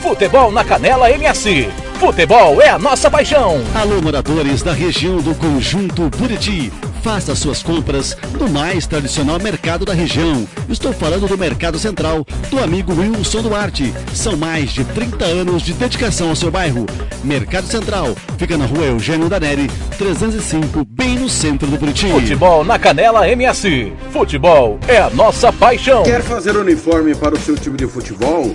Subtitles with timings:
[0.00, 1.68] Futebol na Canela MS.
[1.98, 3.60] Futebol é a nossa paixão.
[3.74, 6.72] Alô, moradores da região do Conjunto Buriti.
[7.02, 10.46] Faça suas compras no mais tradicional mercado da região.
[10.68, 13.92] Estou falando do Mercado Central, do amigo Wilson Duarte.
[14.14, 16.86] São mais de 30 anos de dedicação ao seu bairro.
[17.24, 19.68] Mercado Central fica na rua Eugênio Daneri,
[19.98, 22.08] 305, bem no centro do Buriti.
[22.08, 23.92] Futebol na Canela MS.
[24.12, 26.04] Futebol é a nossa paixão.
[26.04, 28.54] Quer fazer uniforme para o seu time de futebol?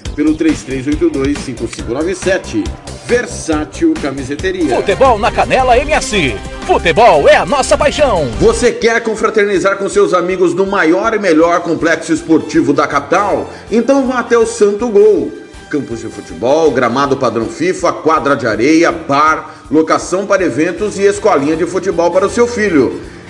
[0.15, 2.63] pelo 33825597
[3.05, 4.77] Versátil Camiseteria.
[4.77, 6.35] Futebol na Canela MS.
[6.65, 8.29] Futebol é a nossa paixão.
[8.39, 13.49] Você quer confraternizar com seus amigos no maior e melhor complexo esportivo da capital?
[13.69, 15.29] Então vá até o Santo Gol.
[15.69, 21.57] Campos de futebol, gramado padrão FIFA, quadra de areia, bar, locação para eventos e escolinha
[21.57, 23.01] de futebol para o seu filho.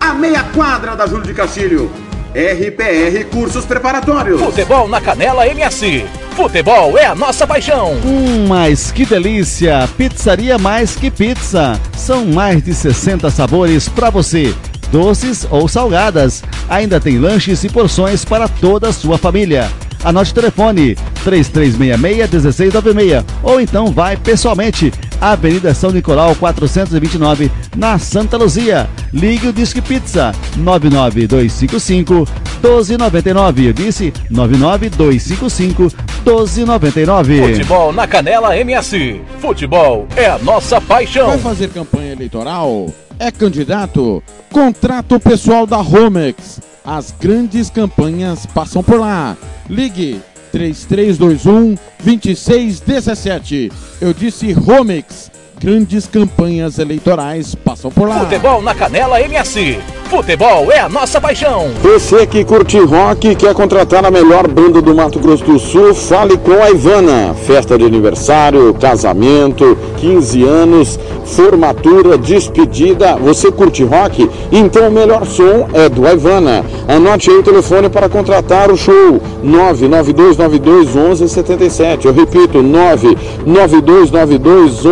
[0.00, 1.90] a meia quadra da Júlio de Castilho.
[2.34, 4.40] RPR Cursos Preparatórios.
[4.40, 6.04] Futebol na Canela MS.
[6.32, 7.94] Futebol é a nossa paixão.
[8.04, 9.88] Hum, mas que delícia!
[9.96, 11.80] Pizzaria Mais Que Pizza.
[11.96, 14.54] São mais de 60 sabores para você
[14.90, 16.42] doces ou salgadas.
[16.68, 19.68] Ainda tem lanches e porções para toda a sua família.
[20.04, 28.88] Anote o telefone 3366-1696 ou então vai pessoalmente Avenida São Nicolau 429 na Santa Luzia.
[29.12, 32.26] Ligue o Disque Pizza 99255
[32.62, 33.66] 1299.
[33.68, 35.82] Eu disse 99255
[36.24, 37.54] 1299.
[37.54, 39.20] Futebol na Canela MS.
[39.38, 41.28] Futebol é a nossa paixão.
[41.28, 42.86] Vai fazer campanha eleitoral?
[43.18, 44.22] É candidato?
[44.52, 46.60] Contrato pessoal da Romex.
[46.84, 49.36] As grandes campanhas passam por lá.
[49.68, 50.20] Ligue
[50.56, 53.70] 3321 2617.
[54.00, 55.30] Eu disse Romex.
[55.58, 58.20] Grandes campanhas eleitorais passam por lá.
[58.20, 59.78] Futebol na Canela MS.
[60.10, 61.70] Futebol é a nossa paixão.
[61.82, 65.92] Você que curte rock e quer contratar a melhor banda do Mato Grosso do Sul,
[65.94, 67.34] fale com a Ivana.
[67.46, 73.16] Festa de aniversário, casamento, 15 anos, formatura, despedida.
[73.16, 74.30] Você curte rock?
[74.52, 76.64] Então o melhor som é do Ivana.
[76.86, 82.06] Anote aí o telefone para contratar o show: 99292 1177.
[82.06, 84.84] Eu repito, 99292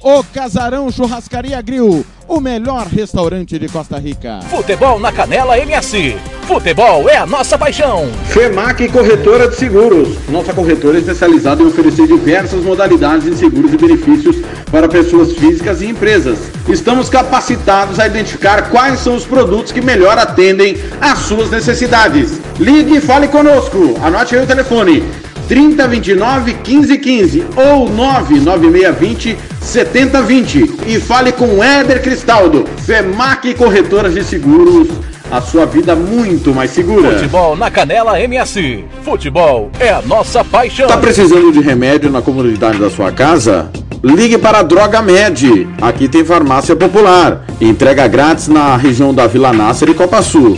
[0.09, 4.39] O Casarão Churrascaria Grill, o melhor restaurante de Costa Rica.
[4.49, 6.15] Futebol na Canela MS.
[6.43, 8.09] Futebol é a nossa paixão.
[8.27, 10.17] FEMAC Corretora de Seguros.
[10.29, 14.37] Nossa corretora é especializada em oferecer diversas modalidades de seguros e benefícios
[14.71, 16.39] para pessoas físicas e empresas.
[16.69, 22.39] Estamos capacitados a identificar quais são os produtos que melhor atendem às suas necessidades.
[22.57, 23.99] Ligue e fale conosco.
[24.01, 25.03] Anote aí o telefone
[25.47, 34.87] 3029 1515 ou 99620 7020 e fale com Éder Cristaldo, FEMAC Corretoras de Seguros,
[35.29, 37.11] a sua vida muito mais segura.
[37.11, 38.85] Futebol na Canela MS.
[39.03, 40.87] Futebol é a nossa paixão.
[40.87, 43.69] Tá precisando de remédio na comunidade da sua casa?
[44.03, 45.67] Ligue para a Droga Med.
[45.81, 47.45] Aqui tem farmácia popular.
[47.59, 50.57] Entrega grátis na região da Vila Nácer e Copa Sul.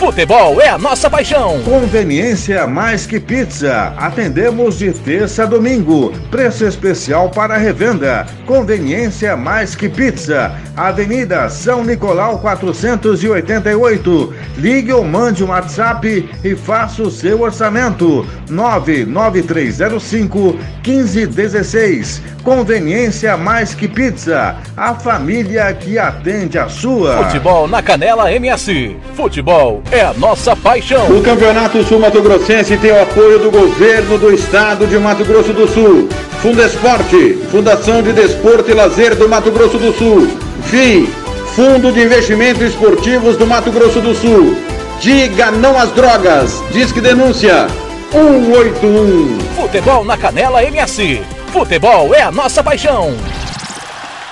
[0.00, 1.60] Futebol é a nossa paixão.
[1.62, 3.92] Conveniência mais que pizza.
[3.98, 6.14] Atendemos de terça a domingo.
[6.30, 8.26] Preço especial para revenda.
[8.46, 10.52] Conveniência mais que pizza.
[10.74, 14.34] Avenida São Nicolau 488.
[14.56, 18.26] Ligue ou mande um WhatsApp e faça o seu orçamento.
[18.48, 22.22] 99305 1516.
[22.42, 24.56] Conveniência mais que pizza.
[24.74, 27.22] A família que atende a sua.
[27.24, 28.96] Futebol na Canela MS.
[29.14, 31.06] Futebol é a nossa paixão.
[31.08, 35.52] O Campeonato Sul Mato Grossense tem o apoio do governo do estado de Mato Grosso
[35.52, 36.08] do Sul.
[36.40, 40.28] Fundesporte, Fundação de Desporto e Lazer do Mato Grosso do Sul.
[40.64, 41.08] FII,
[41.54, 44.56] Fundo de Investimentos Esportivos do Mato Grosso do Sul.
[45.00, 46.62] Diga não às drogas.
[46.72, 47.66] Disque denúncia
[48.12, 49.38] 181.
[49.56, 51.22] Futebol na Canela MS.
[51.52, 53.16] Futebol é a nossa paixão.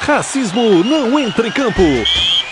[0.00, 1.82] Racismo não entra em campo.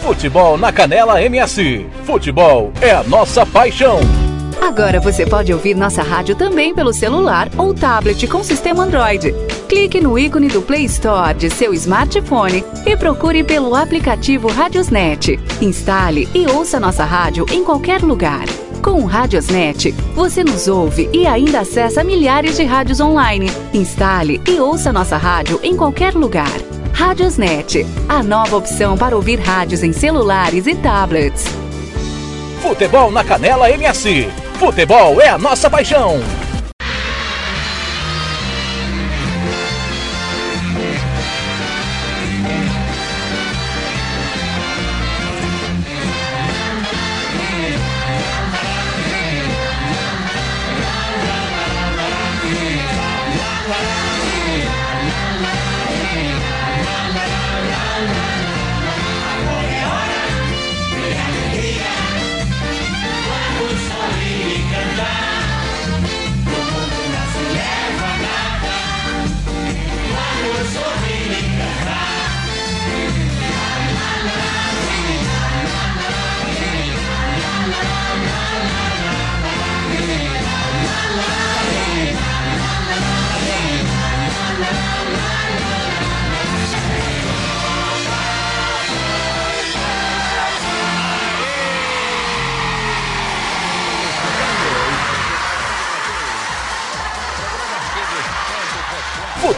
[0.00, 1.86] Futebol na Canela MS.
[2.04, 4.00] Futebol é a nossa paixão.
[4.60, 9.34] Agora você pode ouvir nossa rádio também pelo celular ou tablet com sistema Android.
[9.68, 15.38] Clique no ícone do Play Store de seu smartphone e procure pelo aplicativo Radiosnet.
[15.60, 18.46] Instale e ouça nossa rádio em qualquer lugar.
[18.82, 23.50] Com o Radiosnet, você nos ouve e ainda acessa milhares de rádios online.
[23.74, 26.79] Instale e ouça nossa rádio em qualquer lugar.
[26.92, 31.44] Radiosnet, a nova opção para ouvir rádios em celulares e tablets.
[32.60, 34.28] Futebol na Canela MS.
[34.58, 36.20] Futebol é a nossa paixão.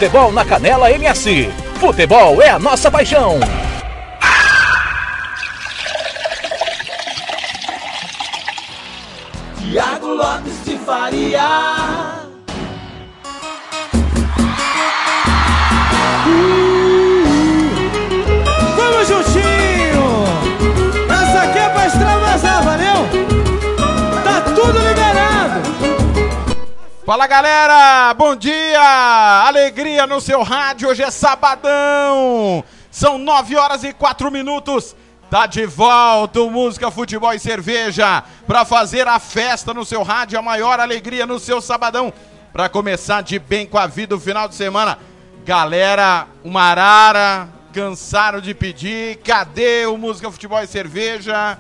[0.03, 1.49] Futebol na Canela MS.
[1.77, 3.39] Futebol é a nossa paixão.
[9.61, 12.12] Tiago Lopes de Faria.
[27.13, 28.81] Fala galera, bom dia!
[29.47, 32.65] Alegria no seu rádio, hoje é sabadão!
[32.91, 34.97] São 9 horas e 4 minutos.
[35.31, 40.39] Tá de volta o Música, Futebol e Cerveja para fazer a festa no seu rádio,
[40.39, 42.11] a maior alegria no seu sabadão.
[42.51, 44.97] Para começar de bem com a vida o final de semana.
[45.45, 49.17] Galera, uma arara, cansaram de pedir.
[49.17, 51.59] Cadê o Música, Futebol e Cerveja?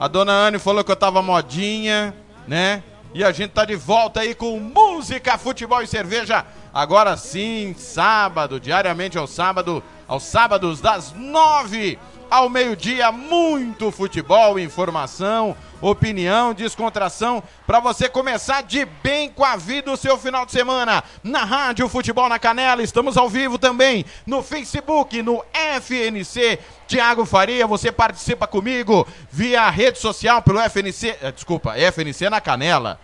[0.00, 2.12] A dona Anne falou que eu tava modinha,
[2.48, 2.82] né?
[3.12, 6.46] E a gente tá de volta aí com música, futebol e cerveja.
[6.72, 11.98] Agora sim, sábado, diariamente ao sábado, aos sábados das nove
[12.30, 19.90] ao meio-dia, muito futebol, informação, opinião, descontração, para você começar de bem com a vida
[19.90, 21.02] o seu final de semana.
[21.24, 26.60] Na Rádio Futebol na Canela, estamos ao vivo também no Facebook, no FNC.
[26.86, 33.00] Tiago Faria, você participa comigo via rede social pelo FNC, eh, desculpa, FNC na Canela.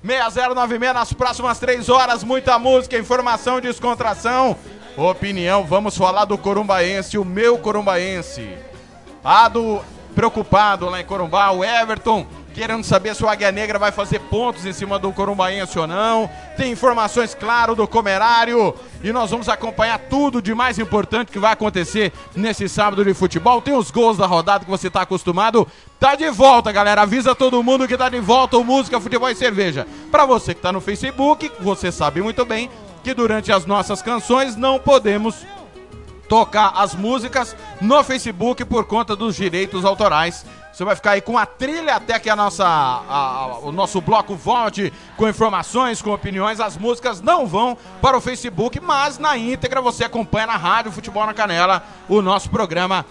[0.04, 2.24] 984526096 nas próximas três horas.
[2.24, 4.56] Muita música, informação, descontração,
[4.96, 5.64] opinião.
[5.64, 8.48] Vamos falar do Corumbaense, o meu Corumbaense.
[9.24, 9.82] A do
[10.18, 14.66] preocupado lá em Corumbá, o Everton querendo saber se o Águia Negra vai fazer pontos
[14.66, 16.28] em cima do Corumbaense ou não.
[16.58, 18.74] Tem informações, claro, do Comerário.
[19.04, 23.62] E nós vamos acompanhar tudo de mais importante que vai acontecer nesse sábado de futebol.
[23.62, 25.68] Tem os gols da rodada que você está acostumado.
[26.00, 27.04] Tá de volta, galera.
[27.04, 29.86] Avisa todo mundo que tá de volta o Música, Futebol e Cerveja.
[30.10, 32.72] Para você que tá no Facebook, você sabe muito bem
[33.04, 35.46] que durante as nossas canções não podemos
[36.28, 40.46] tocar as músicas no Facebook por conta dos direitos autorais.
[40.74, 44.36] Você vai ficar aí com a trilha até que a nossa, a- o nosso bloco
[44.36, 46.60] volte com informações, com opiniões.
[46.60, 51.26] As músicas não vão para o Facebook, mas na íntegra você acompanha na rádio Futebol
[51.26, 53.04] na Canela o nosso programa.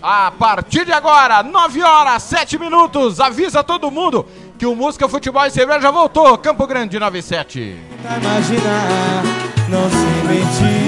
[0.00, 3.18] A partir de agora, 9 horas, 7 minutos.
[3.18, 4.24] Avisa todo mundo
[4.56, 6.38] que o Música Futebol e Cerveja já voltou.
[6.38, 7.76] Campo Grande 97.
[8.22, 9.22] Imaginar,
[9.68, 10.87] não se mentir.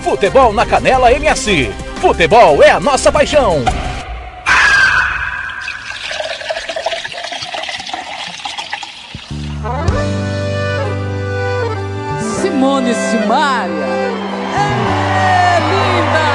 [0.00, 1.70] Futebol na Canela MS.
[2.00, 3.64] Futebol é a nossa paixão.
[12.40, 13.84] Simone Simaria.
[14.54, 16.28] É linda!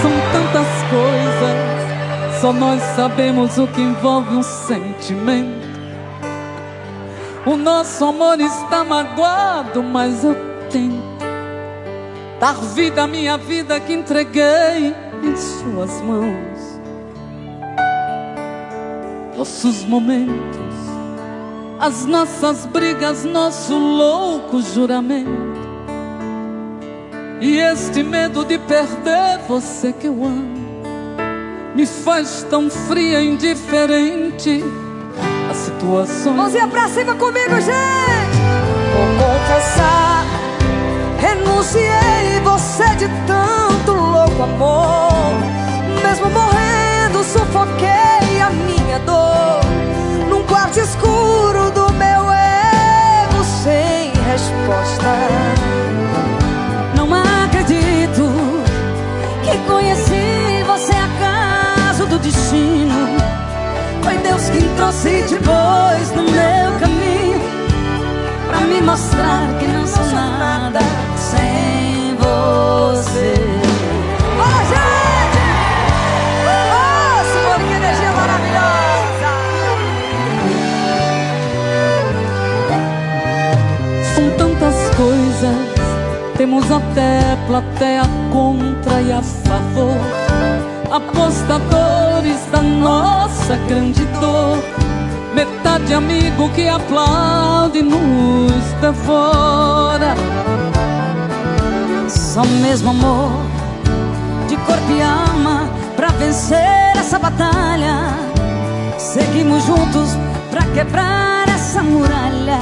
[0.00, 5.65] São tantas coisas, só nós sabemos o que envolve um sentimento.
[7.46, 10.34] O nosso amor está magoado, mas eu
[10.70, 11.16] tento
[12.40, 16.80] dar vida à minha vida que entreguei em suas mãos.
[19.36, 20.66] Nossos momentos
[21.78, 25.56] as nossas brigas, nosso louco juramento.
[27.40, 30.66] E este medo de perder você que eu amo
[31.74, 34.64] me faz tão fria e indiferente
[35.56, 36.34] a situação.
[36.34, 38.36] Mãozinha pra cima comigo, gente!
[38.92, 40.24] Vou confessar,
[41.18, 45.32] renunciei você de tanto louco amor.
[46.02, 49.60] Mesmo morrendo, sufoquei a minha dor
[50.28, 55.16] num quarto escuro do meu ego sem resposta.
[56.94, 58.62] Não acredito
[59.42, 60.15] que conheci
[64.06, 67.40] Foi Deus quem trouxe de pôs no meu caminho
[68.46, 70.78] pra me mostrar que não sou nada
[71.16, 73.34] sem você.
[74.36, 75.42] Bora, gente!
[76.46, 79.30] Oh, Simone, que energia maravilhosa!
[84.14, 85.56] São tantas coisas,
[86.36, 90.25] temos até plateia contra e a favor.
[90.90, 94.58] Apostadores da nossa grande dor.
[95.34, 100.14] Metade amigo que aplaude nos devora.
[102.08, 103.32] Só mesmo amor
[104.48, 108.14] de corpo e alma pra vencer essa batalha.
[108.96, 110.16] Seguimos juntos
[110.50, 112.60] pra quebrar essa muralha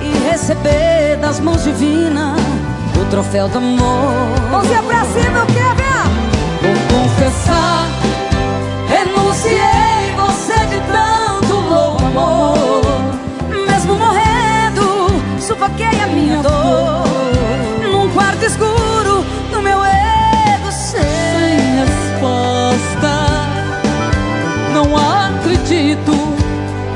[0.00, 2.40] e receber das mãos divinas
[3.00, 4.50] o troféu do amor.
[4.50, 5.95] Mãozinha pra cima, eu quero
[6.66, 7.86] Vou confessar,
[8.88, 12.82] renunciei você de tanto louco amor.
[13.68, 15.08] Mesmo morrendo,
[15.38, 17.06] sufoquei a minha dor
[17.92, 23.14] num quarto escuro do meu ego sem resposta.
[24.74, 26.12] Não acredito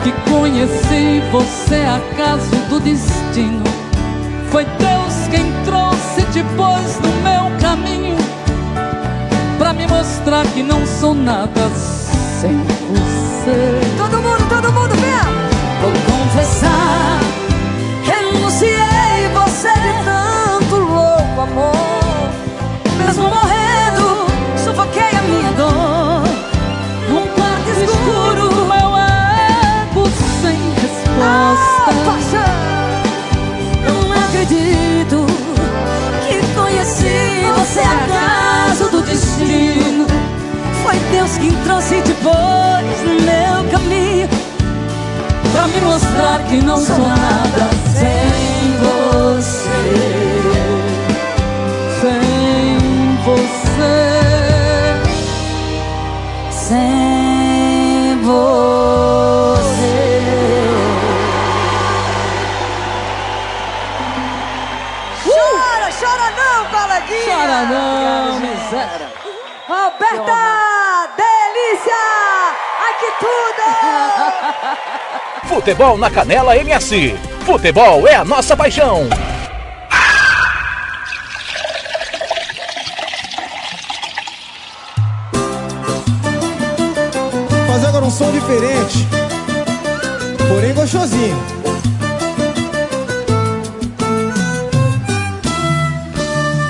[0.02, 3.62] que conheci você acaso do destino.
[4.50, 8.19] Foi Deus quem trouxe depois no meu caminho
[9.80, 11.70] me mostrar que não sou nada
[12.40, 13.80] sem você.
[13.96, 15.10] Todo mundo, todo mundo, vem!
[15.80, 17.18] Vou confessar,
[18.04, 22.30] renunciei você de tanto louco amor.
[22.98, 24.26] Mesmo morrendo,
[24.62, 26.28] sufoquei a minha dor.
[27.08, 30.10] Num quarto escuro, meu ego
[30.42, 31.20] sem resposta.
[31.22, 32.69] Ah,
[41.10, 44.28] Deus quem trouxe depois no meu caminho
[45.52, 48.30] Pra me mostrar que não sou nada sem
[48.78, 49.68] você.
[52.00, 54.00] Sem você.
[56.50, 58.60] Sem você.
[65.24, 67.34] Chora, chora não, coleguinha!
[67.34, 69.08] Chora não, miséria.
[69.68, 70.59] Roberta, que
[73.20, 73.62] tudo!
[75.48, 77.14] Futebol na Canela MS.
[77.44, 79.08] Futebol é a nossa paixão.
[87.66, 89.06] Fazer agora um som diferente,
[90.48, 91.59] porém gostosinho.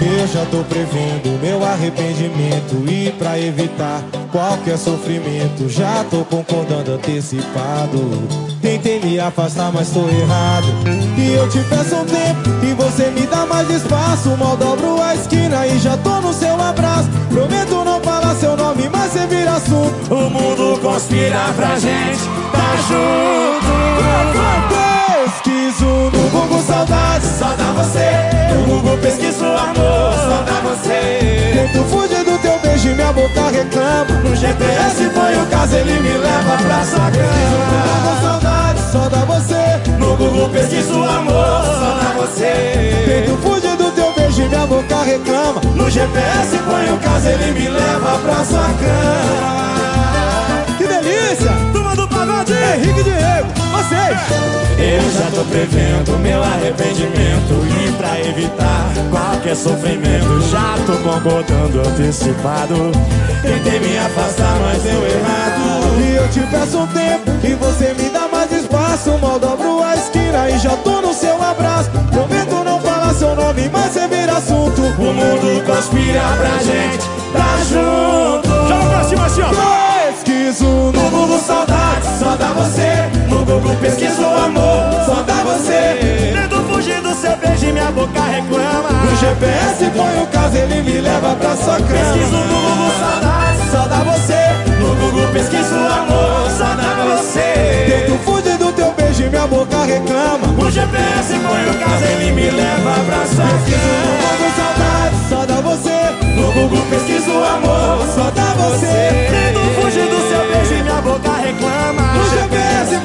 [0.03, 4.03] Eu já tô prevendo meu arrependimento e pra evitar
[4.33, 8.01] qualquer sofrimento já tô concordando antecipado.
[8.63, 10.67] Tentei me afastar, mas tô errado.
[11.19, 14.31] E eu te peço um tempo e você me dá mais espaço.
[14.39, 17.09] Mal dobro a esquina e já tô no seu abraço.
[17.29, 20.15] Prometo não falar seu nome, mas você vira assunto.
[20.15, 22.21] O mundo conspira pra gente
[22.53, 23.71] tá junto.
[24.71, 28.20] Pesquiso no Google saudades, Só dá você.
[28.91, 30.13] No Google pesquiso amor.
[30.15, 31.53] Só dá você.
[31.55, 34.21] Tento fugir do teu beijo e minha boca reclama.
[34.25, 38.21] No GPS foi o caso, ele me leva pra sua cama.
[38.21, 39.81] saudades, só dá você.
[39.97, 41.63] No Google pesquiso amor.
[41.65, 43.05] Só dá você.
[43.07, 45.61] Tento fugir do teu beijo e minha boca reclama.
[45.77, 50.01] No GPS foi o caso, ele me leva pra sua cama.
[50.79, 51.53] Que delícia!
[51.73, 52.55] Turma do pagode.
[52.55, 54.19] Henrique Diego, vocês!
[54.79, 62.91] Eu já tô prevendo meu arrependimento E pra evitar qualquer sofrimento Já tô concordando antecipado
[63.43, 68.11] Tentei me afastar, mas deu errado E eu te peço um tempo e você me
[68.11, 69.17] dá mais espaço.
[69.19, 71.91] Mal dobro a esquina e já tô no seu abraço.
[72.13, 74.83] Prometo não falar seu nome, mas você vira assunto.
[74.83, 81.11] O mundo conspira pra gente tá junto Joga pra cima assim, ó Pesquiso No no
[81.11, 87.15] Google saudade, só dá você No Google pesquiso amor, só dá você Tento fugir do
[87.15, 91.57] seu beijo e minha boca reclama No GPS põe o caso, ele me leva pra
[91.57, 92.45] sua Pesquiso cama.
[92.45, 98.57] no Google saudade, só dá você No Google pesquiso amor, só dá você Tento fugir
[98.59, 100.47] do teu beijo e minha boca reclama.
[100.59, 105.61] O GPS põe o caso, ele me leva pra sua Google cama saudade, só dá
[105.61, 106.01] você.
[106.35, 109.60] No Google pesquiso amor, Só dá você.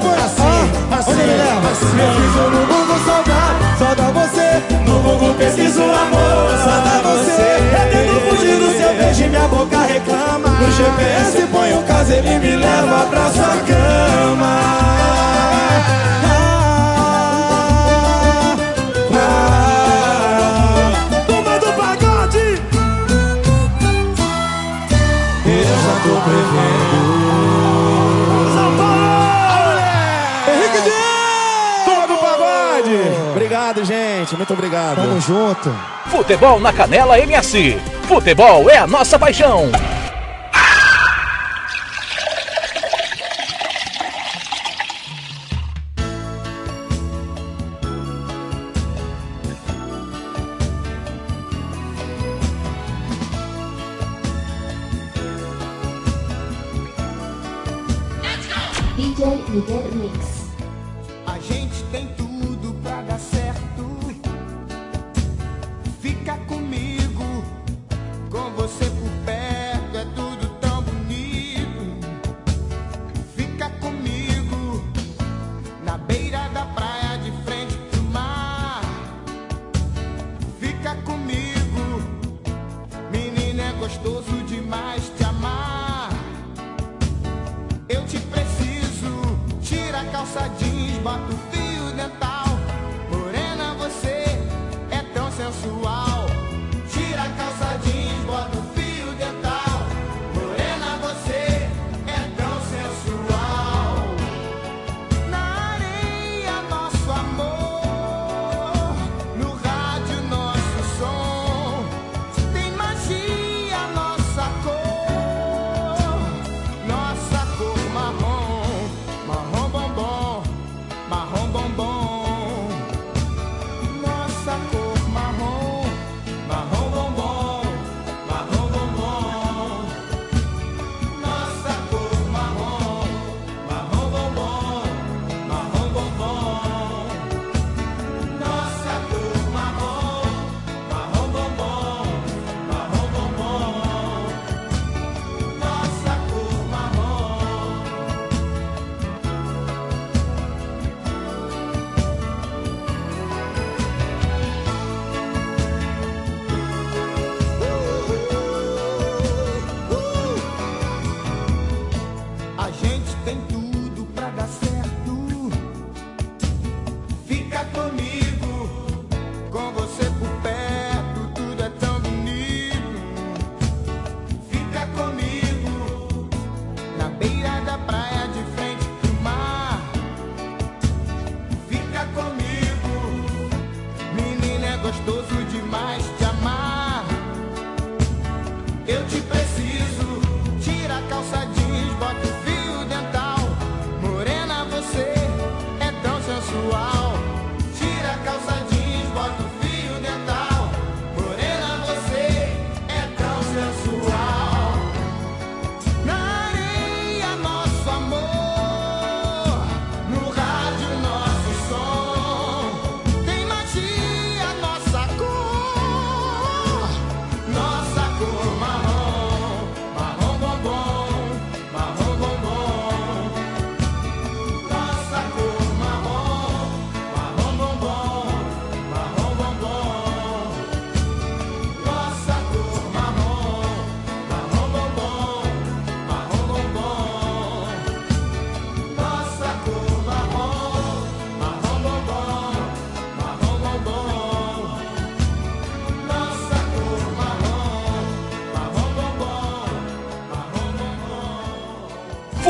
[0.05, 1.69] Põe assim, assim, onde ele leva?
[1.71, 1.97] assim.
[1.97, 4.47] Pesquiso no Google saudade, só dá você.
[4.87, 7.41] No Google pesquiso amor, só dá você
[7.73, 12.11] Eu tento fugir do seu beijo e minha boca reclama No GPS põe o caso,
[12.13, 14.53] ele me leva pra sua cama.
[16.23, 16.55] Ah,
[19.13, 20.91] ah,
[21.27, 22.61] do pagode
[25.47, 27.14] eu já tô prevendo.
[34.25, 35.69] Gente, muito obrigado Tamo junto.
[36.07, 37.79] Futebol na Canela MS.
[38.07, 39.71] Futebol é a nossa paixão.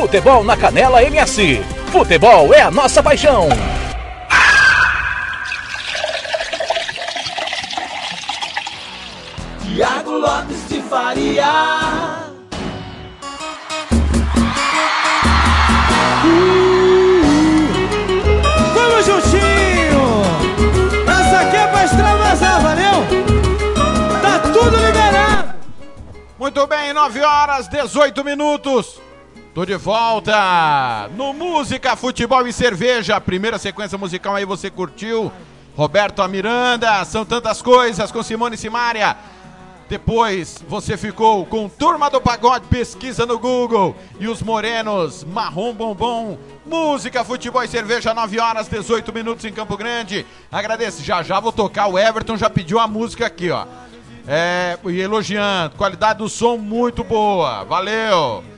[0.06, 1.60] Futebol na Canela MS.
[1.90, 3.48] Futebol é a nossa paixão.
[9.64, 11.44] Tiago Lopes de Faria.
[18.74, 20.22] Vamos juntinho!
[21.02, 24.22] Essa aqui é pra extravasar, valeu?
[24.22, 25.54] Tá tudo liberado!
[26.38, 29.04] Muito bem, 9 horas, 18 minutos.
[29.56, 33.18] Tô de volta no Música, Futebol e Cerveja.
[33.18, 35.32] Primeira sequência musical aí você curtiu.
[35.74, 39.16] Roberto Miranda, são tantas coisas com Simone Simaria.
[39.88, 43.96] Depois você ficou com Turma do Pagode, pesquisa no Google.
[44.20, 46.36] E os Morenos, Marrom Bombom.
[46.66, 50.26] Música, futebol e cerveja, 9 horas, 18 minutos em Campo Grande.
[50.52, 51.86] Agradeço, já já vou tocar.
[51.86, 53.64] O Everton já pediu a música aqui, ó.
[54.28, 57.64] É, e elogiando, qualidade do som muito boa.
[57.64, 58.55] Valeu!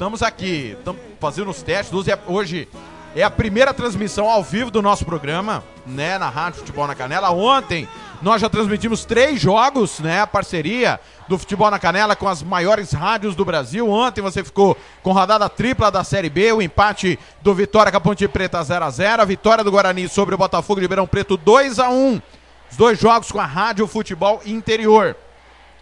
[0.00, 1.92] Estamos aqui, estamos fazendo os testes.
[1.92, 2.68] Hoje é, hoje
[3.14, 6.16] é a primeira transmissão ao vivo do nosso programa, né?
[6.16, 7.28] Na Rádio Futebol na Canela.
[7.32, 7.86] Ontem
[8.22, 10.22] nós já transmitimos três jogos, né?
[10.22, 13.90] A parceria do Futebol na Canela com as maiores rádios do Brasil.
[13.90, 18.00] Ontem você ficou com rodada tripla da Série B, o empate do Vitória com a
[18.00, 21.36] Ponte Preta 0 a 0 a vitória do Guarani sobre o Botafogo de Ribeirão Preto
[21.36, 22.22] 2 a 1
[22.70, 25.14] Os dois jogos com a Rádio Futebol Interior.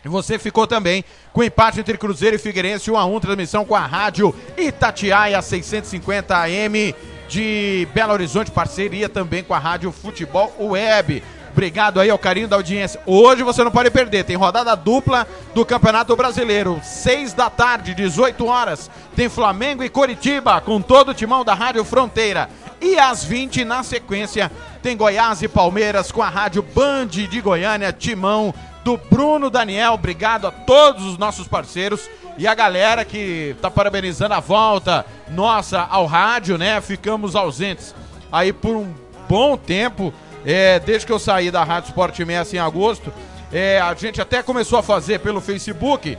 [0.05, 3.65] E você ficou também com o empate entre Cruzeiro e Figueirense, 1 a 1 transmissão
[3.65, 6.95] com a rádio Itatiaia 650 AM
[7.29, 11.23] de Belo Horizonte, parceria também com a rádio Futebol Web.
[11.51, 13.01] Obrigado aí ao carinho da audiência.
[13.05, 16.81] Hoje você não pode perder, tem rodada dupla do Campeonato Brasileiro.
[16.83, 21.85] 6 da tarde, 18 horas, tem Flamengo e Coritiba com todo o timão da Rádio
[21.85, 22.49] Fronteira.
[22.81, 27.93] E às 20 na sequência tem Goiás e Palmeiras com a Rádio Band de Goiânia,
[27.93, 28.55] timão
[28.89, 29.93] do Bruno Daniel.
[29.93, 35.83] Obrigado a todos os nossos parceiros e a galera que tá parabenizando a volta nossa
[35.83, 36.81] ao rádio, né?
[36.81, 37.95] Ficamos ausentes
[38.33, 38.91] aí por um
[39.29, 40.11] bom tempo,
[40.43, 43.13] é, desde que eu saí da Rádio Sport MS em agosto.
[43.53, 46.17] É, a gente até começou a fazer pelo Facebook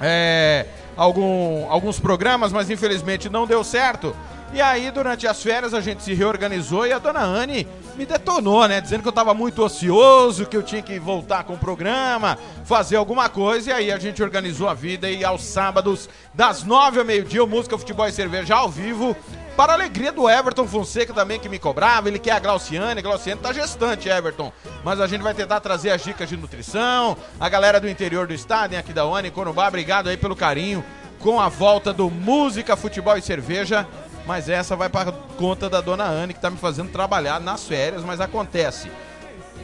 [0.00, 4.16] é, algum, alguns programas, mas infelizmente não deu certo.
[4.54, 8.68] E aí, durante as férias, a gente se reorganizou e a dona Anne me detonou,
[8.68, 8.80] né?
[8.80, 12.94] Dizendo que eu tava muito ocioso, que eu tinha que voltar com o programa, fazer
[12.94, 13.70] alguma coisa.
[13.70, 17.48] E aí a gente organizou a vida e aos sábados, das nove ao meio-dia, o
[17.48, 19.16] Música, Futebol e Cerveja ao vivo.
[19.56, 22.06] Para a alegria do Everton Fonseca também, que me cobrava.
[22.06, 23.00] Ele quer a Glauciane.
[23.00, 24.52] A Glauciane tá gestante, Everton.
[24.84, 27.16] Mas a gente vai tentar trazer as dicas de nutrição.
[27.40, 30.84] A galera do interior do estado, aqui da Oni, Corumbá, obrigado aí pelo carinho
[31.18, 33.84] com a volta do Música, Futebol e Cerveja.
[34.26, 38.02] Mas essa vai para conta da dona Anne, que tá me fazendo trabalhar nas férias,
[38.02, 38.90] mas acontece.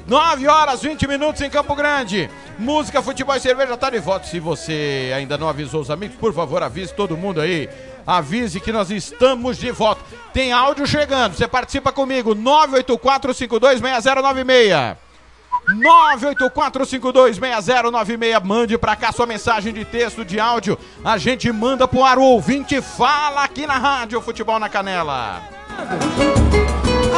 [0.07, 2.29] 9 horas 20 minutos em Campo Grande.
[2.59, 4.27] Música, futebol e cerveja tá de volta.
[4.27, 7.69] Se você ainda não avisou os amigos, por favor, avise todo mundo aí.
[8.07, 10.03] Avise que nós estamos de volta.
[10.33, 11.35] Tem áudio chegando.
[11.35, 12.35] Você participa comigo.
[12.35, 14.97] 984526096.
[15.79, 18.45] 984526096.
[18.45, 20.77] Mande pra cá sua mensagem de texto, de áudio.
[21.05, 22.81] A gente manda pro ar o ouvinte.
[22.81, 25.41] Fala aqui na rádio Futebol na Canela.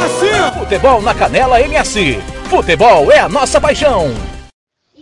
[0.04, 2.20] Assim, Futebol na Canela MS.
[2.48, 4.08] Futebol é a nossa paixão.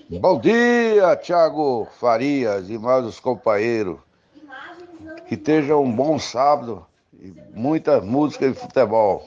[0.08, 3.98] Bom dia, Thiago Farias e mais os companheiros.
[5.28, 6.84] Que esteja um bom sábado
[7.14, 9.22] e muita música e futebol.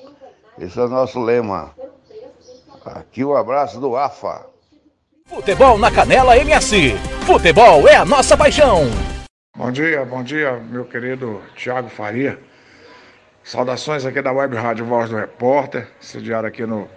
[0.60, 1.72] Esse é o nosso lema.
[2.86, 4.46] Aqui um abraço do AFA.
[5.26, 6.98] Futebol na Canela MS.
[7.26, 8.82] Futebol é a nossa paixão.
[9.56, 12.38] Bom dia, bom dia, meu querido Thiago Faria.
[13.42, 16.90] Saudações aqui da Web Rádio Voz do Repórter, sediado aqui no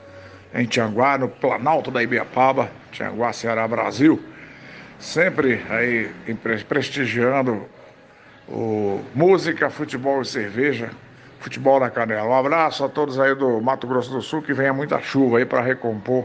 [0.52, 4.20] em Tianguá, no Planalto da Ibiapaba, Tianguá, Ceará, Brasil.
[4.98, 6.10] Sempre aí
[6.68, 7.64] prestigiando
[8.48, 10.90] o música, futebol e cerveja,
[11.40, 12.28] futebol na canela.
[12.28, 15.44] Um abraço a todos aí do Mato Grosso do Sul, que venha muita chuva aí
[15.44, 16.24] para recompor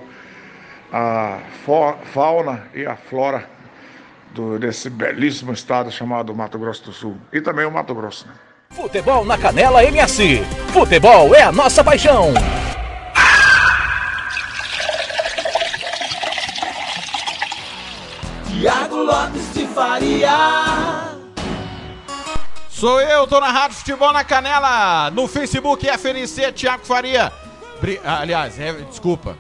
[0.92, 1.40] a
[2.14, 3.46] fauna e a flora
[4.34, 7.18] do- desse belíssimo estado chamado Mato Grosso do Sul.
[7.32, 8.28] E também o Mato Grosso.
[8.28, 8.34] né?
[8.72, 10.42] Futebol na Canela MS.
[10.72, 12.34] Futebol é a nossa paixão.
[18.48, 21.11] Tiago Lopes de Faria.
[22.82, 27.32] Sou eu, tô na Rádio Futebol na Canela, no Facebook FNC Thiago Faria.
[27.80, 29.38] Bri- ah, Aliás, é, desculpa,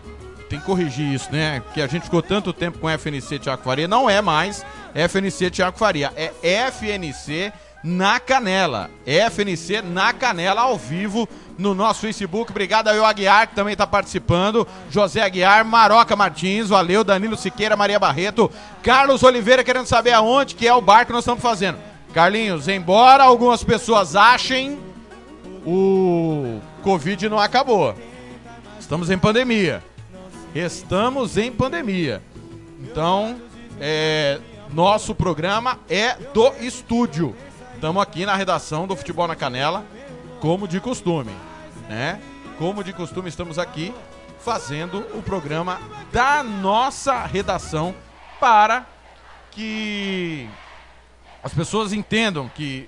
[0.47, 1.59] tem que corrigir isso, né?
[1.61, 5.75] Porque a gente ficou tanto tempo com FNC Thiago Faria, não é mais FNC Thiago
[5.75, 6.31] Faria, é
[6.69, 7.51] FNC
[7.83, 8.91] na Canela.
[9.07, 11.27] FNC na Canela, ao vivo,
[11.57, 12.51] no nosso Facebook.
[12.51, 14.67] Obrigado ao Aguiar, que também tá participando.
[14.91, 18.51] José Aguiar, Maroca Martins, valeu, Danilo Siqueira, Maria Barreto,
[18.83, 21.89] Carlos Oliveira querendo saber aonde que é o bar que nós estamos fazendo.
[22.13, 24.77] Carlinhos, embora algumas pessoas achem,
[25.65, 27.95] o Covid não acabou.
[28.79, 29.81] Estamos em pandemia.
[30.53, 32.21] Estamos em pandemia.
[32.81, 33.39] Então,
[33.79, 34.39] é,
[34.73, 37.33] nosso programa é do estúdio.
[37.73, 39.85] Estamos aqui na redação do Futebol na Canela,
[40.41, 41.31] como de costume,
[41.87, 42.19] né?
[42.57, 43.93] Como de costume, estamos aqui
[44.43, 45.79] fazendo o programa
[46.11, 47.95] da nossa redação
[48.39, 48.85] para
[49.51, 50.49] que
[51.43, 52.87] as pessoas entendam que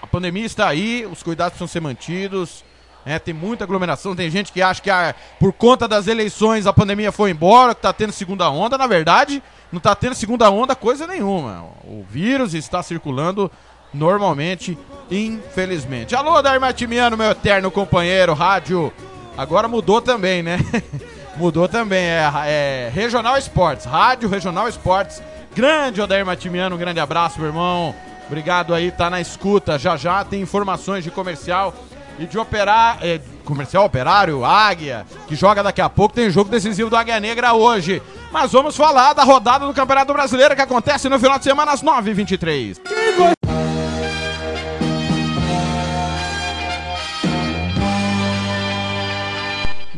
[0.00, 2.64] a pandemia está aí, os cuidados precisam ser mantidos.
[3.06, 3.18] né?
[3.18, 7.12] tem muita aglomeração, tem gente que acha que ah, por conta das eleições a pandemia
[7.12, 8.76] foi embora, que está tendo segunda onda.
[8.76, 11.66] Na verdade, não está tendo segunda onda coisa nenhuma.
[11.84, 13.50] O vírus está circulando
[13.94, 14.76] normalmente,
[15.10, 16.16] infelizmente.
[16.16, 18.92] Alô, Dair Martimiano, meu eterno companheiro, rádio.
[19.36, 20.58] Agora mudou também, né?
[21.36, 25.22] mudou também, é, é Regional Esportes, Rádio Regional Esportes.
[25.54, 27.94] Grande Odair Matimiano, um grande abraço, meu irmão.
[28.26, 29.78] Obrigado aí, tá na escuta.
[29.78, 31.74] Já já tem informações de comercial
[32.18, 32.98] e de operar.
[33.02, 36.14] é, comercial operário, Águia, que joga daqui a pouco.
[36.14, 38.00] Tem jogo decisivo do Águia Negra hoje.
[38.30, 41.82] Mas vamos falar da rodada do Campeonato Brasileiro que acontece no final de semana às
[41.82, 43.41] 9h23.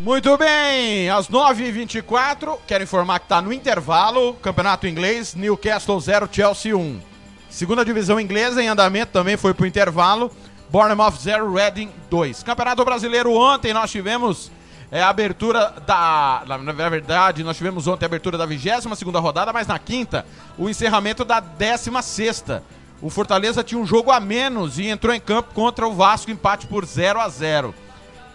[0.05, 6.77] Muito bem, às 9h24, quero informar que está no intervalo, Campeonato Inglês, Newcastle 0, Chelsea
[6.77, 7.01] 1.
[7.49, 10.31] Segunda divisão inglesa em andamento também foi para o intervalo,
[10.69, 12.43] Bournemouth 0, Reading 2.
[12.43, 14.53] Campeonato Brasileiro ontem nós tivemos
[14.93, 16.43] é, a abertura da...
[16.47, 20.27] Na, verdade, nós tivemos ontem a abertura da 22 segunda rodada, mas na quinta,
[20.59, 22.63] o encerramento da 16 sexta.
[23.01, 26.67] O Fortaleza tinha um jogo a menos e entrou em campo contra o Vasco, empate
[26.67, 27.75] por 0 a 0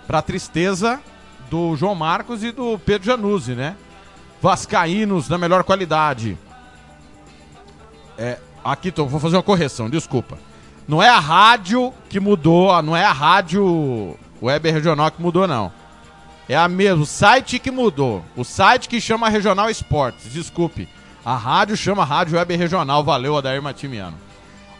[0.08, 1.00] Para tristeza
[1.50, 3.76] do João Marcos e do Pedro Januzzi, né?
[4.42, 6.38] Vascaínos da melhor qualidade.
[8.18, 10.38] É, aqui tô, vou fazer uma correção, desculpa.
[10.88, 15.72] Não é a rádio que mudou, não é a rádio web regional que mudou, não.
[16.48, 18.24] É a mesmo, o site que mudou.
[18.36, 20.90] O site que chama Regional Esportes, desculpe.
[21.24, 24.18] A rádio chama Rádio Web Regional, valeu, Adair Matimiano.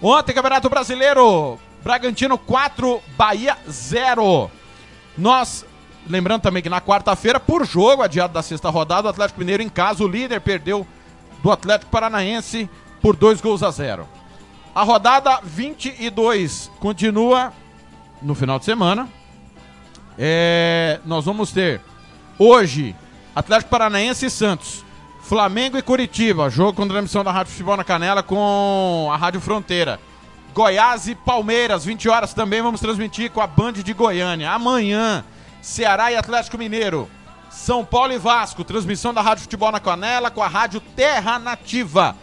[0.02, 4.50] Ontem, Campeonato Brasileiro, Bragantino 4, Bahia 0.
[5.18, 5.66] Nós
[6.10, 9.70] Lembrando também que na quarta-feira, por jogo adiado da sexta rodada, o Atlético Mineiro em
[9.70, 10.86] casa, o líder perdeu
[11.44, 12.68] do Atlético Paranaense
[13.00, 14.08] por dois gols a zero.
[14.74, 17.54] A rodada 22 continua
[18.22, 19.08] no final de semana.
[20.18, 21.80] É, nós vamos ter
[22.38, 22.96] hoje
[23.36, 24.84] Atlético Paranaense e Santos,
[25.22, 30.00] Flamengo e Curitiba, jogo com transmissão da Rádio Futebol na Canela com a Rádio Fronteira.
[30.56, 34.52] Goiás e Palmeiras, 20 horas também vamos transmitir com a Band de Goiânia.
[34.52, 35.24] Amanhã,
[35.62, 37.10] Ceará e Atlético Mineiro.
[37.50, 42.16] São Paulo e Vasco, transmissão da Rádio Futebol na Canela com a Rádio Terra Nativa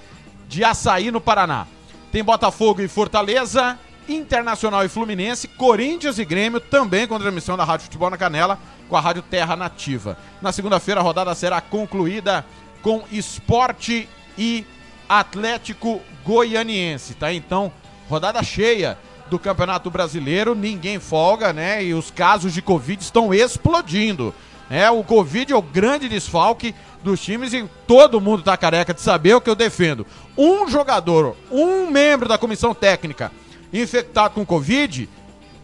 [0.49, 1.67] de Açaí, no Paraná.
[2.13, 7.87] Tem Botafogo e Fortaleza, Internacional e Fluminense, Corinthians e Grêmio, também com transmissão da Rádio
[7.87, 10.17] Futebol na Canela com a Rádio Terra Nativa.
[10.41, 12.45] Na segunda-feira, a rodada será concluída
[12.83, 14.65] com Esporte e
[15.09, 17.33] Atlético Goianiense, tá?
[17.33, 17.73] Então,
[18.09, 18.97] rodada cheia
[19.29, 21.85] do Campeonato Brasileiro, ninguém folga, né?
[21.85, 24.35] E os casos de Covid estão explodindo.
[24.69, 29.01] É, o Covid é o grande desfalque dos times e todo mundo tá careca de
[29.01, 30.07] saber o que eu defendo.
[30.37, 33.31] Um jogador, um membro da comissão técnica
[33.73, 35.09] infectado com Covid,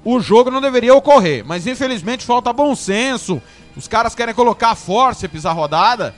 [0.05, 1.45] o jogo não deveria ocorrer.
[1.45, 3.43] Mas infelizmente falta bom senso.
[3.77, 6.15] Os caras querem colocar fórceps a rodada.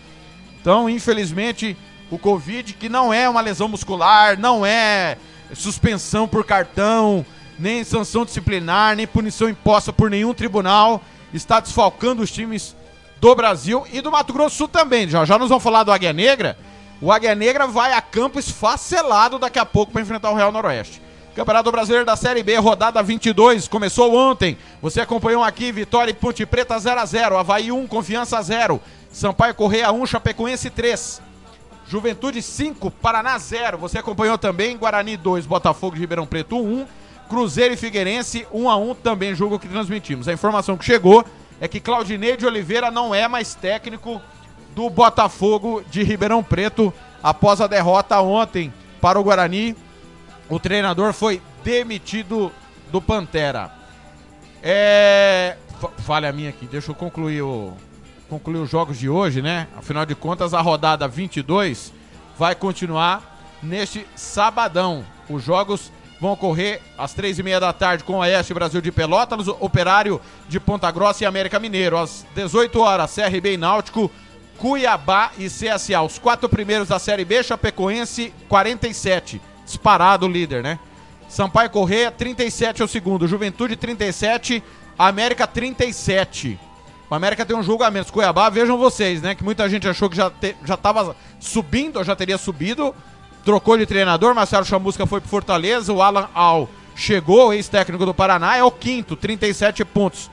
[0.61, 1.77] Então, infelizmente,
[2.11, 5.17] o Covid, que não é uma lesão muscular, não é
[5.55, 7.25] suspensão por cartão,
[7.59, 12.75] nem sanção disciplinar, nem punição imposta por nenhum tribunal, está desfalcando os times
[13.21, 15.09] do Brasil e do Mato Grosso Sul também.
[15.09, 16.59] Já já nós vamos falar do Águia Negra.
[17.01, 21.03] O Águia Negra vai a campo esfacelado daqui a pouco para enfrentar o Real Noroeste.
[21.35, 24.57] Campeonato Brasileiro da Série B, rodada 22, começou ontem.
[24.81, 28.81] Você acompanhou aqui, Vitória e Ponte Preta 0 a 0 Havaí 1, Confiança 0.
[29.11, 31.21] Sampaio Correia 1, Chapecoense 3.
[31.89, 33.79] Juventude 5, Paraná 0.
[33.79, 36.87] Você acompanhou também Guarani 2, Botafogo de Ribeirão Preto 1.
[37.29, 40.29] Cruzeiro e Figueirense 1 a 1 também jogo que transmitimos.
[40.29, 41.25] A informação que chegou
[41.61, 44.21] é que Claudinei de Oliveira não é mais técnico
[44.75, 49.77] do Botafogo de Ribeirão Preto após a derrota ontem para o Guarani.
[50.49, 52.53] O treinador foi demitido
[52.93, 53.71] do Pantera.
[54.63, 55.57] É.
[55.81, 57.73] fa- Falha minha aqui, deixa eu concluir o
[58.29, 59.69] concluir os jogos de hoje, né?
[59.77, 61.93] Afinal de contas, a rodada 22
[62.39, 65.05] vai continuar neste sabadão.
[65.29, 65.93] Os jogos
[66.25, 70.59] vão ocorrer às três e meia da tarde com Oeste Brasil de Pelotas, Operário de
[70.59, 71.99] Ponta Grossa e América Mineiro.
[71.99, 74.11] Às 18 horas, CRB e Náutico,
[74.57, 76.01] Cuiabá e CSA.
[76.01, 79.39] Os quatro primeiros da Série B, Chapecoense 47.
[79.67, 80.79] Disparado o líder, né?
[81.29, 84.63] Sampaio Correia 37 é o segundo, Juventude 37,
[84.99, 86.59] América 37.
[87.11, 88.11] O América tem um jogo a menos.
[88.11, 89.35] Cuiabá, vejam vocês, né?
[89.35, 92.95] Que muita gente achou que já, te, já tava subindo, ou já teria subido.
[93.45, 98.57] Trocou de treinador, Marcelo Chamusca foi pro Fortaleza, o Alan Al chegou, ex-técnico do Paraná,
[98.57, 100.31] é o quinto, 37 pontos.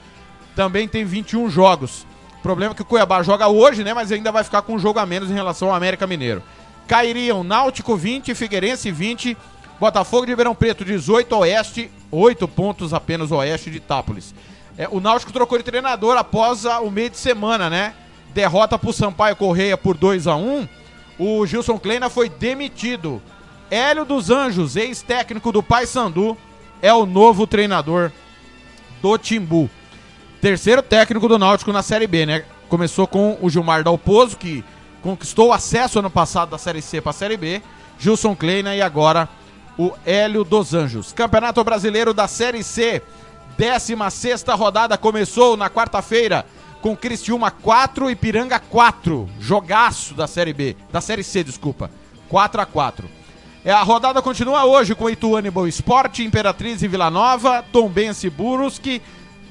[0.56, 2.06] Também tem 21 jogos.
[2.39, 3.93] O problema é que o Cuiabá joga hoje, né?
[3.93, 6.41] Mas ainda vai ficar com um jogo a menos em relação ao América Mineiro.
[6.88, 9.38] Cairiam Náutico 20, Figueirense 20,
[9.80, 14.34] Botafogo de Ribeirão Preto 18, Oeste 8 pontos apenas Oeste de Itápolis.
[14.78, 17.93] É, o Náutico trocou de treinador após a- o meio de semana, né?
[18.34, 20.67] Derrota pro Sampaio Correia por 2 a 1
[21.23, 23.21] O Gilson Kleina foi demitido.
[23.69, 26.36] Hélio dos Anjos, ex-técnico do Paysandu,
[26.81, 28.12] é o novo treinador
[29.03, 29.69] do Timbu.
[30.41, 32.43] Terceiro técnico do Náutico na Série B, né?
[32.67, 34.65] Começou com o Gilmar Dalpozo, que
[35.03, 37.62] conquistou o acesso ano passado da Série C para a Série B.
[37.99, 39.29] Gilson Kleina e agora
[39.77, 41.13] o Hélio dos Anjos.
[41.13, 42.99] Campeonato Brasileiro da Série C,
[43.60, 46.47] 16 rodada começou na quarta-feira
[46.82, 49.30] com Cristiúma 4 e Piranga 4.
[49.39, 51.91] Jogaço da Série B, da Série C, desculpa.
[52.28, 53.10] 4 a 4.
[53.63, 58.30] É, a rodada continua hoje com Ituano Boa Esporte, Imperatriz e Vila Nova, Tombense e
[58.30, 59.02] Brusque,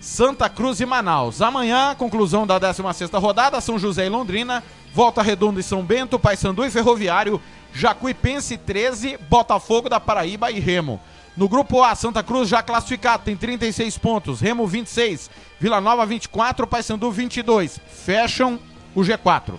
[0.01, 1.40] Santa Cruz e Manaus.
[1.40, 6.64] Amanhã, conclusão da 16ª rodada, São José e Londrina, Volta Redonda e São Bento, Paysandu
[6.64, 7.40] e Ferroviário,
[7.73, 11.01] Jacuipense 13, Botafogo da Paraíba e Remo.
[11.37, 16.66] No grupo A, Santa Cruz já classificado, tem 36 pontos, Remo 26, Vila Nova 24,
[16.66, 17.79] Paysandu 22.
[18.05, 18.59] Fecham
[18.95, 19.55] o G4.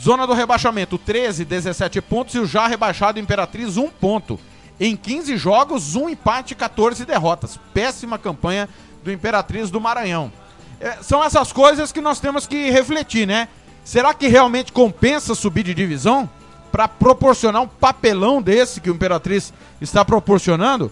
[0.00, 4.38] Zona do rebaixamento, 13, 17 pontos e o já rebaixado Imperatriz, 1 ponto.
[4.78, 7.58] Em 15 jogos, um empate e 14 derrotas.
[7.72, 8.68] Péssima campanha
[9.02, 10.32] do Imperatriz do Maranhão.
[10.80, 13.48] É, são essas coisas que nós temos que refletir, né?
[13.84, 16.28] Será que realmente compensa subir de divisão
[16.74, 20.90] para proporcionar um papelão desse que o Imperatriz está proporcionando?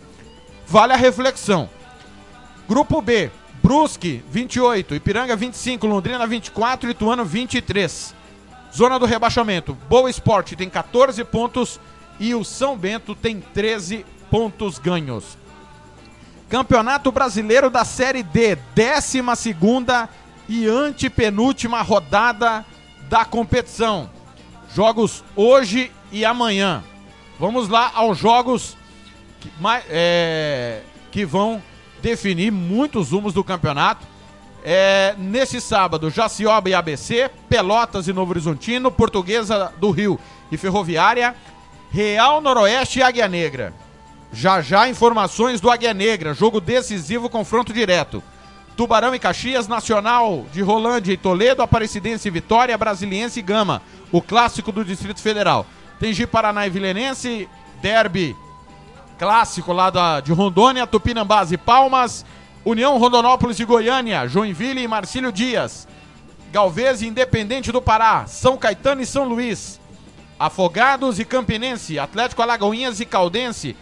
[0.65, 1.69] Vale a reflexão.
[2.69, 8.15] Grupo B, Brusque 28, Ipiranga 25, Londrina 24, Ituano 23.
[8.73, 11.81] Zona do rebaixamento, Boa Esporte tem 14 pontos
[12.21, 15.37] e o São Bento tem 13 pontos ganhos.
[16.49, 19.21] Campeonato Brasileiro da Série D, 12
[20.49, 22.65] e antepenúltima rodada
[23.09, 24.22] da competição.
[24.75, 26.83] Jogos hoje e amanhã.
[27.39, 28.77] Vamos lá aos jogos
[29.41, 29.51] que,
[29.91, 31.63] é, que vão
[32.01, 34.07] definir muitos rumos do campeonato.
[34.65, 40.19] É, nesse sábado, Jacioba e ABC, Pelotas e Novo Horizontino, Portuguesa do Rio
[40.51, 41.35] e Ferroviária,
[41.91, 43.75] Real Noroeste e Águia Negra.
[44.33, 48.23] Já já informações do Águia Negra, jogo decisivo, confronto direto.
[48.77, 53.83] Tubarão e Caxias, Nacional de Rolândia e Toledo, Aparecidense e Vitória, Brasiliense e Gama,
[54.13, 55.67] o clássico do Distrito Federal.
[55.99, 57.49] Tem Gi Paraná e Vilenense,
[57.81, 58.37] Derby
[59.23, 62.27] clássico lá da, de Rondônia, Tupinambás e Palmas,
[62.65, 65.87] União Rondonópolis e Goiânia, Joinville e Marcílio Dias,
[66.51, 69.81] Galvez e Independente do Pará, São Caetano e São Luís,
[70.41, 73.77] Afogados e Campinense, Atlético Alagoinhas e Caldense.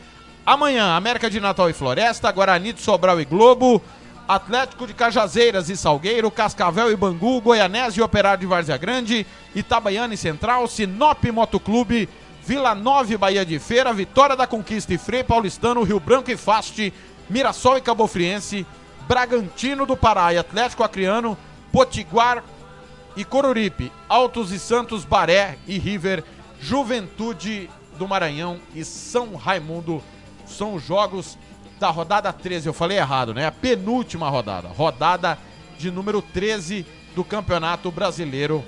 [0.44, 3.82] Amanhã, América de Natal e Floresta, Guarani de Sobral e Globo,
[4.28, 10.14] Atlético de Cajazeiras e Salgueiro, Cascavel e Bangu, Goianese e Operário de Várzea Grande, Itabaiana
[10.14, 12.08] e Central, Sinop Motoclube,
[12.46, 16.36] Vila Nova e Bahia de Feira, Vitória da Conquista e Frei Paulistano, Rio Branco e
[16.36, 16.92] Faste,
[17.28, 18.66] Mirassol e Cabofriense,
[19.06, 21.36] Bragantino do Pará e Atlético Acreano,
[21.72, 22.42] Potiguar
[23.16, 26.24] e Coruripe, Altos e Santos, Baré e River,
[26.60, 27.68] Juventude
[27.98, 30.02] do Maranhão e São Raimundo.
[30.46, 31.38] São os jogos
[31.80, 32.68] da rodada 13.
[32.68, 33.46] Eu falei errado, né?
[33.46, 34.68] A penúltima rodada.
[34.68, 35.38] Rodada
[35.78, 38.62] de número 13 do Campeonato Brasileiro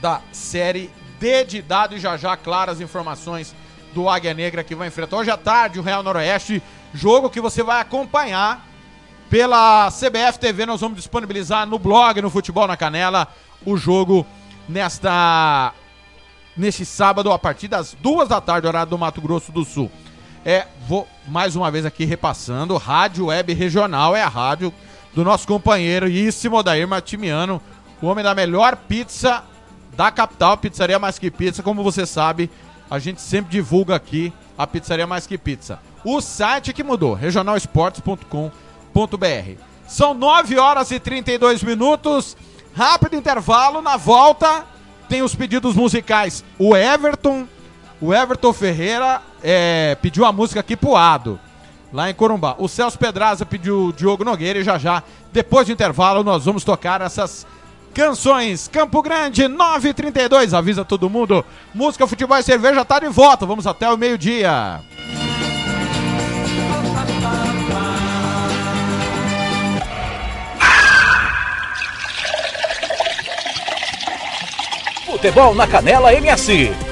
[0.00, 3.54] da Série D de dado e já já claras informações
[3.94, 6.62] do Águia Negra que vai enfrentar hoje à tarde o Real Noroeste,
[6.92, 8.66] jogo que você vai acompanhar
[9.28, 13.28] pela CBF TV, nós vamos disponibilizar no blog, no Futebol na Canela,
[13.64, 14.26] o jogo
[14.68, 15.72] nesta
[16.56, 19.90] neste sábado a partir das duas da tarde, horário do Mato Grosso do Sul.
[20.44, 24.74] É, vou mais uma vez aqui repassando, Rádio Web Regional é a rádio
[25.14, 27.62] do nosso companheiro Íssimo Odair Martimiano,
[28.00, 29.44] o homem da melhor pizza
[29.96, 32.50] da capital, Pizzaria Mais Que Pizza, como você sabe,
[32.90, 35.78] a gente sempre divulga aqui a Pizzaria Mais Que Pizza.
[36.04, 39.60] O site que mudou, regionalesportes.com.br.
[39.86, 42.36] São 9 horas e 32 minutos.
[42.74, 44.64] Rápido intervalo, na volta
[45.08, 46.42] tem os pedidos musicais.
[46.58, 47.46] O Everton,
[48.00, 51.38] o Everton Ferreira é, pediu a música aqui pro Ado,
[51.92, 52.54] lá em Corumbá.
[52.58, 56.64] O Celso Pedraza pediu o Diogo Nogueira e já já, depois do intervalo, nós vamos
[56.64, 57.46] tocar essas
[57.92, 58.68] canções.
[58.68, 61.44] Campo Grande, 9h32, avisa todo mundo.
[61.74, 63.46] Música, futebol e cerveja tá de volta.
[63.46, 64.80] Vamos até o meio-dia.
[75.06, 76.91] Futebol na Canela MS.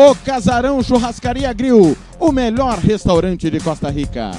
[0.00, 4.30] O Casarão Churrascaria Grill, o melhor restaurante de Costa Rica.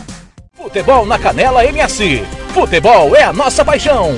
[0.53, 2.23] Futebol na Canela MS.
[2.53, 4.17] Futebol é a nossa paixão.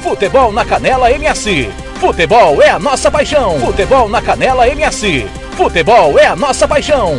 [0.00, 1.70] Futebol na Canela MS.
[1.96, 3.60] Futebol é a nossa paixão.
[3.60, 5.26] Futebol na Canela MS.
[5.52, 7.18] Futebol é a nossa paixão.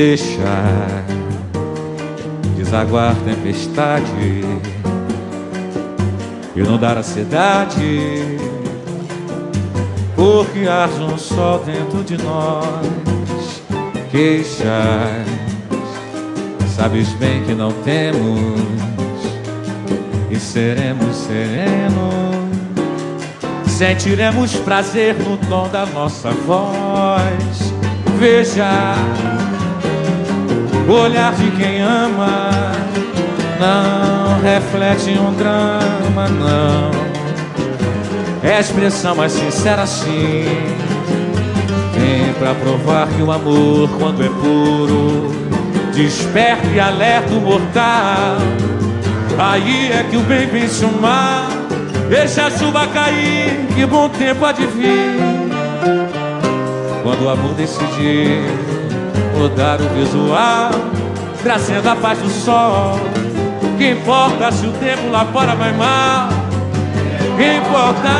[0.00, 1.04] Deixar.
[2.56, 4.06] Desaguar tempestade.
[6.56, 8.38] E não dar a cidade
[10.16, 13.62] porque arde um sol dentro de nós.
[14.10, 15.26] Queixas.
[16.74, 18.60] Sabes bem que não temos.
[20.30, 22.40] E seremos serenos.
[23.66, 27.72] Sentiremos prazer no tom da nossa voz.
[28.18, 28.94] Veja
[30.90, 32.50] o olhar de quem ama
[33.60, 36.90] não reflete um drama, não.
[38.42, 40.44] É a expressão mais sincera, sim.
[41.94, 45.30] Vem pra provar que o amor, quando é puro,
[45.94, 48.38] desperta e alerta o mortal.
[49.38, 51.46] Aí é que o bem vence o mal.
[52.08, 55.20] Deixa a chuva cair, que bom tempo há de vir.
[57.04, 58.69] Quando o amor decidir
[59.40, 60.70] mudar o visual,
[61.42, 63.00] trazendo a paz do sol.
[63.78, 66.28] Que importa se o tempo lá fora vai mal?
[67.38, 68.10] Que importa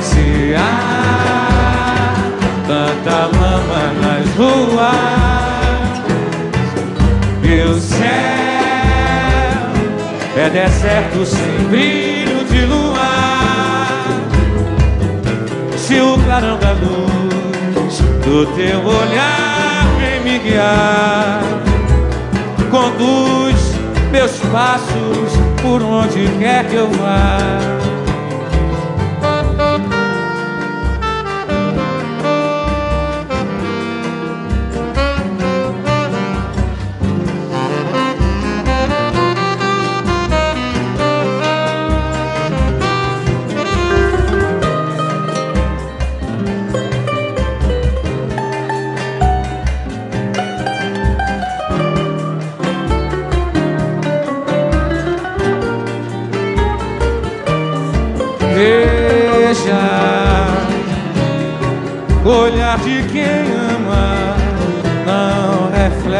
[0.00, 2.14] se há
[2.68, 4.94] tanta lama nas ruas
[7.42, 7.98] e o céu
[10.36, 13.88] é deserto sem brilho de luar.
[15.76, 17.17] Se o clarão da luz
[18.28, 21.40] do teu olhar vem me guiar,
[22.70, 23.58] conduz
[24.12, 27.87] meus passos por onde quer que eu vá.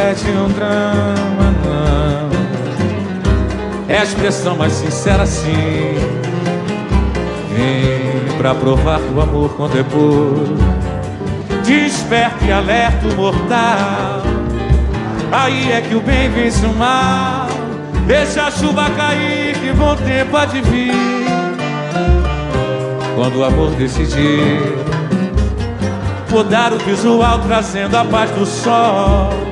[0.09, 2.31] Reflete um drama, não.
[3.89, 5.95] É a expressão mais sincera, sim.
[7.51, 10.57] Vem pra provar que o amor quando é puro
[11.65, 14.23] desperta e alerta o mortal.
[15.31, 17.49] Aí é que o bem vence o mal.
[18.07, 20.95] Deixa a chuva cair, que bom tempo há de vir.
[23.15, 24.79] Quando o amor decidir
[26.31, 29.48] mudar o visual, trazendo a paz do sol.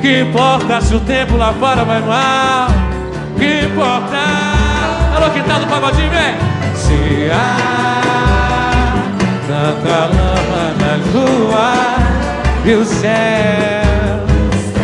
[0.00, 2.68] Que importa se o tempo lá fora vai mal?
[3.36, 4.16] Que importa?
[5.16, 6.36] Alô, que tá do pagodinho, vem!
[6.74, 7.98] Se há
[9.46, 11.72] tanta lama na lua
[12.64, 14.22] e o céu,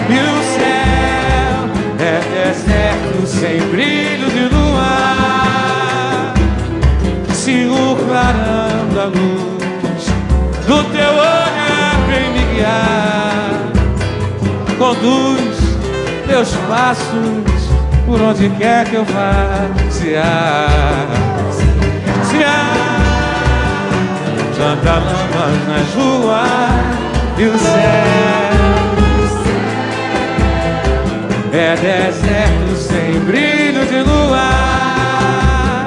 [0.08, 1.68] e o céu
[2.00, 6.34] é deserto sem brilho de luar.
[7.32, 10.04] Se o clarão da luz
[10.66, 13.63] do teu olhar vem me guiar,
[14.78, 15.58] conduz
[16.26, 17.70] meus passos
[18.06, 19.68] por onde quer que eu vá.
[19.90, 21.06] Se há,
[22.24, 22.74] se há
[24.56, 27.04] tanta lama nas ruas
[27.38, 28.54] e o céu
[31.52, 35.86] é deserto sem brilho de luar.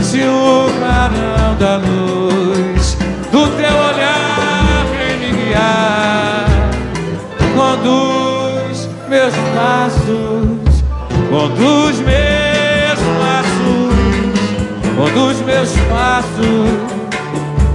[0.00, 2.41] Se o clarão da luz
[7.82, 10.84] conduz meus passos,
[11.28, 13.94] conduz meus passos,
[14.96, 16.70] conduz meus passos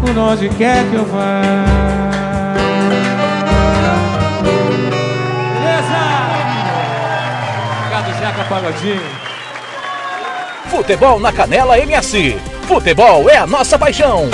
[0.01, 1.41] por onde quer que eu vá.
[5.53, 5.99] Beleza?
[7.79, 9.27] Obrigado, Jeca Pagodinho.
[10.69, 12.39] Futebol na Canela MS.
[12.67, 14.29] Futebol é a nossa paixão.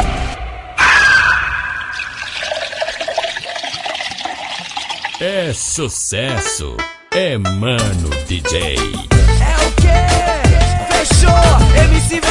[5.26, 6.78] É sucesso.
[7.16, 8.76] É Mano DJ.
[8.76, 10.06] É o quê?
[10.92, 11.84] Fechou?
[11.92, 12.22] MC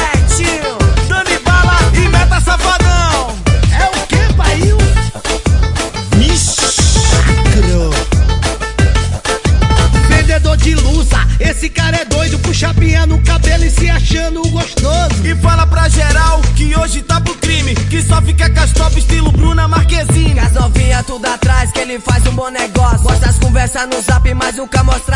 [23.87, 25.12] no zap, mas nunca mostra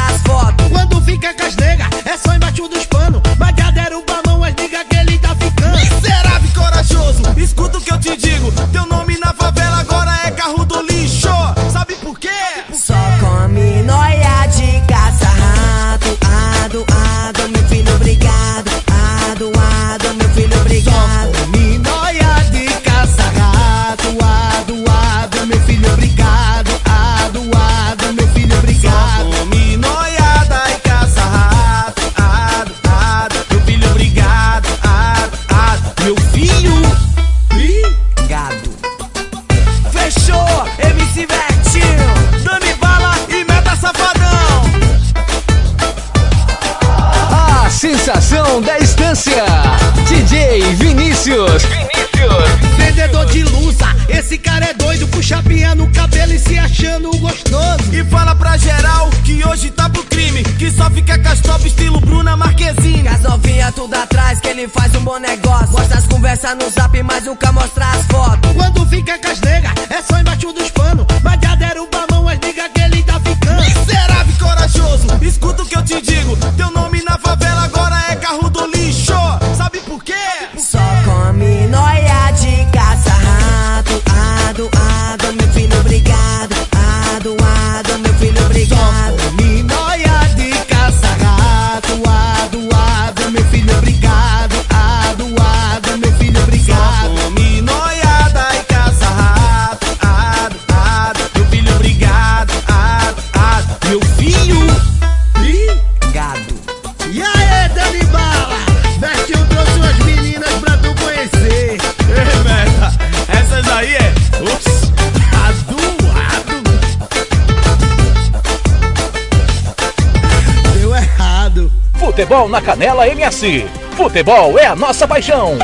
[122.48, 123.66] na Canela MS.
[123.95, 125.58] Futebol é a nossa paixão.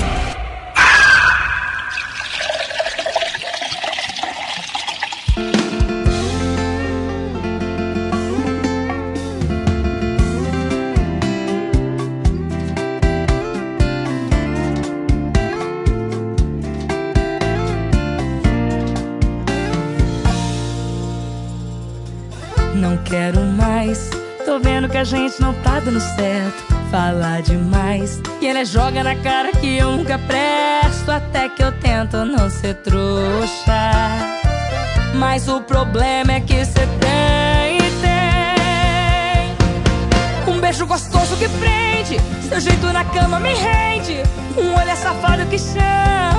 [29.60, 31.12] Que eu nunca presto.
[31.12, 33.92] Até que eu tento não ser trouxa.
[35.16, 39.56] Mas o problema é que cê tem, tem.
[40.54, 42.18] Um beijo gostoso que prende.
[42.48, 44.24] Seu jeito na cama me rende.
[44.58, 46.33] Um olhar safado que chama.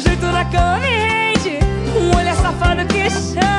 [0.00, 1.58] Seu jeito na cama me rende.
[1.98, 3.57] Um olhar safado que chama.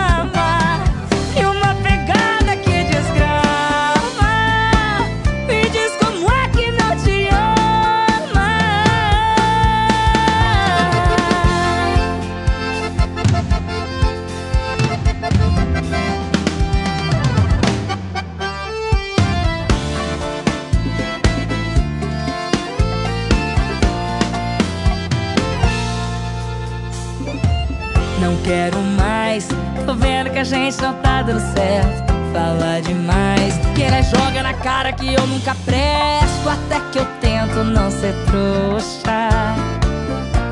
[30.70, 32.14] Gente não tá dando certo.
[32.32, 33.58] Fala demais.
[33.76, 36.48] Que ela joga na cara que eu nunca presto.
[36.48, 39.30] Até que eu tento não ser trouxa.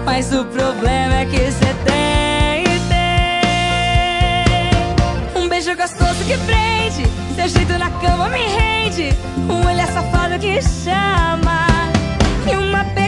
[0.06, 2.64] Mas o problema é que cê tem,
[5.36, 5.44] tem.
[5.44, 7.06] Um beijo gostoso que prende.
[7.36, 9.16] Seu jeito na cama me rende.
[9.48, 11.68] Um olhar safado que chama.
[12.52, 13.07] E uma pegada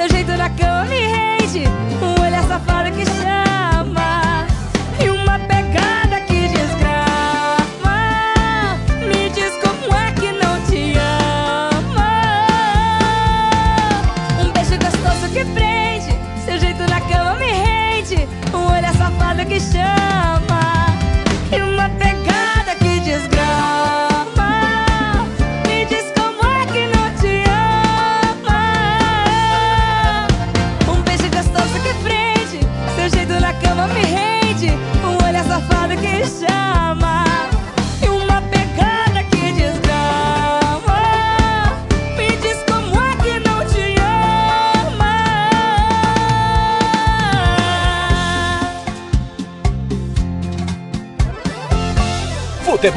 [0.00, 1.19] Seu jeito na cama me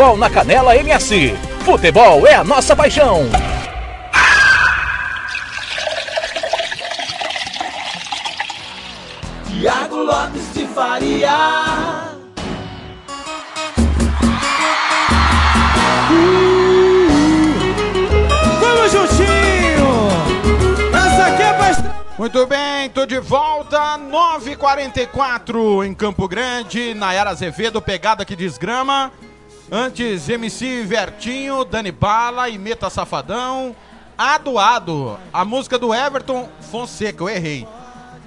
[0.04, 1.34] Futebol na Canela MS.
[1.64, 3.22] Futebol é a nossa paixão.
[9.48, 11.32] Tiago Lopes de Faria.
[18.60, 20.10] Vamos juntinho!
[20.94, 28.26] Essa aqui é Muito bem, tô de volta, 9h44 em Campo Grande, Nayara Azevedo, pegada
[28.26, 29.10] que desgrama.
[29.72, 33.76] Antes, MC Vertinho, Dani Bala e Meta Safadão.
[34.18, 37.68] Adoado, a música do Everton Fonseca, eu errei.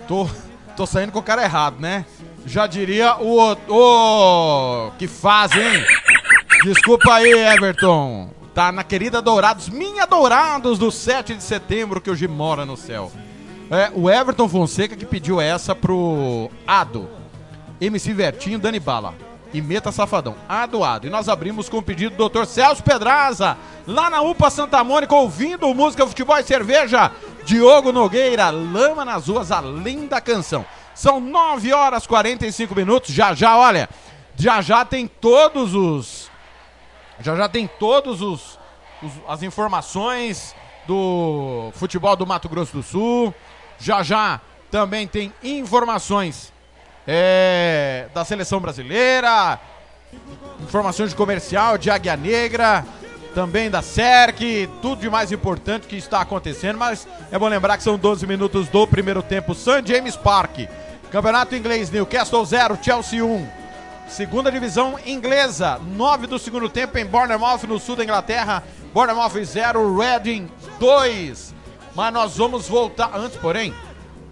[0.08, 0.28] Tô,
[0.76, 2.04] tô saindo com o cara errado, né?
[2.44, 5.84] Já diria o, o que faz, hein?
[6.64, 8.30] Desculpa aí, Everton.
[8.54, 13.12] Tá na querida Dourados, minha Dourados do 7 de setembro que hoje mora no céu.
[13.70, 17.08] É, o Everton Fonseca que pediu essa pro Ado.
[17.80, 19.14] MC Vertinho, Dani Bala.
[19.52, 20.34] E Meta Safadão.
[20.48, 21.06] Ado, Ado.
[21.06, 22.44] E nós abrimos com o pedido do Dr.
[22.46, 27.10] Celso Pedraza, lá na UPA Santa Mônica, ouvindo música, futebol e cerveja.
[27.44, 30.64] Diogo Nogueira, Lama nas Ruas, a linda canção.
[30.94, 33.14] São 9 horas 45 minutos.
[33.14, 33.88] Já já, olha,
[34.36, 36.30] já já tem todos os
[37.20, 38.58] já já tem todos os,
[39.02, 40.54] os- as informações
[40.86, 43.34] do futebol do Mato Grosso do Sul.
[43.78, 44.40] Já já
[44.70, 46.52] também tem informações
[47.06, 49.60] é, da seleção brasileira,
[50.60, 52.84] informações de comercial de Águia Negra,
[53.34, 57.82] também da SERC, tudo de mais importante que está acontecendo, mas é bom lembrar que
[57.82, 59.82] são 12 minutos do primeiro tempo, St.
[59.84, 60.60] James Park.
[61.10, 63.46] Campeonato Inglês, Newcastle 0, Chelsea 1.
[64.08, 68.62] Segunda divisão inglesa, 9 do segundo tempo em Bournemouth, no sul da Inglaterra.
[68.94, 70.48] Bournemouth 0, Reading
[70.78, 71.54] 2.
[71.94, 73.10] Mas nós vamos voltar.
[73.14, 73.74] Antes, porém,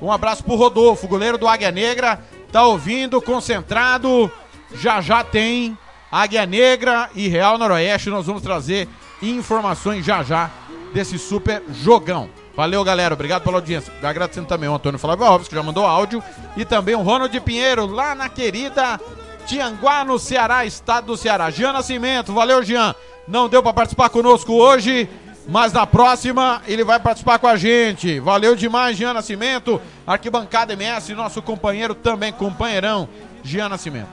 [0.01, 2.19] Um abraço pro Rodolfo, goleiro do Águia Negra.
[2.51, 4.29] Tá ouvindo, concentrado.
[4.73, 5.77] Já já tem
[6.11, 8.09] Águia Negra e Real Noroeste.
[8.09, 8.89] Nós vamos trazer
[9.21, 10.49] informações já já
[10.95, 12.27] desse super jogão.
[12.55, 13.13] Valeu, galera.
[13.13, 13.93] Obrigado pela audiência.
[14.01, 16.23] Agradecendo também o Antônio Flávio Alves, que já mandou áudio.
[16.57, 18.99] E também o Ronald Pinheiro, lá na querida
[19.45, 21.49] Tianguá, no Ceará, estado do Ceará.
[21.49, 22.95] Jean Nascimento, valeu, Jean.
[23.27, 25.09] Não deu para participar conosco hoje,
[25.47, 28.19] mas na próxima ele vai participar com a gente.
[28.19, 29.81] Valeu demais, Jean Nascimento.
[30.05, 33.07] Arquibancada MS, nosso companheiro também, companheirão,
[33.43, 34.09] Jean Nascimento.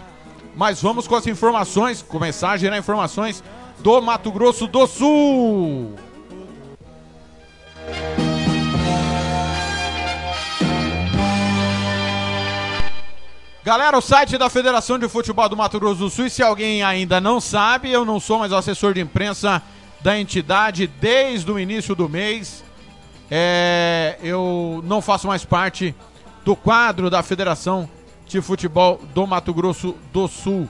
[0.57, 3.43] Mas vamos com as informações, começar a gerar informações
[3.79, 5.95] do Mato Grosso do Sul.
[13.69, 16.83] Galera, o site da Federação de Futebol do Mato Grosso do Sul, e se alguém
[16.83, 19.63] ainda não sabe, eu não sou mais assessor de imprensa
[20.01, 22.65] da entidade desde o início do mês.
[23.31, 25.95] É, eu não faço mais parte
[26.47, 27.87] do quadro da Federação
[28.27, 30.67] de Futebol do Mato Grosso do Sul.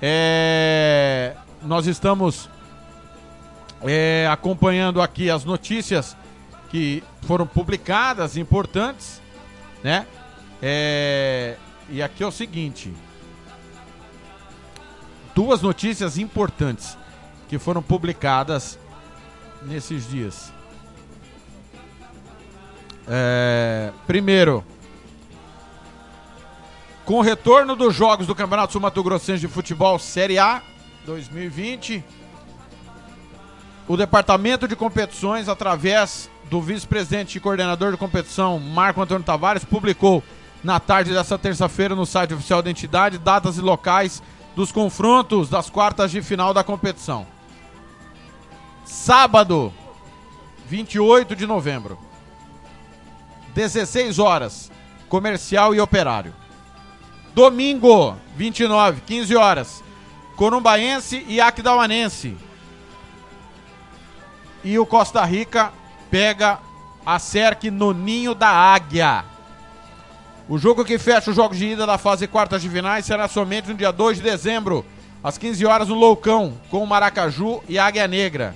[0.00, 2.48] É, nós estamos
[3.82, 6.16] é, acompanhando aqui as notícias
[6.70, 9.20] que foram publicadas, importantes,
[9.84, 10.06] né?
[10.62, 11.58] É,
[11.92, 12.92] e aqui é o seguinte:
[15.34, 16.96] duas notícias importantes
[17.48, 18.78] que foram publicadas
[19.60, 20.50] nesses dias.
[23.06, 24.64] É, primeiro,
[27.04, 30.62] com o retorno dos jogos do Campeonato Sul Mato Grossense de Futebol Série A
[31.04, 32.02] 2020,
[33.86, 40.22] o Departamento de Competições, através do vice-presidente e coordenador de competição, Marco Antônio Tavares, publicou
[40.62, 44.22] na tarde dessa terça-feira no site oficial da entidade datas e locais
[44.54, 47.26] dos confrontos das quartas de final da competição.
[48.84, 49.72] Sábado,
[50.66, 51.98] 28 de novembro,
[53.54, 54.70] 16 horas,
[55.08, 56.34] comercial e operário.
[57.34, 59.84] Domingo, 29, 15 horas,
[60.36, 62.36] Corumbaense e Aquidauanense.
[64.64, 65.72] E o Costa Rica
[66.10, 66.58] pega
[67.04, 69.31] a Cerque no Ninho da Águia.
[70.52, 73.70] O jogo que fecha os jogos de ida da fase quartas de finais será somente
[73.70, 74.84] no dia 2 de dezembro,
[75.24, 78.54] às 15 horas no Loucão, com o Maracaju e Águia Negra.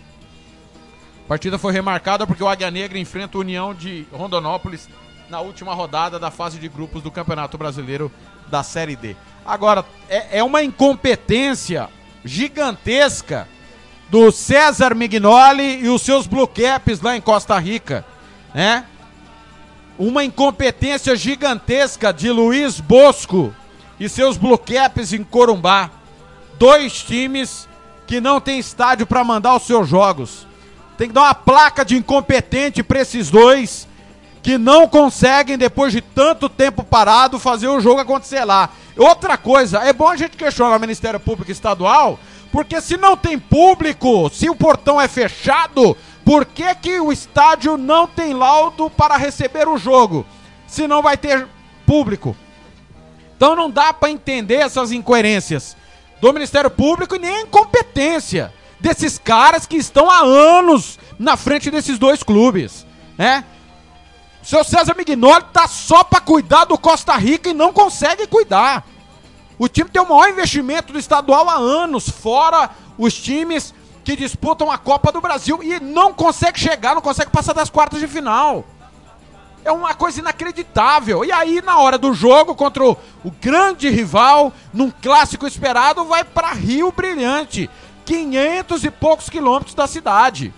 [1.24, 4.90] A partida foi remarcada porque o Águia Negra enfrenta a União de Rondonópolis
[5.30, 8.12] na última rodada da fase de grupos do Campeonato Brasileiro
[8.48, 9.16] da Série D.
[9.46, 11.88] Agora, é, é uma incompetência
[12.22, 13.48] gigantesca
[14.10, 18.04] do César Mignoli e os seus Blue Caps lá em Costa Rica,
[18.54, 18.84] né?
[19.98, 23.54] Uma incompetência gigantesca de Luiz Bosco
[23.98, 25.90] e seus Blue Caps em Corumbá.
[26.58, 27.66] Dois times
[28.06, 30.46] que não tem estádio para mandar os seus jogos.
[30.98, 33.88] Tem que dar uma placa de incompetente para esses dois
[34.42, 38.70] que não conseguem, depois de tanto tempo parado, fazer o jogo acontecer lá.
[38.96, 42.18] Outra coisa, é bom a gente questionar o Ministério Público Estadual,
[42.52, 45.96] porque se não tem público, se o portão é fechado,
[46.26, 50.26] por que, que o estádio não tem laudo para receber o jogo?
[50.66, 51.46] Se não vai ter
[51.86, 52.36] público.
[53.36, 55.76] Então não dá para entender essas incoerências
[56.20, 61.70] do Ministério Público e nem a incompetência desses caras que estão há anos na frente
[61.70, 62.84] desses dois clubes,
[63.16, 63.44] né?
[64.42, 68.84] O seu César Mignoli tá só para cuidar do Costa Rica e não consegue cuidar.
[69.56, 73.72] O time tem o maior investimento do estadual há anos, fora os times
[74.06, 77.98] que disputam a Copa do Brasil e não consegue chegar, não consegue passar das quartas
[77.98, 78.64] de final.
[79.64, 81.24] É uma coisa inacreditável.
[81.24, 86.22] E aí, na hora do jogo contra o, o grande rival, num clássico esperado, vai
[86.22, 87.68] para Rio Brilhante.
[88.04, 90.54] 500 e poucos quilômetros da cidade.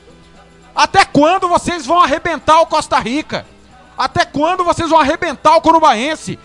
[0.76, 3.46] Até quando vocês vão arrebentar o Costa Rica?
[3.96, 6.38] Até quando vocês vão arrebentar o Corubaense?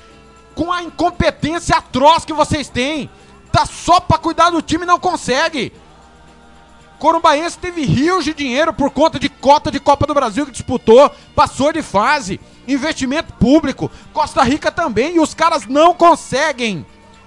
[0.56, 3.10] Com a incompetência atroz que vocês têm.
[3.52, 5.74] Tá só pra cuidar do time e não consegue.
[7.04, 11.12] Corumbaense teve rios de dinheiro por conta de cota de Copa do Brasil que disputou,
[11.36, 13.92] passou de fase, investimento público.
[14.14, 16.86] Costa Rica também, e os caras não conseguem.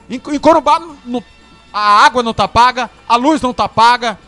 [0.08, 1.22] Em, em Corumbá, no,
[1.70, 4.18] a água não tá paga, a luz não tá paga.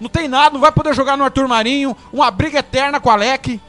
[0.00, 3.12] Não tem nada, não vai poder jogar no Arthur Marinho, uma briga eterna com o
[3.12, 3.60] Alec.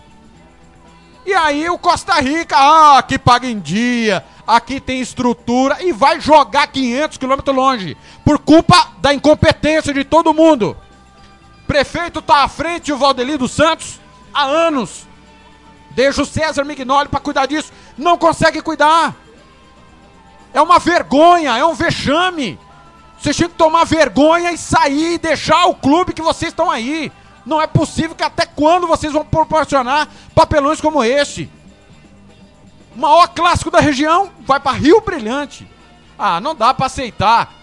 [1.25, 6.21] E aí o Costa Rica, ah, aqui paga em dia, aqui tem estrutura e vai
[6.21, 10.77] jogar 500 quilômetros longe, por culpa da incompetência de todo mundo.
[11.71, 13.97] Prefeito tá à frente, o Valdeli dos Santos,
[14.33, 15.07] há anos.
[15.91, 19.15] Deixa o César Mignoli para cuidar disso, não consegue cuidar.
[20.53, 22.59] É uma vergonha, é um vexame.
[23.17, 27.09] Vocês tinham que tomar vergonha e sair e deixar o clube que vocês estão aí.
[27.45, 31.49] Não é possível que até quando vocês vão proporcionar papelões como este?
[32.93, 35.65] O maior clássico da região vai para Rio Brilhante.
[36.19, 37.60] Ah, não dá para aceitar.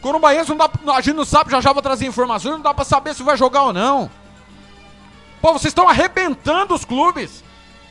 [0.00, 2.84] Corumbaense não dá, a gente não sabe, já já vou trazer informações, não dá para
[2.84, 4.10] saber se vai jogar ou não.
[5.40, 7.44] Pô, vocês estão arrebentando os clubes.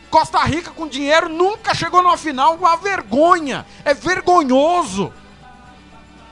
[0.10, 3.66] Costa Rica com dinheiro nunca chegou numa final, uma vergonha.
[3.84, 5.12] É vergonhoso.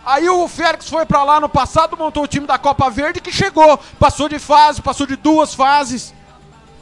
[0.06, 3.32] Aí o Félix foi para lá no passado, montou o time da Copa Verde que
[3.32, 6.14] chegou, passou de fase, passou de duas fases.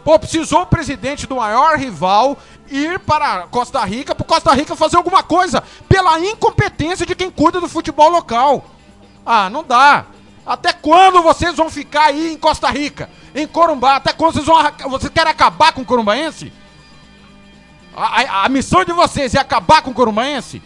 [0.04, 2.38] Pô, precisou o presidente do maior rival
[2.70, 7.62] ir para Costa Rica, para Costa Rica fazer alguma coisa, pela incompetência de quem cuida
[7.62, 8.66] do futebol local.
[9.26, 10.06] Ah, não dá.
[10.46, 13.96] Até quando vocês vão ficar aí em Costa Rica, em Corumbá?
[13.96, 14.62] Até quando vocês vão.
[14.90, 16.52] Vocês querem acabar com o Corumbaense?
[17.96, 20.62] A, a, a missão de vocês é acabar com o Corumbaense?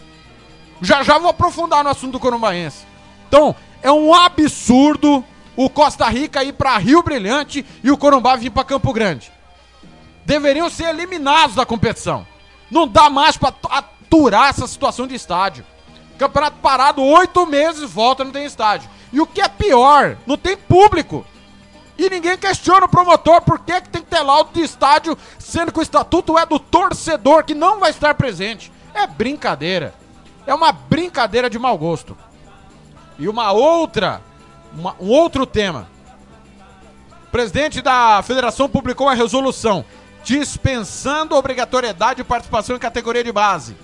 [0.82, 2.86] Já já vou aprofundar no assunto do Corumbaense.
[3.28, 5.24] Então, é um absurdo
[5.55, 9.32] o Costa Rica ir para Rio Brilhante e o Corumbá vir para Campo Grande.
[10.24, 12.28] Deveriam ser eliminados da competição.
[12.70, 15.66] Não dá mais para aturar essa situação de estádio.
[16.18, 18.89] Campeonato parado oito meses, volta, não tem estádio.
[19.11, 21.26] E o que é pior, não tem público.
[21.97, 25.72] E ninguém questiona o promotor por que, que tem que ter laudo de estádio, sendo
[25.72, 28.72] que o estatuto é do torcedor que não vai estar presente.
[28.93, 29.93] É brincadeira.
[30.45, 32.15] É uma brincadeira de mau gosto.
[33.18, 34.22] E uma outra,
[34.74, 35.88] uma, um outro tema.
[37.28, 39.84] O presidente da federação publicou a resolução
[40.24, 43.78] dispensando obrigatoriedade de participação em categoria de base.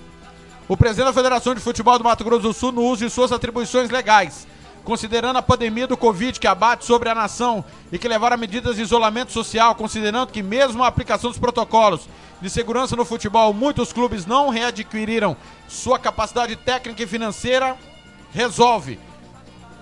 [0.66, 3.30] O presidente da Federação de Futebol do Mato Grosso do Sul, no uso de suas
[3.30, 4.46] atribuições legais,
[4.82, 7.62] considerando a pandemia do Covid que abate sobre a nação
[7.92, 12.08] e que levaram a medidas de isolamento social, considerando que mesmo a aplicação dos protocolos
[12.40, 15.36] de segurança no futebol, muitos clubes não readquiriram
[15.68, 17.76] sua capacidade técnica e financeira,
[18.32, 18.98] resolve.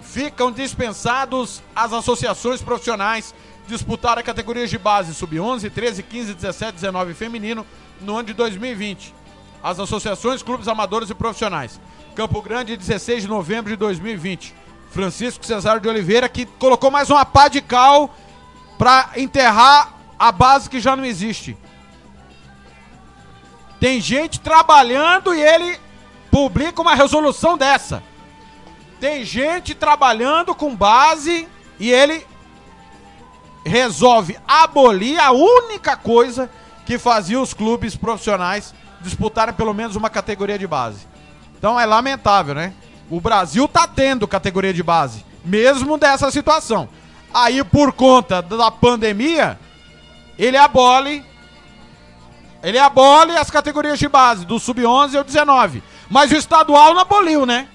[0.00, 3.32] Ficam dispensados as associações profissionais
[3.68, 7.64] disputar a categorias de base sub-11, 13, 15, 17, 19 feminino
[8.00, 9.21] no ano de 2020
[9.62, 11.80] as associações, clubes amadores e profissionais.
[12.14, 14.54] Campo Grande, 16 de novembro de 2020.
[14.90, 18.14] Francisco Cesário de Oliveira, que colocou mais uma pá de cal
[18.76, 21.56] para enterrar a base que já não existe.
[23.80, 25.80] Tem gente trabalhando e ele
[26.30, 28.02] publica uma resolução dessa.
[29.00, 31.48] Tem gente trabalhando com base
[31.78, 32.26] e ele
[33.64, 36.50] resolve abolir a única coisa
[36.84, 41.06] que fazia os clubes profissionais disputarem pelo menos uma categoria de base.
[41.58, 42.72] Então é lamentável, né?
[43.10, 46.88] O Brasil tá tendo categoria de base, mesmo dessa situação.
[47.32, 49.58] Aí, por conta da pandemia,
[50.38, 51.24] ele abole.
[52.62, 55.82] Ele abole as categorias de base, do sub-11 ao 19.
[56.08, 57.68] Mas o estadual não aboliu, né?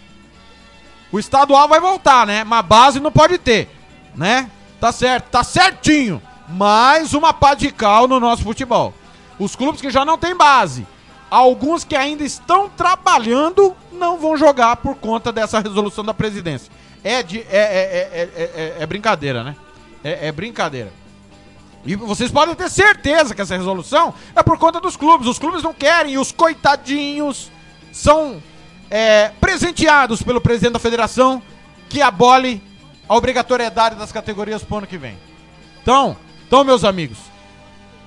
[1.11, 2.43] O estadual vai voltar, né?
[2.43, 3.69] Mas base não pode ter,
[4.15, 4.49] né?
[4.79, 6.21] Tá certo, tá certinho.
[6.47, 8.93] Mais uma pá de cal no nosso futebol.
[9.39, 10.85] Os clubes que já não tem base
[11.29, 16.71] Alguns que ainda estão trabalhando não vão jogar por conta dessa resolução da presidência.
[17.03, 19.55] É, de, é, é, é, é brincadeira, né?
[20.03, 20.91] É, brincadeira.
[21.85, 25.27] E vocês podem ter certeza que essa resolução é por conta dos clubes.
[25.27, 27.51] Os clubes não querem e os coitadinhos
[27.91, 28.41] são
[29.41, 31.41] presenteados pelo presidente da federação
[31.89, 32.61] que abole
[33.07, 35.17] a obrigatoriedade das categorias pro ano que vem.
[35.81, 37.17] Então, então meus amigos,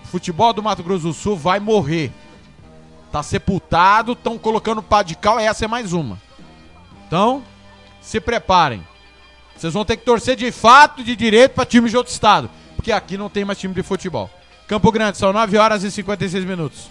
[0.05, 2.13] o futebol do Mato Grosso do Sul vai morrer.
[3.11, 6.19] Tá sepultado, estão colocando pá de cal, essa é mais uma.
[7.07, 7.43] Então,
[8.01, 8.87] se preparem.
[9.57, 12.93] Vocês vão ter que torcer de fato de direito para time de outro estado, porque
[12.93, 14.31] aqui não tem mais time de futebol.
[14.67, 16.89] Campo Grande, são 9 horas e 56 minutos.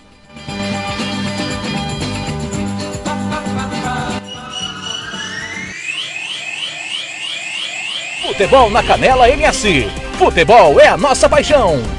[8.22, 9.90] Futebol na Canela MS.
[10.18, 11.99] Futebol é a nossa paixão.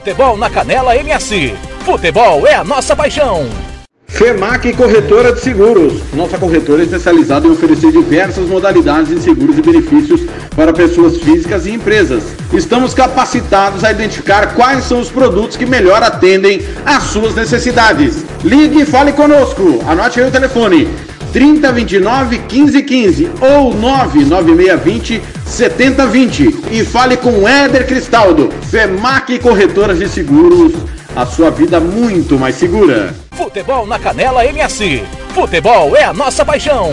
[0.00, 1.54] Futebol na Canela MS.
[1.84, 3.46] Futebol é a nossa paixão.
[4.08, 6.00] FEMAC Corretora de Seguros.
[6.14, 10.22] Nossa corretora é especializada em oferecer diversas modalidades de seguros e benefícios
[10.56, 12.24] para pessoas físicas e empresas.
[12.50, 18.24] Estamos capacitados a identificar quais são os produtos que melhor atendem às suas necessidades.
[18.42, 19.84] Ligue e fale conosco.
[19.86, 20.88] Anote aí o telefone.
[21.32, 30.72] 3029 1515 ou 99620 7020 e fale com Éder Cristaldo, FEMAC Corretoras de Seguros,
[31.14, 33.14] a sua vida muito mais segura.
[33.32, 35.02] Futebol na Canela MS.
[35.34, 36.90] Futebol é a nossa paixão.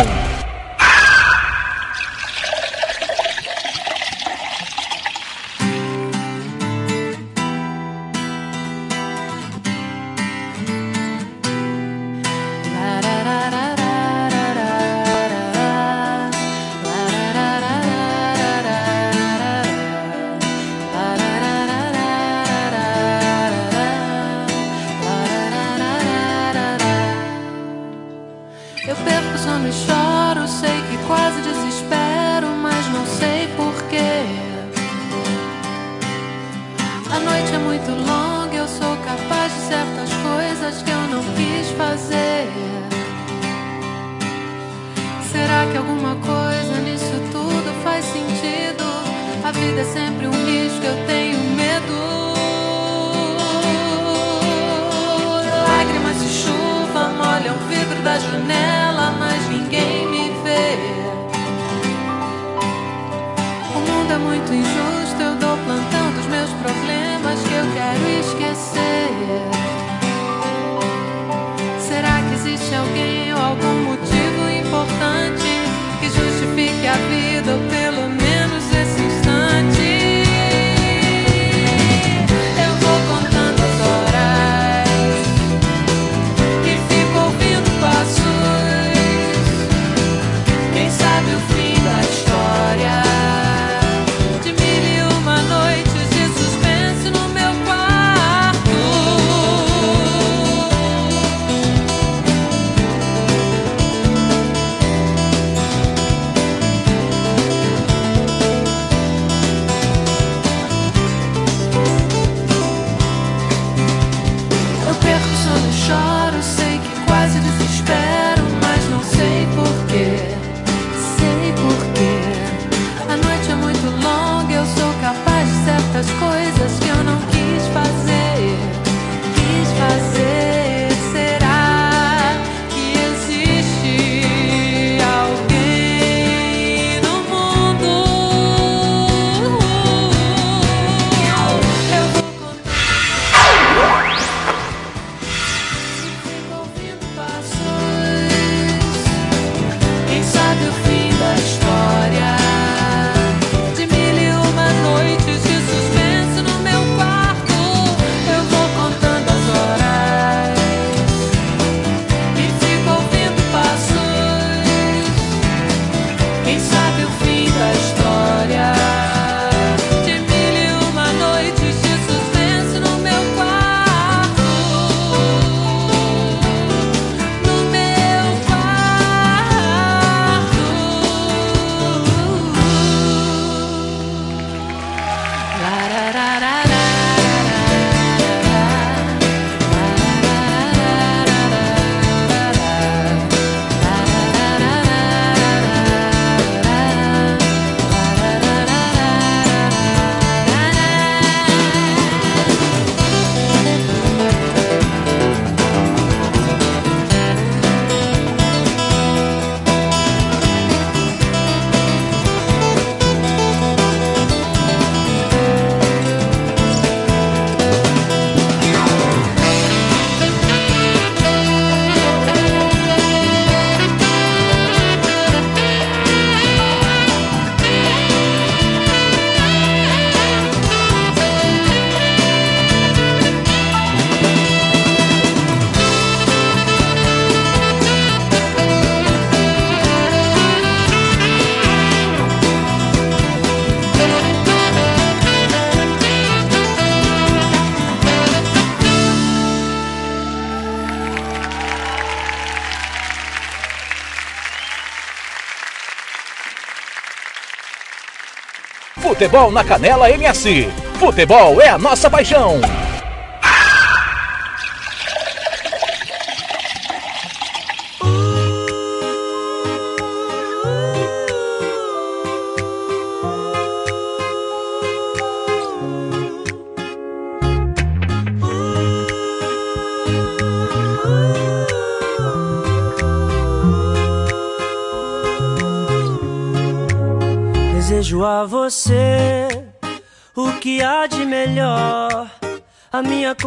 [259.18, 260.70] Futebol na Canela MS.
[261.00, 262.62] Futebol é a nossa paixão.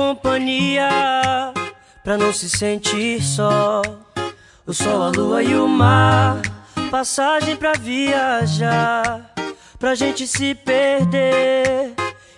[0.00, 0.88] Companhia,
[2.02, 3.82] pra não se sentir só.
[4.66, 6.40] O sol, a lua e o mar,
[6.90, 9.30] passagem pra viajar,
[9.78, 11.92] pra gente se perder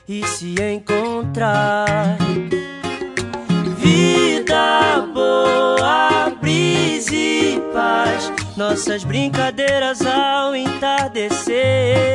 [0.09, 2.19] e se encontrar.
[3.77, 12.12] Vida boa, brisa e paz, nossas brincadeiras ao entardecer.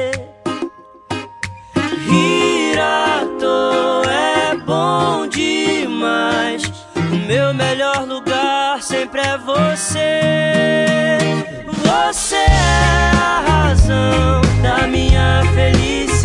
[8.98, 10.20] Sempre é você.
[11.68, 16.17] Você é a razão da minha felicidade.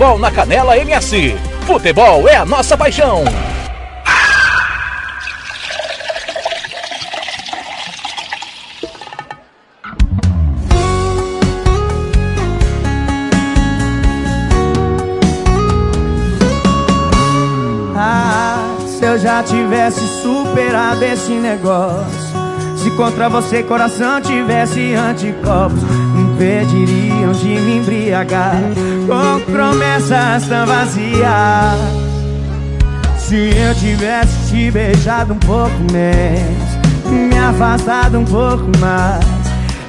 [0.00, 1.36] Futebol na Canela MS.
[1.66, 3.22] Futebol é a nossa paixão.
[17.94, 22.30] Ah, se eu já tivesse superado esse negócio.
[22.78, 25.82] Se contra você coração tivesse anticorpos,
[26.40, 28.62] impediriam de me embriagar
[29.06, 31.20] com promessas tão vazias.
[33.18, 39.24] Se eu tivesse te beijado um pouco menos, me afastado um pouco mais,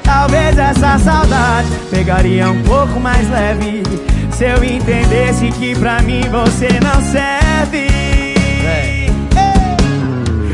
[0.04, 3.82] talvez essa saudade pegaria um pouco mais leve.
[4.30, 7.88] Se eu entendesse que pra mim você não serve.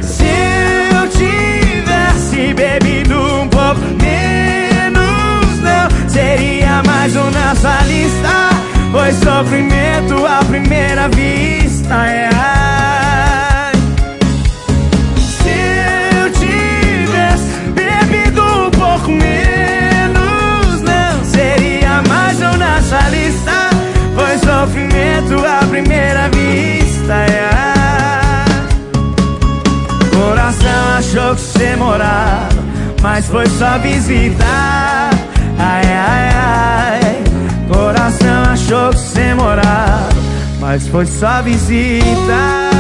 [0.03, 0.25] Se
[0.95, 4.38] eu tivesse bebido um pouco menos,
[6.83, 8.51] mais um nessa lista
[8.93, 12.31] Foi sofrimento à primeira vista é.
[15.17, 23.71] Se eu tivesse bebido um pouco menos Não seria mais um nessa lista
[24.15, 27.51] Foi sofrimento à primeira vista é.
[30.15, 32.49] Coração achou que você morava
[33.03, 35.18] Mas foi só visitar
[35.59, 37.24] Ai, ai, ai.
[37.68, 40.09] Coração achou que cê morava,
[40.60, 42.70] mas foi só visitar.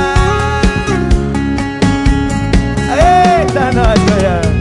[2.90, 4.58] Eita, nós, Goiânia.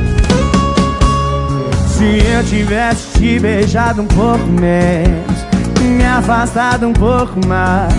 [1.87, 5.45] Se eu tivesse te beijado um pouco menos,
[5.81, 7.93] me afastado um pouco mais,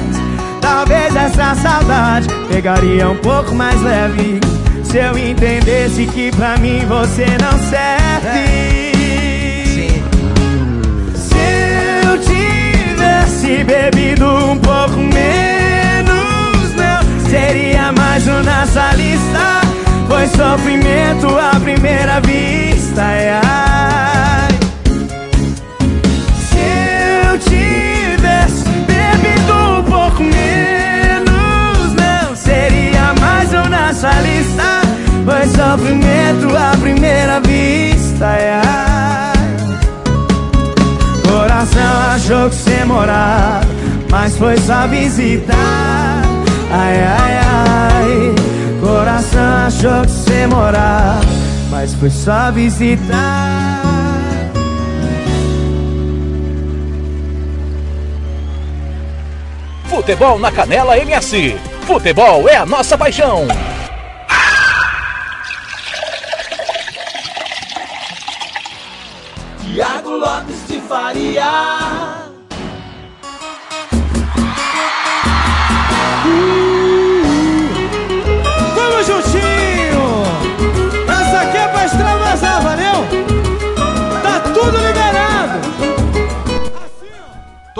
[0.61, 4.41] talvez essa saudade pegaria um pouco mais leve.
[4.85, 8.88] Se eu entendesse que pra mim você não serve.
[13.29, 19.61] Tivesse bebido um pouco menos, não seria mais um nessa lista.
[20.09, 23.03] Foi sofrimento à primeira vista.
[23.03, 24.49] Ai, ai.
[26.49, 26.59] Se
[27.27, 34.81] eu tivesse bebido um pouco menos, não seria mais um nessa lista.
[35.25, 38.27] Foi sofrimento à primeira vista.
[38.27, 39.38] Ai, ai.
[41.59, 43.67] Coração achou que cê morava,
[44.09, 46.23] mas foi só visitar.
[46.71, 48.35] Ai, ai, ai.
[48.81, 51.21] Coração achou que cê morava,
[51.69, 53.83] mas foi só visitar.
[59.89, 61.57] Futebol na Canela MS.
[61.81, 63.49] Futebol é a nossa paixão.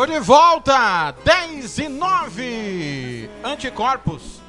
[0.09, 1.15] De volta!
[1.23, 3.31] 10 e 9!
[3.45, 4.41] Anticorpos,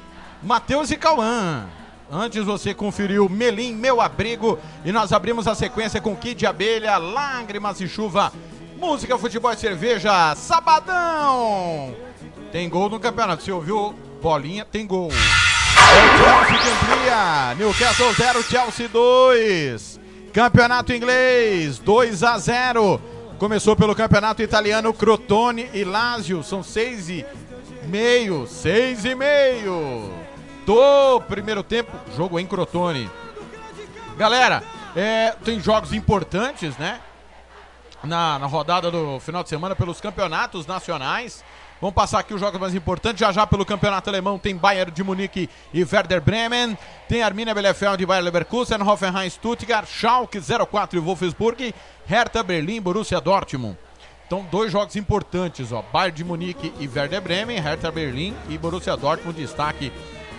[0.42, 1.66] Matheus e Cauã.
[2.10, 4.58] Antes você conferiu Melim, Meu Abrigo.
[4.84, 8.32] E nós abrimos a sequência com Kid Abelha, Lágrimas e Chuva.
[8.78, 11.94] Música, futebol e cerveja, sabadão!
[12.50, 13.42] Tem gol no campeonato.
[13.42, 14.64] Você ouviu bolinha?
[14.64, 15.10] Tem gol.
[15.12, 17.54] É o Chelsea que amplia.
[17.56, 20.00] Newcastle 0, Chelsea 2.
[20.32, 23.00] Campeonato inglês 2 a 0.
[23.40, 26.42] Começou pelo campeonato italiano Crotone e Lazio.
[26.42, 27.24] São seis e
[27.84, 28.46] meio.
[28.46, 30.12] Seis e meio.
[30.66, 31.90] Do primeiro tempo.
[32.14, 33.10] Jogo em Crotone.
[34.18, 34.62] Galera,
[34.94, 37.00] é, tem jogos importantes, né?
[38.04, 41.42] Na, na rodada do final de semana pelos campeonatos nacionais.
[41.80, 43.20] Vamos passar aqui os jogos mais importantes.
[43.20, 46.76] Já já pelo campeonato alemão tem Bayern de Munique e Werder Bremen.
[47.08, 51.74] Tem Arminia Bielefeld e Bayer Leverkusen, Hoffenheim Stuttgart, Schalke 04 e Wolfsburg,
[52.06, 53.78] Hertha Berlim, Borussia Dortmund.
[54.26, 55.82] Então, dois jogos importantes, ó.
[55.90, 59.90] Bayern de Munique e Werder Bremen, Hertha Berlim e Borussia Dortmund, destaque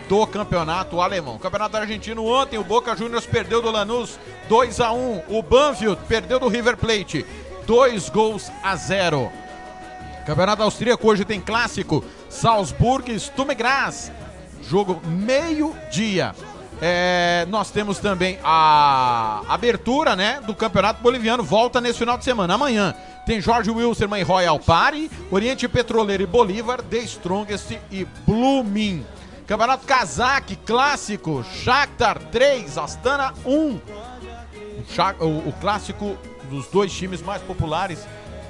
[0.08, 1.40] do campeonato alemão.
[1.40, 6.40] Campeonato argentino ontem, o Boca Juniors perdeu do Lanús 2 a 1 O Banfield perdeu
[6.40, 7.26] do River Plate
[7.66, 9.41] 2 gols a 0.
[10.26, 14.12] Campeonato austríaco hoje tem clássico Salzburg Sturm Graz.
[14.64, 16.34] Jogo meio-dia.
[16.84, 21.44] É, nós temos também a abertura né, do Campeonato Boliviano.
[21.44, 22.54] Volta nesse final de semana.
[22.56, 22.94] Amanhã
[23.26, 29.06] tem Jorge Wilson e Royal Party, Oriente Petroleiro e Bolívar, The Strongest e Blooming.
[29.46, 33.80] Campeonato Kazakh Clássico, Shakhtar 3, Astana 1.
[34.90, 36.18] Shak- O, o clássico
[36.50, 38.00] dos dois times mais populares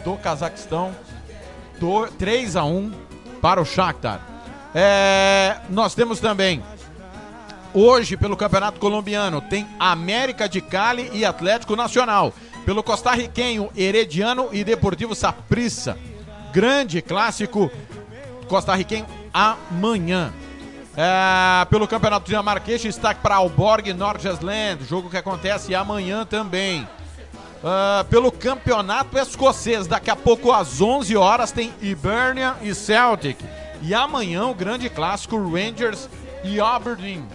[0.05, 0.91] do Cazaquistão.
[1.81, 2.93] Do, 3 a 1
[3.41, 4.21] para o Shakhtar.
[4.73, 6.63] É, nós temos também
[7.73, 12.33] Hoje, pelo Campeonato Colombiano, tem América de Cali e Atlético Nacional.
[12.65, 15.97] Pelo costarriquenho, Herediano e Deportivo Saprissa.
[16.51, 17.71] Grande clássico
[18.47, 20.33] costarriquenho amanhã.
[20.97, 24.83] É, pelo Campeonato Dinamarquês, destaque para Alborg Nordjylland.
[24.83, 26.85] Jogo que acontece amanhã também.
[27.63, 33.37] Ah, pelo Campeonato Escocês, daqui a pouco às 11 horas tem Hibernian e Celtic.
[33.83, 36.09] E amanhã o grande clássico Rangers
[36.43, 37.27] e Aberdeen.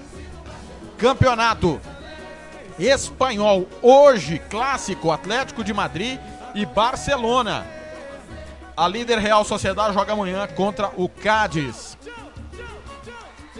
[0.98, 1.80] Campeonato
[2.78, 6.18] Espanhol, hoje clássico Atlético de Madrid
[6.54, 7.64] e Barcelona.
[8.76, 11.96] A líder Real Sociedade joga amanhã contra o Cádiz.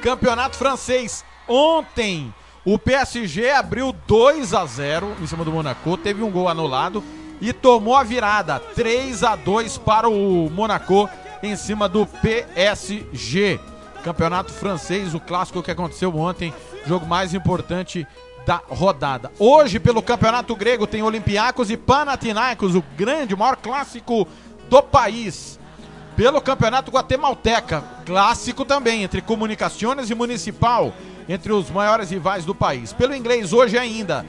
[0.03, 2.35] Campeonato francês, ontem
[2.67, 7.03] o PSG abriu 2 a 0 em cima do Monaco, teve um gol anulado
[7.41, 11.09] e tomou a virada 3 a 2 para o Monaco
[11.45, 13.61] em cima do PSG.
[14.03, 16.53] Campeonato francês, o clássico que aconteceu ontem,
[16.85, 18.05] jogo mais importante
[18.45, 19.31] da rodada.
[19.39, 24.27] Hoje, pelo Campeonato Grego, tem Olympiacos e Panathinaikos, o grande, o maior clássico
[24.69, 25.57] do país.
[26.17, 30.93] Pelo Campeonato Guatemalteca, clássico também, entre Comunicações e Municipal,
[31.29, 32.93] entre os maiores rivais do país.
[32.93, 34.25] Pelo inglês, hoje ainda,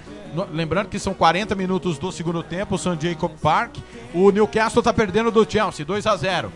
[0.52, 2.98] lembrando que são 40 minutos do segundo tempo, o St.
[3.00, 3.78] Jacob Park.
[4.14, 6.52] O Newcastle tá perdendo do Chelsea, 2 a 0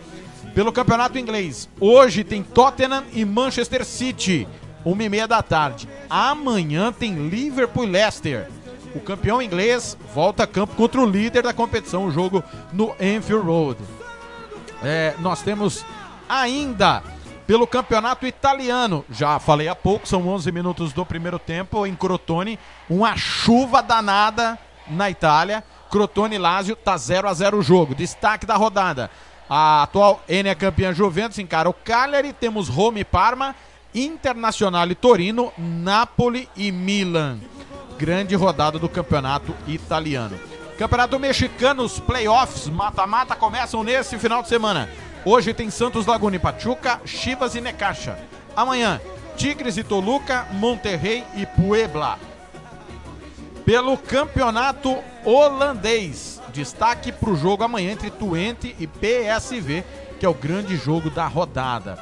[0.54, 4.48] Pelo campeonato inglês, hoje tem Tottenham e Manchester City,
[4.84, 5.88] 1 e meia da tarde.
[6.08, 8.48] Amanhã tem Liverpool e Leicester.
[8.94, 13.46] O campeão inglês volta a campo contra o líder da competição, o jogo no Anfield
[13.46, 13.80] Road.
[14.82, 15.84] É, nós temos
[16.28, 17.02] ainda
[17.46, 19.04] pelo campeonato italiano.
[19.10, 22.58] Já falei há pouco, são 11 minutos do primeiro tempo em Crotone.
[22.88, 24.58] Uma chuva danada
[24.88, 25.64] na Itália.
[25.90, 27.94] Crotone e Lazio tá 0 a 0 o jogo.
[27.94, 29.10] Destaque da rodada.
[29.48, 32.32] A atual N campeã Juventus encara o Cagliari.
[32.32, 33.54] Temos Roma e Parma,
[33.94, 37.38] Internacional e Torino, Napoli e Milan.
[37.98, 40.38] Grande rodada do campeonato italiano.
[40.78, 44.88] Campeonato mexicano, os playoffs, mata-mata começam nesse final de semana.
[45.24, 48.18] Hoje tem Santos Laguna e Pachuca, Chivas e Necaxa.
[48.56, 49.00] Amanhã,
[49.36, 52.18] Tigres e Toluca, Monterrey e Puebla.
[53.64, 59.84] Pelo campeonato holandês, destaque para o jogo amanhã entre Twente e PSV,
[60.18, 61.96] que é o grande jogo da rodada.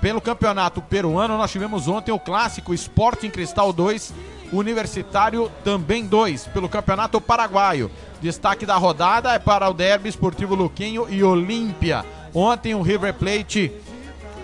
[0.00, 4.12] Pelo campeonato peruano, nós tivemos ontem o clássico Sporting Cristal 2,
[4.52, 6.48] Universitário também 2.
[6.48, 7.88] Pelo campeonato paraguaio,
[8.20, 12.04] destaque da rodada é para o Derby Esportivo Luquinho e Olímpia.
[12.38, 13.72] Ontem o River Plate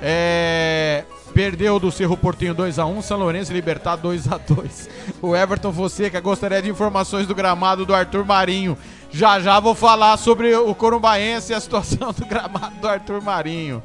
[0.00, 1.04] é,
[1.34, 4.88] perdeu do Cerro Portinho 2x1, São Lourenço Libertad 2x2.
[5.20, 8.78] O Everton Fonseca gostaria de informações do gramado do Arthur Marinho.
[9.10, 13.82] Já já vou falar sobre o Corumbaense e a situação do gramado do Arthur Marinho.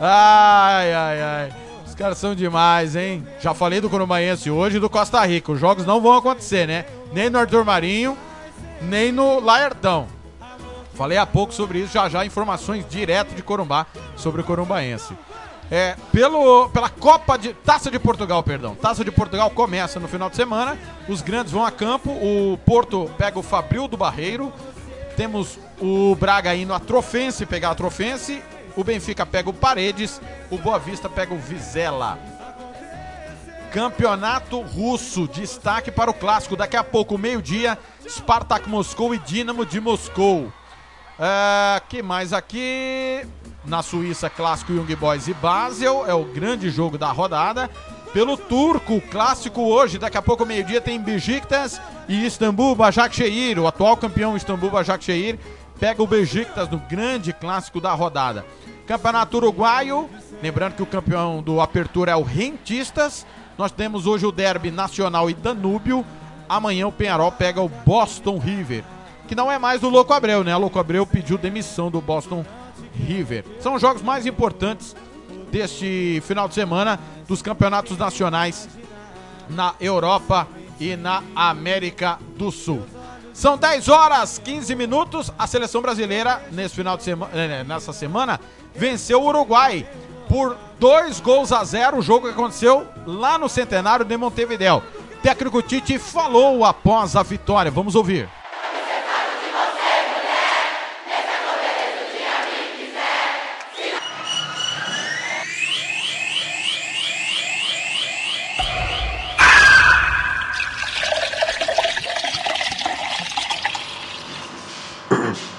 [0.00, 1.52] Ai, ai, ai.
[1.86, 3.22] Os caras são demais, hein?
[3.38, 5.52] Já falei do Corumbaense hoje e do Costa Rica.
[5.52, 6.86] Os jogos não vão acontecer, né?
[7.12, 8.16] Nem no Arthur Marinho,
[8.80, 10.21] nem no Laertão.
[10.94, 13.86] Falei há pouco sobre isso, já já informações direto de Corumbá
[14.16, 15.16] sobre o Corumbaense.
[15.70, 17.54] É, pelo, pela Copa de.
[17.54, 18.74] Taça de Portugal, perdão.
[18.74, 20.76] Taça de Portugal começa no final de semana.
[21.08, 22.10] Os grandes vão a campo.
[22.10, 24.52] O Porto pega o Fabril do Barreiro.
[25.16, 28.42] Temos o Braga indo a Trofense pegar a Trofense.
[28.76, 30.20] O Benfica pega o Paredes.
[30.50, 32.18] O Boa Vista pega o Vizela.
[33.72, 36.54] Campeonato Russo, destaque para o clássico.
[36.54, 40.52] Daqui a pouco, meio-dia, Spartak Moscou e Dinamo de Moscou.
[41.18, 43.26] É, que mais aqui?
[43.64, 46.04] Na Suíça, clássico Young Boys e Basel.
[46.06, 47.70] É o grande jogo da rodada.
[48.12, 49.98] Pelo turco, clássico hoje.
[49.98, 53.58] Daqui a pouco, meio-dia, tem Besiktas e Istambul Başakşehir.
[53.58, 55.38] O atual campeão Istambul Başakşehir
[55.78, 58.44] pega o Besiktas no grande clássico da rodada.
[58.86, 60.10] Campeonato Uruguaio.
[60.42, 63.24] Lembrando que o campeão do Apertura é o Rentistas.
[63.56, 66.04] Nós temos hoje o Derby Nacional e Danúbio.
[66.48, 68.82] Amanhã o Penharol pega o Boston River.
[69.28, 70.54] Que não é mais do Louco Abreu, né?
[70.54, 72.44] O Louco Abreu pediu demissão do Boston
[72.94, 73.44] River.
[73.60, 74.94] São os jogos mais importantes
[75.50, 78.68] deste final de semana dos campeonatos nacionais
[79.48, 80.48] na Europa
[80.80, 82.82] e na América do Sul.
[83.32, 85.32] São 10 horas 15 minutos.
[85.38, 88.40] A seleção brasileira nesse final de semana, nessa semana
[88.74, 89.86] venceu o Uruguai
[90.28, 91.98] por dois gols a zero.
[91.98, 94.82] O jogo que aconteceu lá no Centenário de Montevideo.
[95.22, 97.70] Técnico Tite falou após a vitória.
[97.70, 98.28] Vamos ouvir.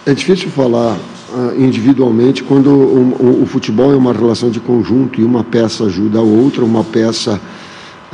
[0.05, 0.97] É difícil falar
[1.34, 5.85] ah, individualmente quando o, o- o futebol é uma relação de conjunto e uma peça
[5.85, 7.39] ajuda a outra, uma peça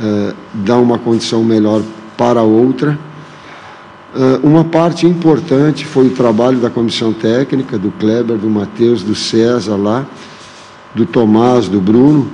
[0.00, 1.82] eh, dá uma condição melhor
[2.16, 2.98] para a outra.
[4.14, 9.14] Ah, uma parte importante foi o trabalho da comissão técnica, do Kleber, do Matheus, do
[9.14, 10.06] César lá,
[10.94, 12.28] do Tomás, do Bruno,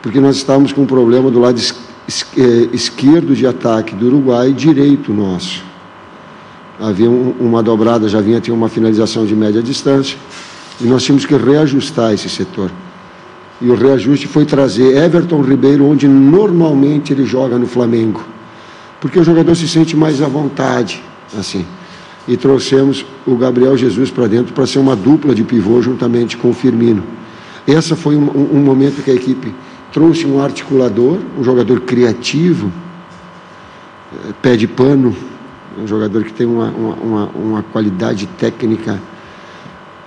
[0.00, 1.74] porque nós estávamos com um problema do lado es-
[2.08, 5.68] es- eh, esquerdo de ataque do Uruguai e direito nosso
[6.80, 10.16] havia um- uma dobrada, já vinha tinha uma finalização de média distância,
[10.80, 12.70] e nós tínhamos que reajustar esse setor.
[13.60, 18.24] E o reajuste foi trazer Everton Ribeiro, onde normalmente ele joga no Flamengo,
[19.00, 21.02] porque o jogador se sente mais à vontade,
[21.38, 21.66] assim.
[22.26, 26.50] E trouxemos o Gabriel Jesus para dentro para ser uma dupla de pivô juntamente com
[26.50, 27.02] o Firmino.
[27.66, 29.54] Essa foi um, um- momento que a equipe
[29.92, 32.70] trouxe um articulador, um jogador criativo,
[34.12, 35.14] eh, pé de pano,
[35.80, 39.00] um jogador que tem uma, uma, uma, qualidade técnica.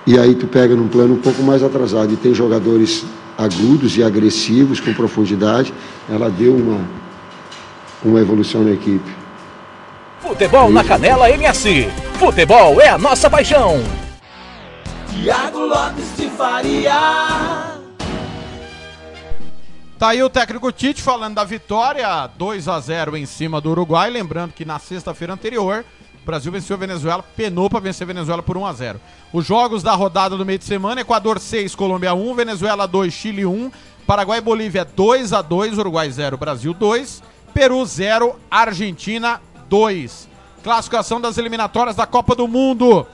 [0.06, 3.04] E aí tu pega num plano um pouco mais atrasado e tem jogadores
[3.36, 5.72] agudos e agressivos com profundidade.
[6.08, 6.80] Ela deu uma,
[8.04, 9.10] uma evolução na equipe.
[10.20, 11.88] Futebol na Canela MS.
[12.18, 13.82] Futebol é a nossa paixão.
[15.10, 17.73] Tiago Lopes de Faria.
[19.98, 24.10] Tá aí o técnico Tite falando da vitória 2 a 0 em cima do Uruguai.
[24.10, 25.84] Lembrando que na sexta-feira anterior,
[26.20, 29.00] o Brasil venceu a Venezuela, penou para vencer a Venezuela por 1 a 0
[29.32, 33.46] Os jogos da rodada do meio de semana: Equador 6, Colômbia 1, Venezuela 2, Chile
[33.46, 33.70] 1,
[34.04, 37.22] Paraguai e Bolívia 2 a 2 Uruguai 0, Brasil 2,
[37.54, 40.28] Peru 0, Argentina 2.
[40.64, 43.06] Classificação das eliminatórias da Copa do Mundo.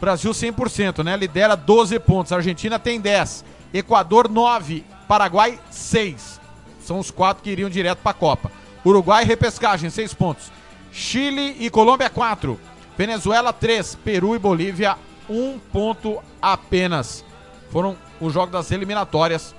[0.00, 1.16] Brasil 100%, né?
[1.16, 2.32] Lidera 12 pontos.
[2.32, 3.44] Argentina tem 10.
[3.72, 4.95] Equador 9.
[5.06, 6.40] Paraguai 6.
[6.80, 8.50] São os quatro que iriam direto para a Copa.
[8.84, 10.50] Uruguai repescagem 6 pontos.
[10.92, 12.58] Chile e Colômbia 4.
[12.96, 13.96] Venezuela 3.
[13.96, 14.96] Peru e Bolívia
[15.28, 17.24] 1 ponto apenas.
[17.70, 19.54] Foram os jogos das eliminatórias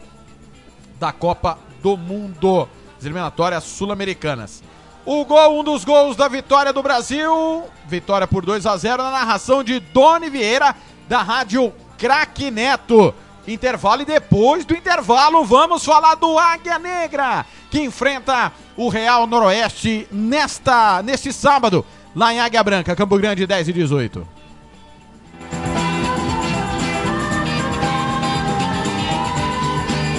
[0.99, 2.67] da Copa do Mundo.
[2.97, 4.63] As eliminatórias sul-americanas.
[5.05, 7.63] O gol, um dos gols da vitória do Brasil.
[7.87, 10.75] Vitória por 2 a 0 na narração de Doni Vieira,
[11.07, 13.13] da rádio Craque Neto.
[13.47, 20.05] Intervalo e depois do intervalo vamos falar do Águia Negra, que enfrenta o Real Noroeste
[20.11, 24.27] nesta, neste sábado, lá em Águia Branca, Campo Grande 10 e 18.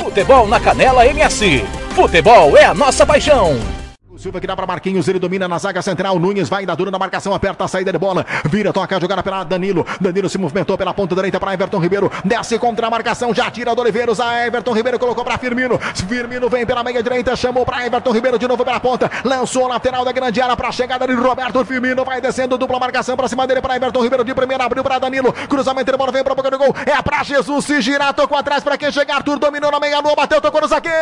[0.02, 1.64] Futebol na Canela MS.
[1.94, 3.77] Futebol é a nossa paixão.
[4.18, 6.18] Silva que dá para Marquinhos, ele domina na zaga central.
[6.18, 9.22] Nunes vai dar dura na marcação, aperta a saída de bola, vira, toca a jogada
[9.22, 9.86] pela Danilo.
[10.00, 13.76] Danilo se movimentou pela ponta direita para Everton Ribeiro, desce contra a marcação, já tira
[13.76, 14.18] do Oliveiros.
[14.18, 15.78] A Everton Ribeiro colocou para Firmino.
[15.78, 19.68] Firmino vem pela meia direita, chamou para Everton Ribeiro de novo pela ponta, lançou a
[19.68, 22.04] lateral da grande área para a chegada de Roberto Firmino.
[22.04, 25.32] Vai descendo, dupla marcação para cima dele para Everton Ribeiro de primeira, abriu para Danilo.
[25.32, 26.74] Cruzamento de bola, vem para boca do gol.
[26.84, 29.18] É para Jesus se girar, tocou atrás para quem chegar.
[29.18, 30.96] Arthur dominou na meia lua, bateu, tocou no zagueiro.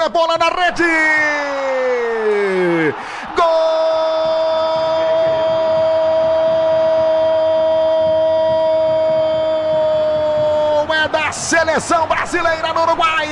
[0.00, 2.35] É bola na rede.
[3.36, 3.46] Gol
[10.94, 13.28] é da seleção brasileira no Uruguai.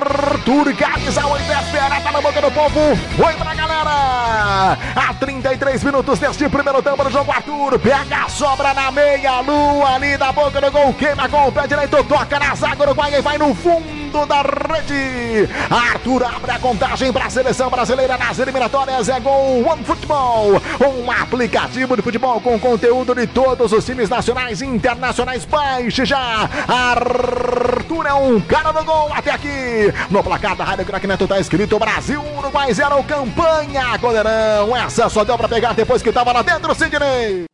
[0.00, 2.96] Arthur Gades, a 8 espera, tá na boca do povo.
[3.16, 4.78] Foi pra galera.
[4.96, 9.96] A 33 minutos deste primeiro tempo do jogo, Arthur pega a sobra na meia lua
[9.96, 10.94] ali da boca do gol.
[10.94, 15.48] Queima com o pé direito, toca na zaga uruguaia e vai no fundo da rede.
[15.70, 19.08] Arthur abre a contagem para a seleção brasileira nas eliminatórias.
[19.08, 24.62] É Gol One Futebol, um aplicativo de futebol com conteúdo de todos os times nacionais
[24.62, 25.44] e internacionais.
[25.44, 26.48] Baixe já.
[26.66, 29.89] Arthur é um cara do gol até aqui.
[30.10, 34.76] No placar da Rádio Crack Neto tá escrito Brasil, Uruguai 0, campanha, goleirão.
[34.76, 37.44] Essa só deu para pegar depois que tava lá dentro, Sidney.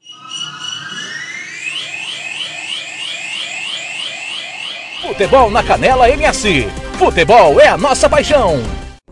[5.02, 6.68] Futebol na Canela MS.
[6.98, 8.85] Futebol é a nossa paixão.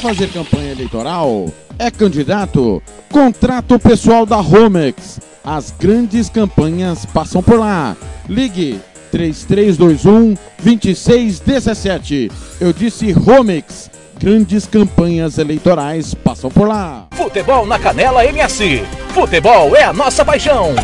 [0.00, 1.52] Fazer campanha eleitoral?
[1.76, 2.80] É candidato?
[3.10, 5.18] Contrata o pessoal da Romex.
[5.44, 7.96] As grandes campanhas passam por lá.
[8.28, 8.80] Ligue
[9.10, 12.30] 3321 2617.
[12.60, 13.90] Eu disse Romex.
[14.18, 17.06] Grandes campanhas eleitorais passam por lá.
[17.12, 18.82] Futebol na Canela MS.
[19.08, 20.74] Futebol é a nossa paixão.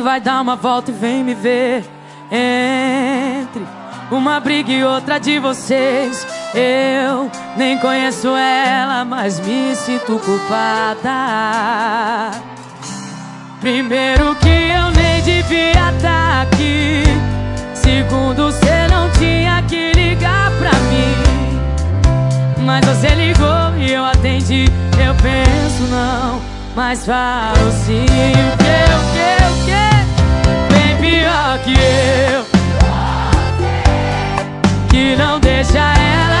[0.00, 1.84] Vai dar uma volta e vem me ver.
[2.30, 3.66] Entre
[4.10, 6.26] uma briga e outra de vocês.
[6.54, 11.10] Eu nem conheço ela, mas me sinto culpada.
[13.60, 17.04] Primeiro que eu nem devia estar aqui.
[17.74, 21.14] Segundo, você não tinha que ligar pra mim.
[22.64, 24.64] Mas você ligou e eu atendi.
[24.98, 26.40] Eu penso não,
[26.74, 28.04] mas falo sim.
[28.04, 29.89] O que, o que, o que?
[31.64, 32.46] Que eu.
[34.88, 36.39] Que não deixa ela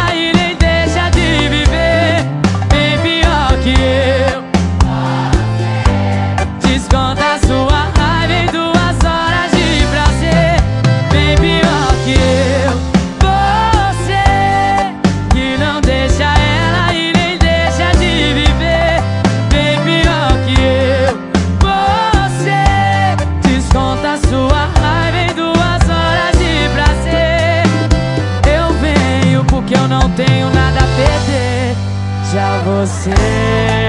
[32.90, 33.79] você.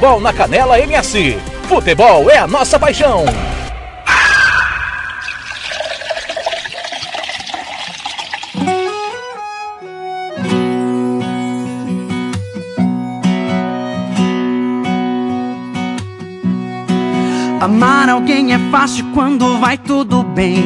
[0.00, 1.38] Futebol na Canela MS.
[1.64, 3.26] Futebol é a nossa paixão.
[17.60, 20.64] Amar alguém é fácil quando vai tudo bem.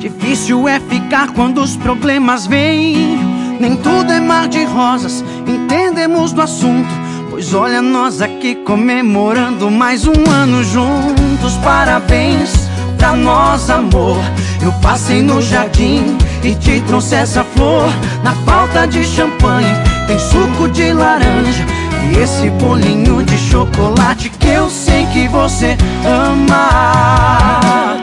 [0.00, 3.20] Difícil é ficar quando os problemas vêm.
[3.60, 7.03] Nem tudo é mar de rosas, entendemos do assunto.
[7.34, 11.56] Pois olha nós aqui comemorando mais um ano juntos.
[11.64, 14.18] Parabéns pra nós, amor.
[14.62, 17.88] Eu passei no jardim e te trouxe essa flor.
[18.22, 19.66] Na falta de champanhe
[20.06, 21.66] tem suco de laranja.
[22.08, 27.96] E esse bolinho de chocolate que eu sei que você ama.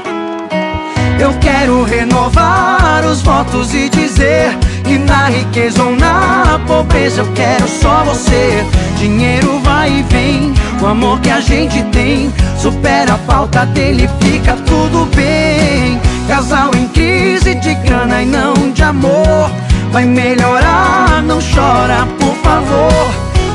[1.18, 4.58] Eu quero renovar os votos e dizer
[4.92, 8.66] que na riqueza ou na pobreza eu quero só você.
[8.98, 14.54] Dinheiro vai e vem, o amor que a gente tem supera a falta dele, fica
[14.66, 16.00] tudo bem.
[16.28, 19.50] Casal em crise de grana e não de amor,
[19.92, 23.12] vai melhorar, não chora, por favor.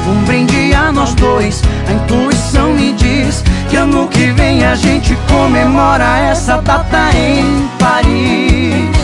[0.08, 5.14] Um brinde a nós dois, a intuição me diz que ano que vem a gente
[5.28, 8.95] comemora essa data em Paris.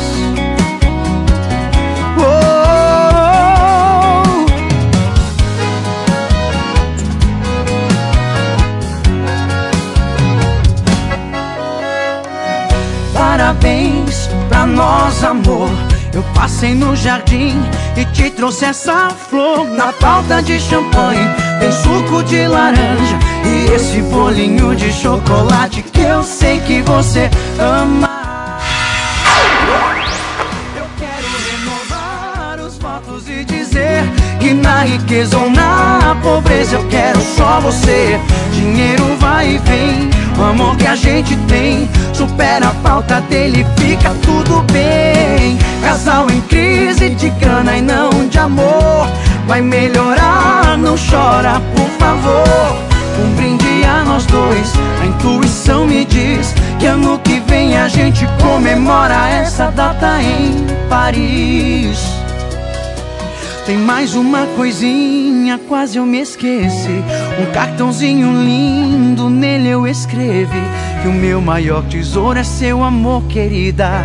[13.63, 15.71] Parabéns pra nós, amor.
[16.13, 17.55] Eu passei no jardim
[17.97, 21.25] e te trouxe essa flor na falta de champanhe.
[21.61, 27.31] Tem suco de laranja e esse bolinho de chocolate que eu sei que você
[27.61, 28.11] ama.
[30.77, 34.03] Eu quero renovar os votos e dizer
[34.41, 38.19] que na riqueza ou na pobreza eu quero só você.
[38.53, 41.89] Dinheiro vai e vem, o amor que a gente tem
[42.23, 45.59] supera a falta dele, fica tudo bem.
[45.83, 49.09] Casal em crise de grana e não de amor,
[49.47, 52.79] vai melhorar, não chora, por favor.
[53.21, 58.27] Um brinde a nós dois, a intuição me diz que ano que vem a gente
[58.41, 62.22] comemora essa data em Paris.
[63.65, 67.05] Tem mais uma coisinha, quase eu me esqueci.
[67.41, 70.63] Um cartãozinho lindo, nele eu escrevi
[71.01, 74.05] que o meu maior tesouro é seu amor, querida.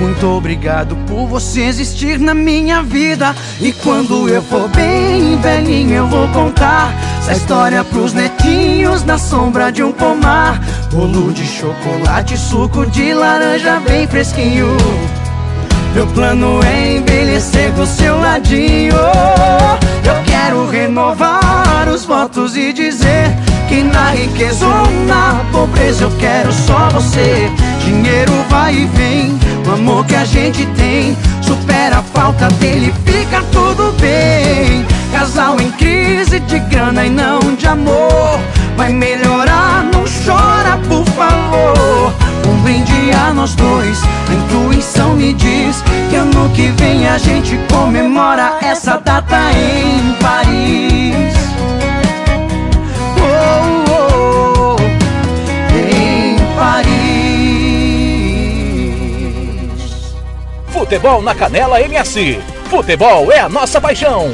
[0.00, 3.34] Muito obrigado por você existir na minha vida.
[3.60, 9.72] E quando eu for bem velhinho, eu vou contar essa história pros netinhos na sombra
[9.72, 10.60] de um pomar.
[10.92, 14.76] Bolo de chocolate, suco de laranja bem fresquinho.
[15.94, 18.96] Meu plano é envelhecer do seu ladinho.
[20.04, 23.30] Eu quero renovar os votos e dizer
[23.68, 27.48] que na riqueza ou na pobreza eu quero só você.
[27.84, 29.38] Dinheiro vai e vem,
[29.68, 34.84] o amor que a gente tem supera a falta dele, fica tudo bem.
[35.12, 38.40] Casal em crise de grana e não de amor,
[38.76, 42.23] vai melhorar, não chora, por favor.
[42.64, 48.56] Brinde a nós dois, a intuição me diz que ano que vem a gente comemora
[48.62, 51.34] essa data em Paris.
[53.20, 54.80] Oh, oh, oh,
[55.76, 56.94] em Paris.
[60.68, 62.40] Futebol na Canela MS.
[62.70, 64.32] Futebol é a nossa paixão.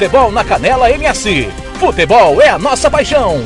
[0.00, 1.52] Futebol na Canela MS.
[1.78, 3.44] Futebol é a nossa paixão.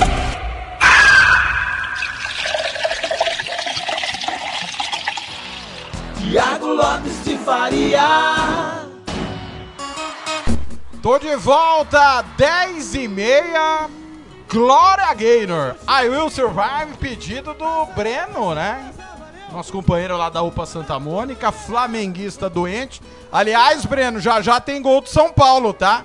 [6.17, 8.87] Tiago Lopes de Faria.
[11.03, 13.91] Tô de volta, 10 e meia.
[14.49, 15.75] Glória Gaynor.
[15.89, 18.93] I Will Survive, pedido do Breno, né?
[19.53, 23.03] Nosso companheiro lá da UPA Santa Mônica, flamenguista doente.
[23.33, 26.05] Aliás, Breno, já já tem gol do São Paulo, tá?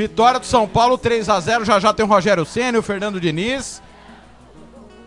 [0.00, 3.20] Vitória do São Paulo, 3 a 0 Já já tem o Rogério Senna o Fernando
[3.20, 3.82] Diniz.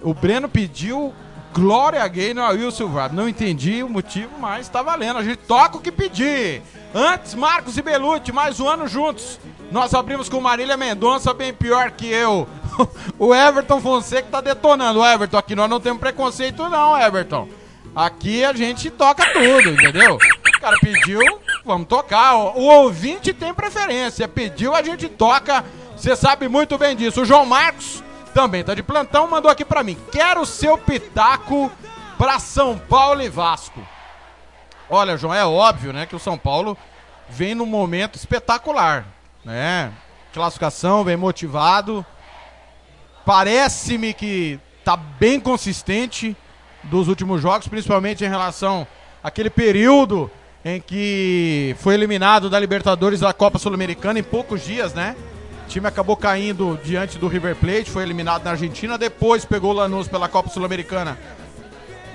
[0.03, 1.11] O Breno pediu
[1.51, 3.15] Glória Gaynor, I Will Survive.
[3.15, 5.17] Não entendi o motivo, mas tá valendo.
[5.17, 6.61] A gente toca o que pedir.
[6.93, 9.39] Antes, Marcos e Belucci, mais um ano juntos.
[9.71, 12.47] Nós abrimos com Marília Mendonça, bem pior que eu.
[13.17, 14.99] o Everton Fonseca tá detonando.
[14.99, 17.49] O Everton, aqui nós não temos preconceito, não, Everton.
[17.95, 20.17] Aqui a gente toca tudo, entendeu?
[20.17, 21.19] O cara pediu,
[21.65, 22.35] vamos tocar.
[22.35, 24.27] O ouvinte tem preferência.
[24.27, 25.63] Pediu, a gente toca.
[25.95, 27.21] Você sabe muito bem disso.
[27.21, 28.03] O João Marcos
[28.33, 29.97] também tá de plantão, mandou aqui pra mim.
[30.11, 31.71] Quero seu pitaco
[32.17, 33.79] pra São Paulo e Vasco.
[34.89, 36.77] Olha, João, é óbvio, né, que o São Paulo
[37.29, 39.05] vem num momento espetacular,
[39.45, 39.91] né?
[40.33, 42.05] Classificação, vem motivado.
[43.25, 46.35] Parece-me que tá bem consistente
[46.83, 48.85] dos últimos jogos, principalmente em relação
[49.23, 50.29] àquele período
[50.65, 55.15] em que foi eliminado da Libertadores da Copa Sul-Americana em poucos dias, né?
[55.65, 59.73] O time acabou caindo diante do River Plate, foi eliminado na Argentina, depois pegou o
[59.73, 61.17] Lanús pela Copa Sul-Americana.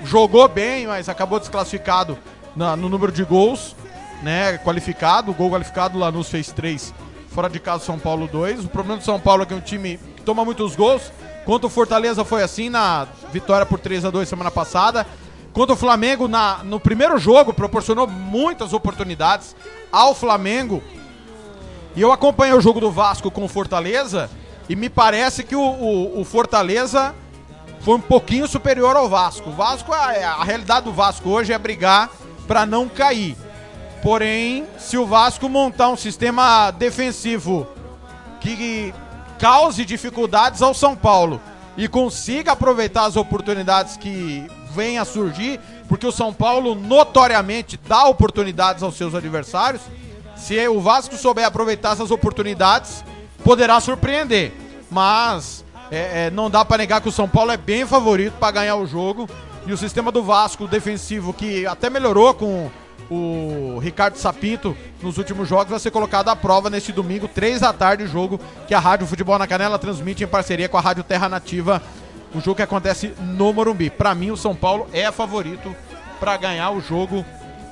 [0.03, 2.17] Jogou bem, mas acabou desclassificado
[2.55, 3.75] na- no número de gols,
[4.23, 4.57] né?
[4.59, 6.93] Qualificado, gol qualificado, o Lanús fez três.
[7.29, 8.65] Fora de casa, São Paulo 2.
[8.65, 11.11] O problema do São Paulo é que é um time que toma muitos gols.
[11.45, 15.05] Quanto o Fortaleza foi assim na vitória por 3 a 2 semana passada.
[15.53, 19.55] Quanto o Flamengo na, no primeiro jogo proporcionou muitas oportunidades
[19.91, 20.81] ao Flamengo.
[21.95, 24.29] E eu acompanhei o jogo do Vasco com o Fortaleza
[24.69, 27.15] e me parece que o, o- o Fortaleza
[27.81, 29.49] foi um pouquinho superior ao Vasco.
[29.49, 32.09] O Vasco, a, a realidade do Vasco hoje é brigar
[32.47, 33.35] para não cair.
[34.03, 37.67] Porém, se o Vasco montar um sistema defensivo
[38.39, 38.93] que
[39.39, 41.41] cause dificuldades ao São Paulo
[41.75, 48.05] e consiga aproveitar as oportunidades que vêm a surgir, porque o São Paulo notoriamente dá
[48.05, 49.81] oportunidades aos seus adversários.
[50.35, 53.03] Se o Vasco souber aproveitar essas oportunidades,
[53.43, 54.53] poderá surpreender.
[54.89, 58.51] Mas é, é, não dá para negar que o São Paulo é bem favorito para
[58.51, 59.29] ganhar o jogo.
[59.65, 62.71] E o sistema do Vasco defensivo, que até melhorou com
[63.09, 67.73] o Ricardo Sapinto nos últimos jogos, vai ser colocado à prova neste domingo, 3 da
[67.73, 71.27] tarde, jogo que a Rádio Futebol na Canela transmite em parceria com a Rádio Terra
[71.27, 71.81] Nativa.
[72.33, 73.89] O jogo que acontece no Morumbi.
[73.89, 75.75] Para mim, o São Paulo é favorito
[76.19, 77.25] para ganhar o jogo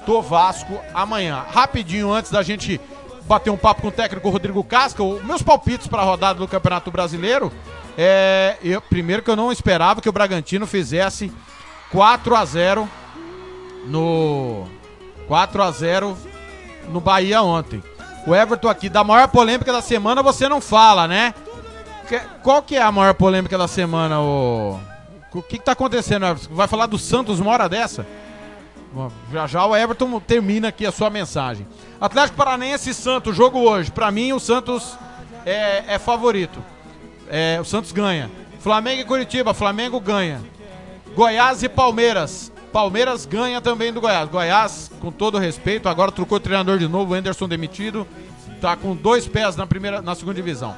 [0.05, 1.45] do Vasco amanhã.
[1.49, 2.79] Rapidinho, antes da gente
[3.27, 6.89] bater um papo com o técnico Rodrigo Casca, meus palpites para a rodada do Campeonato
[6.89, 7.51] Brasileiro.
[7.97, 11.31] É, eu, primeiro que eu não esperava que o Bragantino fizesse
[11.91, 12.89] 4 a 0
[13.85, 14.67] no
[15.27, 16.17] 4 a 0
[16.89, 17.83] no Bahia ontem.
[18.25, 21.33] O Everton aqui, da maior polêmica da semana você não fala, né?
[22.07, 24.79] Que- qual que é a maior polêmica da semana, o
[25.33, 26.55] O que, que tá acontecendo, Everton?
[26.55, 28.07] Vai falar do Santos uma hora dessa?
[29.31, 31.67] Já já o Everton termina aqui a sua mensagem.
[32.01, 33.91] Atlético Paranaense e Santos, jogo hoje.
[33.91, 34.97] Pra mim, o Santos
[35.45, 36.59] é, é favorito.
[37.29, 38.31] É, o Santos ganha.
[38.59, 40.41] Flamengo e Curitiba, Flamengo ganha.
[41.15, 42.51] Goiás e Palmeiras.
[42.71, 44.29] Palmeiras ganha também do Goiás.
[44.29, 48.07] Goiás, com todo respeito, agora trocou o treinador de novo, o Anderson demitido.
[48.61, 50.75] Tá com dois pés na primeira, na segunda divisão.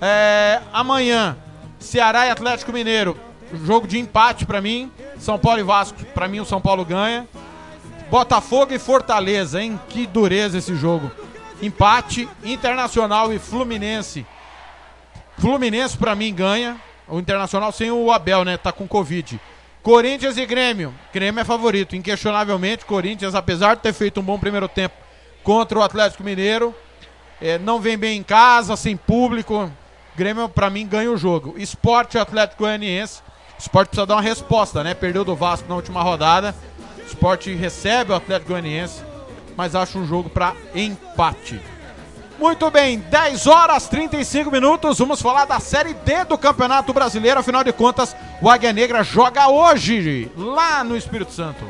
[0.00, 1.36] É, amanhã,
[1.78, 3.16] Ceará e Atlético Mineiro.
[3.64, 4.90] Jogo de empate pra mim.
[5.18, 7.28] São Paulo e Vasco, pra mim o São Paulo ganha.
[8.10, 9.78] Botafogo e Fortaleza, hein?
[9.88, 11.10] Que dureza esse jogo.
[11.62, 14.26] Empate, Internacional e Fluminense.
[15.38, 16.80] Fluminense pra mim ganha.
[17.06, 18.56] O Internacional sem o Abel, né?
[18.56, 19.40] Tá com Covid.
[19.82, 20.94] Corinthians e Grêmio.
[21.12, 22.84] Grêmio é favorito, inquestionavelmente.
[22.84, 24.94] Corinthians, apesar de ter feito um bom primeiro tempo
[25.42, 26.74] contra o Atlético Mineiro,
[27.40, 29.70] é, não vem bem em casa, sem público.
[30.20, 31.54] Grêmio, pra mim, ganha o jogo.
[31.56, 33.22] Esporte Atlético Goianiense.
[33.58, 34.92] Esporte precisa dar uma resposta, né?
[34.92, 36.54] Perdeu do Vasco na última rodada.
[37.06, 39.02] Esporte recebe o Atlético Goianiense,
[39.56, 41.58] mas acho um jogo pra empate.
[42.38, 44.98] Muito bem, 10 horas 35 minutos.
[44.98, 47.40] Vamos falar da Série D do Campeonato Brasileiro.
[47.40, 51.64] Afinal de contas, o Águia Negra joga hoje, lá no Espírito Santo.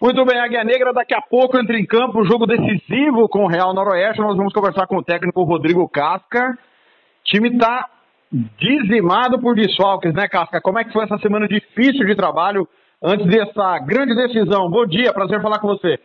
[0.00, 3.74] Muito bem, Águia Negra daqui a pouco entra em campo, jogo decisivo com o Real
[3.74, 4.22] Noroeste.
[4.22, 6.52] Nós vamos conversar com o técnico Rodrigo Casca.
[6.52, 7.86] O time tá
[8.32, 10.58] dizimado por desfalques, né, Casca?
[10.62, 12.66] Como é que foi essa semana difícil de trabalho
[13.02, 14.70] antes dessa grande decisão?
[14.70, 15.98] Bom dia, prazer falar com você.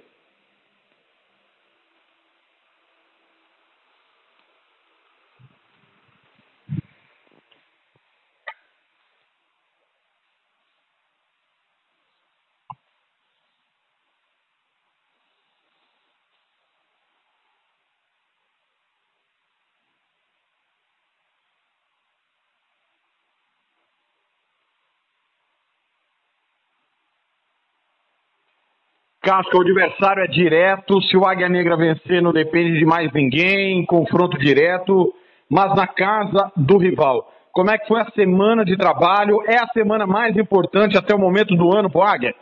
[29.26, 31.02] Casca, o adversário é direto.
[31.02, 33.84] Se o Águia Negra vencer, não depende de mais ninguém.
[33.88, 35.12] Confronto direto,
[35.50, 37.28] mas na casa do rival.
[37.52, 39.42] Como é que foi a semana de trabalho?
[39.48, 42.36] É a semana mais importante até o momento do ano para o Águia?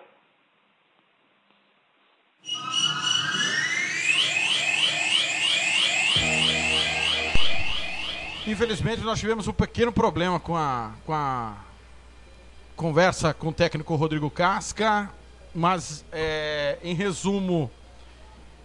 [8.46, 11.54] Infelizmente, nós tivemos um pequeno problema com a, com a
[12.76, 15.10] conversa com o técnico Rodrigo Casca,
[15.54, 17.70] mas é, em resumo,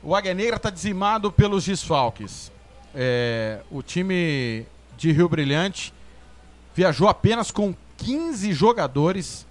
[0.03, 2.51] o Águia Negra está dizimado pelos desfalques.
[2.95, 4.67] É, o time
[4.97, 5.93] de Rio Brilhante
[6.75, 9.47] viajou apenas com 15 jogadores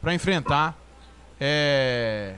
[0.00, 0.78] para enfrentar
[1.40, 2.34] é,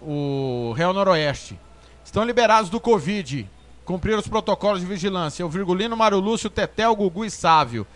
[0.00, 1.58] o Real Noroeste.
[2.04, 3.48] Estão liberados do Covid,
[3.84, 5.44] cumpriram os protocolos de vigilância.
[5.44, 7.86] O Virgulino, Mário Lúcio, Tetel, Gugu e Sávio.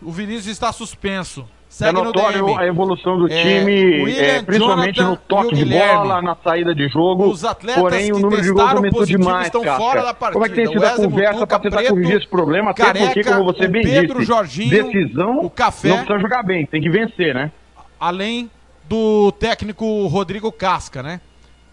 [0.00, 1.48] O Vinícius está suspenso.
[1.68, 5.54] Segue é notório no a evolução do É, time, William, é, principalmente Jonathan no toque
[5.54, 7.26] de bola, na saída de jogo.
[7.28, 9.78] Os atletas porém, o número de gols aumentou demais, estão Casca.
[9.78, 10.90] fora da Como é que tem partida.
[10.90, 12.70] sido a conversa para tentar Preto, corrigir esse problema?
[12.70, 15.88] Até Careca, porque, como você bem Pedro disse, Jorginho, decisão o Café.
[15.90, 17.52] não precisa jogar bem, tem que vencer, né?
[18.00, 18.50] além
[18.88, 21.20] do técnico Rodrigo Casca, né?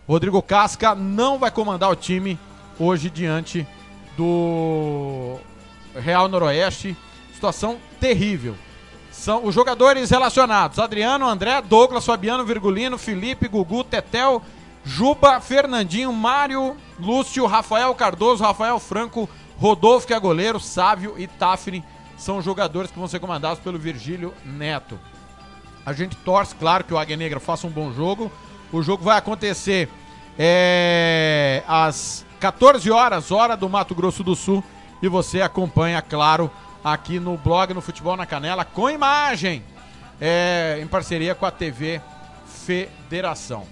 [0.08, 2.38] Rodrigo Casca não vai comandar o time
[2.78, 3.66] hoje diante
[4.18, 5.38] do
[5.96, 6.96] Real Noroeste.
[7.34, 8.56] Situação terrível.
[9.16, 14.42] São os jogadores relacionados: Adriano, André, Douglas, Fabiano, Virgulino, Felipe, Gugu, Tetel,
[14.84, 19.28] Juba, Fernandinho, Mário, Lúcio, Rafael Cardoso, Rafael Franco,
[19.58, 21.84] Rodolfo, que é goleiro, Sávio e Tafni
[22.18, 25.00] são jogadores que vão ser comandados pelo Virgílio Neto.
[25.86, 28.32] A gente torce, claro, que o Águia Negra faça um bom jogo.
[28.72, 29.90] O jogo vai acontecer
[30.38, 34.64] é, às 14 horas, hora do Mato Grosso do Sul.
[35.02, 36.50] E você acompanha, claro,
[36.86, 39.64] aqui no blog no Futebol na Canela, com imagem,
[40.22, 42.00] é, em parceria com a TV
[42.46, 43.66] Federação.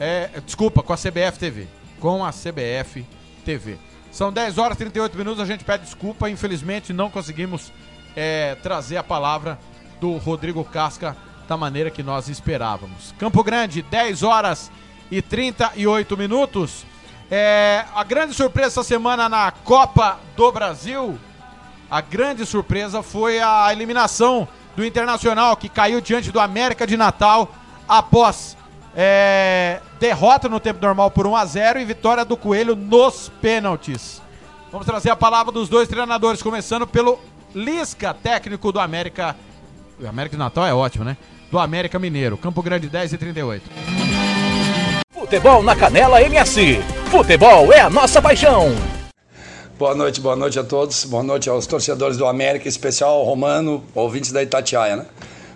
[0.00, 1.68] É, desculpa, com a CBF TV.
[2.00, 3.04] Com a CBF
[3.44, 3.76] TV.
[4.10, 7.70] São 10 horas e 38 minutos, a gente pede desculpa, infelizmente não conseguimos
[8.16, 9.58] é, trazer a palavra
[10.00, 11.14] do Rodrigo Casca
[11.46, 13.14] da maneira que nós esperávamos.
[13.18, 14.72] Campo Grande, 10 horas
[15.10, 16.86] e 38 minutos.
[17.30, 21.18] É, a grande surpresa essa semana na Copa do Brasil,
[21.90, 27.54] a grande surpresa foi a eliminação do Internacional, que caiu diante do América de Natal
[27.88, 28.56] após
[28.94, 34.20] é, derrota no tempo normal por 1 a 0 e vitória do Coelho nos pênaltis.
[34.70, 37.18] Vamos trazer a palavra dos dois treinadores, começando pelo
[37.54, 39.36] Lisca, técnico do América.
[39.98, 41.16] O América de Natal é ótimo, né?
[41.50, 42.36] Do América Mineiro.
[42.36, 43.70] Campo Grande 10 e 38.
[45.12, 46.80] Futebol na Canela MS.
[47.10, 48.74] Futebol é a nossa paixão.
[49.78, 51.04] Boa noite, boa noite a todos.
[51.04, 55.04] Boa noite aos torcedores do América, especial ao Romano, ouvintes da Itatiaia, né?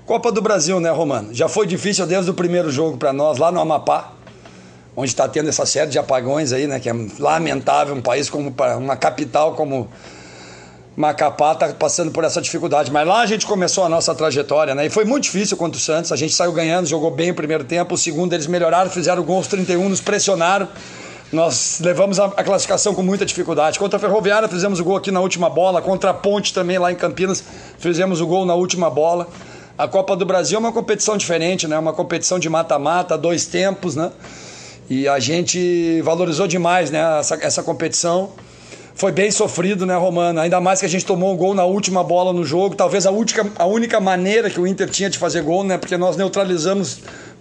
[0.05, 1.33] Copa do Brasil, né, Romano?
[1.33, 4.13] Já foi difícil desde o primeiro jogo para nós, lá no Amapá,
[4.95, 6.79] onde está tendo essa série de apagões aí, né?
[6.79, 9.89] Que é lamentável, um país como uma capital como
[10.95, 12.93] Macapá está passando por essa dificuldade.
[12.93, 14.85] Mas lá a gente começou a nossa trajetória, né?
[14.85, 16.13] E foi muito difícil contra o Santos.
[16.13, 17.95] A gente saiu ganhando, jogou bem o primeiro tempo.
[17.95, 20.69] O segundo eles melhoraram, fizeram gols 31, nos pressionaram.
[21.33, 23.79] Nós levamos a, a classificação com muita dificuldade.
[23.79, 25.81] Contra a Ferroviária fizemos o gol aqui na última bola.
[25.81, 27.45] Contra a Ponte também lá em Campinas
[27.79, 29.29] fizemos o gol na última bola.
[29.79, 31.79] A Copa do Brasil é uma competição diferente, né?
[31.79, 34.11] Uma competição de mata-mata, dois tempos, né?
[34.91, 37.21] E a gente valorizou demais, né?
[37.21, 38.31] Essa, essa competição
[38.93, 40.41] foi bem sofrido, né, Romano?
[40.41, 42.75] Ainda mais que a gente tomou um gol na última bola no jogo.
[42.75, 45.79] Talvez a, única, a única maneira que o Inter tinha de fazer gol, né?
[45.79, 46.99] Porque nós neutralizamos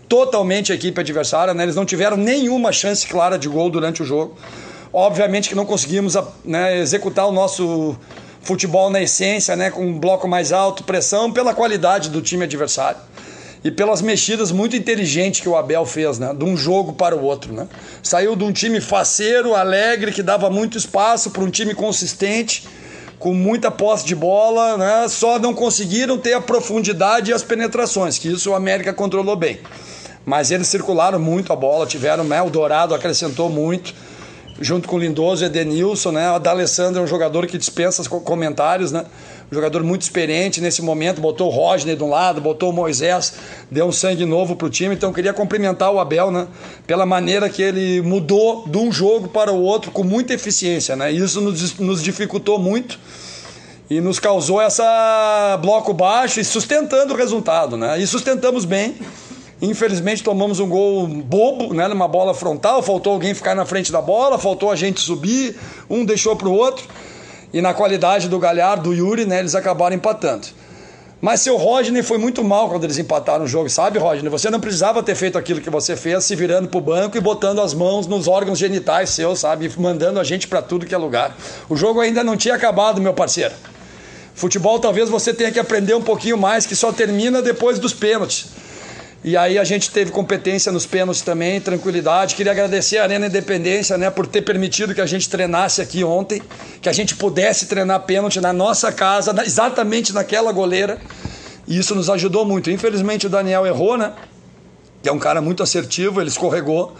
[0.10, 1.64] totalmente a equipe adversária, né?
[1.64, 4.36] Eles não tiveram nenhuma chance clara de gol durante o jogo.
[4.92, 7.96] Obviamente que não conseguimos né, executar o nosso
[8.42, 9.70] futebol na essência, né?
[9.70, 13.00] Com um bloco mais alto, pressão, pela qualidade do time adversário
[13.64, 16.34] e pelas mexidas muito inteligentes que o Abel fez, né?
[16.34, 17.68] De um jogo para o outro, né?
[18.02, 22.68] Saiu de um time faceiro, alegre, que dava muito espaço para um time consistente,
[23.20, 25.08] com muita posse de bola, né?
[25.08, 29.60] Só não conseguiram ter a profundidade e as penetrações, que isso o América controlou bem.
[30.30, 32.40] Mas eles circularam muito a bola, tiveram, né?
[32.40, 33.96] O Dourado acrescentou muito,
[34.62, 36.30] junto com o Lindoso e Edenilson, né?
[36.30, 39.06] O D'Alessandro é um jogador que dispensa comentários, né?
[39.52, 43.34] um jogador muito experiente nesse momento, botou o Rodney de um lado, botou o Moisés,
[43.72, 46.48] deu um sangue novo pro time, então queria cumprimentar o Abel, né,
[46.86, 51.12] pela maneira que ele mudou de um jogo para o outro com muita eficiência, né,
[51.12, 53.00] isso nos, nos dificultou muito
[53.90, 58.98] e nos causou essa bloco baixo e sustentando o resultado, né, e sustentamos bem,
[59.62, 64.02] Infelizmente tomamos um gol bobo, né, numa bola frontal, faltou alguém ficar na frente da
[64.02, 65.58] bola, faltou a gente subir,
[65.90, 66.86] um deixou para o outro.
[67.52, 70.48] E na qualidade do Galhardo, do Yuri, né, eles acabaram empatando.
[71.22, 74.30] Mas seu Rodney foi muito mal quando eles empataram o jogo, sabe, Rodney?
[74.30, 77.60] Você não precisava ter feito aquilo que você fez, se virando pro banco e botando
[77.60, 79.70] as mãos nos órgãos genitais seus, sabe?
[79.78, 81.36] Mandando a gente para tudo que é lugar.
[81.68, 83.54] O jogo ainda não tinha acabado, meu parceiro.
[84.34, 88.46] Futebol talvez você tenha que aprender um pouquinho mais, que só termina depois dos pênaltis.
[89.24, 92.36] E aí a gente teve competência nos pênaltis também, tranquilidade.
[92.36, 96.42] Queria agradecer a Arena Independência, né, por ter permitido que a gente treinasse aqui ontem,
[96.82, 100.98] que a gente pudesse treinar pênalti na nossa casa, exatamente naquela goleira.
[101.68, 102.72] E isso nos ajudou muito.
[102.72, 104.14] Infelizmente o Daniel errou, né?
[105.04, 106.96] Que é um cara muito assertivo, ele escorregou.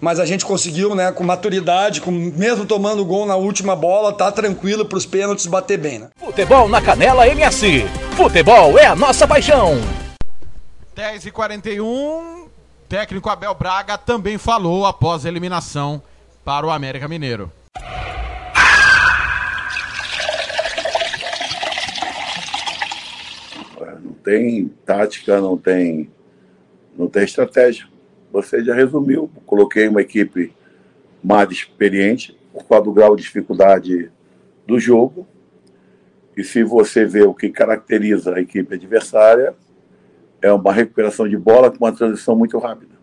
[0.00, 4.30] Mas a gente conseguiu, né, com maturidade, com mesmo tomando gol na última bola, tá
[4.30, 6.08] tranquilo para os pênaltis bater bem, né?
[6.20, 7.86] Futebol na Canela MS.
[8.16, 10.03] Futebol é a nossa paixão.
[10.94, 12.46] 10 e 41
[12.88, 16.00] técnico Abel Braga também falou após a eliminação
[16.44, 17.50] para o América Mineiro.
[24.04, 26.08] Não tem tática, não tem,
[26.96, 27.88] não tem estratégia.
[28.32, 29.28] Você já resumiu.
[29.46, 30.54] Coloquei uma equipe
[31.22, 34.12] mais experiente por causa do grau de dificuldade
[34.64, 35.26] do jogo.
[36.36, 39.56] E se você vê o que caracteriza a equipe adversária,
[40.44, 42.94] é uma recuperação de bola com uma transição muito rápida.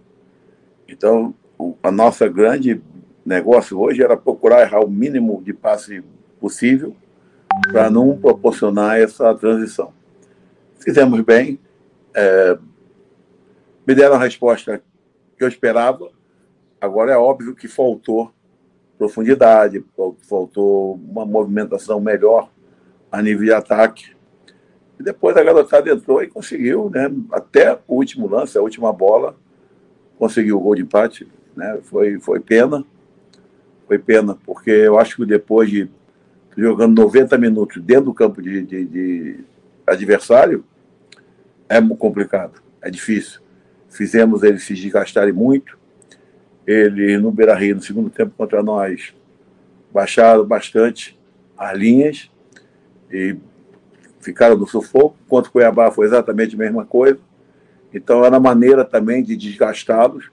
[0.87, 2.79] Então, o, a nossa grande
[3.25, 6.03] negócio hoje era procurar errar o mínimo de passe
[6.39, 6.95] possível
[7.71, 9.91] para não proporcionar essa transição.
[10.79, 11.59] Fizemos bem,
[12.13, 12.59] é,
[13.87, 14.79] me deram a resposta
[15.35, 16.11] que eu esperava.
[16.79, 18.31] Agora é óbvio que faltou
[18.99, 19.83] profundidade,
[20.29, 22.51] faltou uma movimentação melhor
[23.11, 24.15] a nível de ataque.
[25.01, 27.11] E depois a garotada entrou e conseguiu, né?
[27.31, 29.35] Até o último lance, a última bola,
[30.19, 31.27] conseguiu o gol de empate.
[31.55, 31.79] Né?
[31.81, 32.85] Foi, foi pena.
[33.87, 35.89] Foi pena, porque eu acho que depois de
[36.55, 39.39] jogando 90 minutos dentro do campo de, de, de
[39.87, 40.63] adversário,
[41.67, 43.41] é complicado, é difícil.
[43.89, 45.79] Fizemos eles se desgastarem muito.
[46.67, 49.15] Ele no Beira Rio, no segundo tempo contra nós,
[49.91, 51.19] baixaram bastante
[51.57, 52.29] as linhas
[53.11, 53.35] e
[54.21, 55.15] ficaram no sufoco.
[55.27, 57.19] Quanto o Cuiabá foi exatamente a mesma coisa.
[57.93, 60.29] Então era maneira também de desgastá-los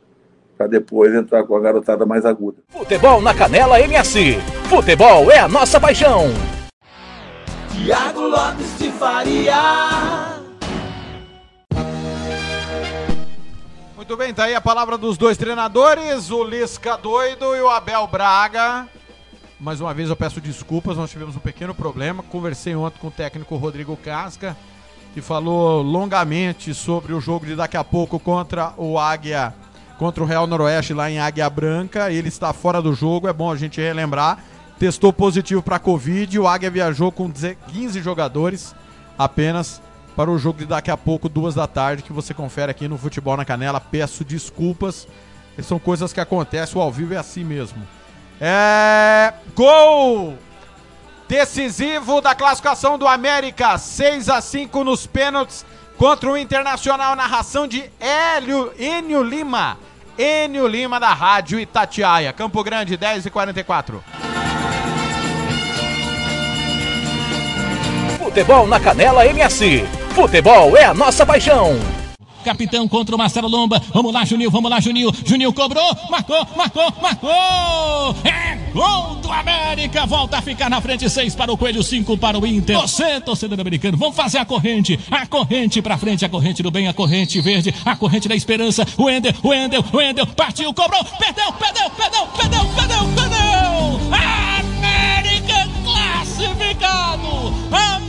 [0.57, 2.59] para depois entrar com a garotada mais aguda.
[2.69, 4.39] Futebol na Canela MS.
[4.69, 6.27] Futebol é a nossa paixão.
[7.73, 9.55] Tiago Lopes de Faria.
[13.97, 18.07] Muito bem, tá aí a palavra dos dois treinadores, o Lisca doido e o Abel
[18.07, 18.89] Braga.
[19.61, 22.23] Mais uma vez eu peço desculpas, nós tivemos um pequeno problema.
[22.23, 24.57] Conversei ontem com o técnico Rodrigo Casca,
[25.13, 29.53] que falou longamente sobre o jogo de daqui a pouco contra o Águia,
[29.99, 32.13] contra o Real Noroeste lá em Águia Branca.
[32.13, 34.39] Ele está fora do jogo, é bom a gente relembrar.
[34.79, 38.77] Testou positivo para Covid, o Águia viajou com 15 jogadores
[39.19, 39.83] apenas
[40.15, 42.97] para o jogo de daqui a pouco, duas da tarde, que você confere aqui no
[42.97, 43.81] Futebol na Canela.
[43.81, 45.09] Peço desculpas,
[45.65, 47.98] são coisas que acontecem, o ao vivo é assim mesmo.
[48.41, 49.33] É.
[49.55, 50.39] Gol!
[51.29, 53.77] Decisivo da classificação do América.
[53.77, 55.65] 6 a 5 nos pênaltis
[55.97, 57.15] contra o Internacional.
[57.17, 59.79] Narração de Hélio Enio Lima.
[60.17, 62.33] Enio Lima da Rádio Itatiaia.
[62.33, 64.03] Campo Grande, 10 e 44.
[68.19, 69.85] Futebol na Canela MS.
[70.15, 71.79] Futebol é a nossa paixão.
[72.49, 73.79] Capitão contra o Marcelo Lomba.
[73.93, 75.13] Vamos lá, Juninho, vamos lá, Juninho.
[75.23, 78.17] Juninho cobrou, marcou, marcou, marcou.
[78.25, 80.07] É gol do América.
[80.07, 81.11] Volta a ficar na frente.
[81.11, 82.81] Seis para o Coelho, cinco para o Inter.
[82.81, 84.99] Você, torcedor americano, vamos fazer a corrente.
[85.11, 88.87] A corrente para frente, a corrente do bem, a corrente verde, a corrente da esperança.
[88.97, 90.27] O Ender, o Ender, o Ender.
[90.29, 94.01] Partiu, cobrou, perdeu, perdeu, perdeu, perdeu, perdeu, perdeu.
[94.59, 97.53] América classificado.
[97.71, 98.08] América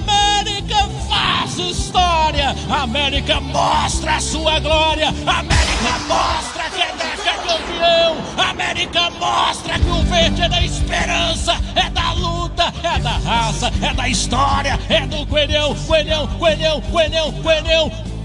[1.49, 2.55] faz história.
[2.69, 5.07] América mostra a sua glória.
[5.09, 8.49] América mostra que é Deca campeão.
[8.49, 13.93] América mostra que o verde é da esperança, é da luta, é da raça, é
[13.93, 18.18] da história, é do coelhão, coelhão, coelhão, coelhão, coelhão.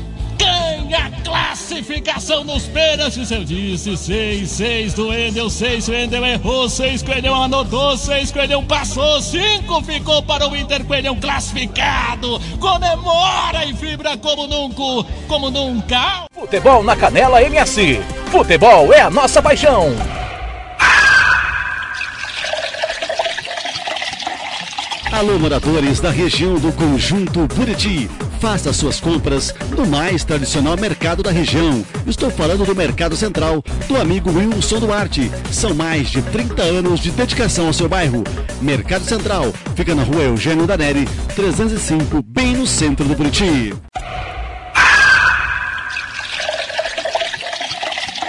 [0.44, 3.30] Tem a classificação nos pênaltis.
[3.30, 8.62] Eu disse 6, 6 do Endel, 6 o Endel errou, 6 Coelhão anotou, 6 Coelhão
[8.64, 12.38] passou, 5 ficou para o Inter Coelhão classificado.
[12.60, 16.24] Comemora e vibra como nunca, como nunca.
[16.30, 18.00] Futebol na Canela MS.
[18.26, 19.94] Futebol é a nossa paixão.
[25.12, 28.10] Alô, moradores da região do Conjunto Buriti.
[28.40, 31.84] Faça suas compras no mais tradicional mercado da região.
[32.06, 35.30] Estou falando do Mercado Central, do amigo Wilson Duarte.
[35.52, 38.24] São mais de 30 anos de dedicação ao seu bairro.
[38.60, 41.06] Mercado Central fica na rua Eugênio Daneri,
[41.36, 43.72] 305, bem no centro do Buriti.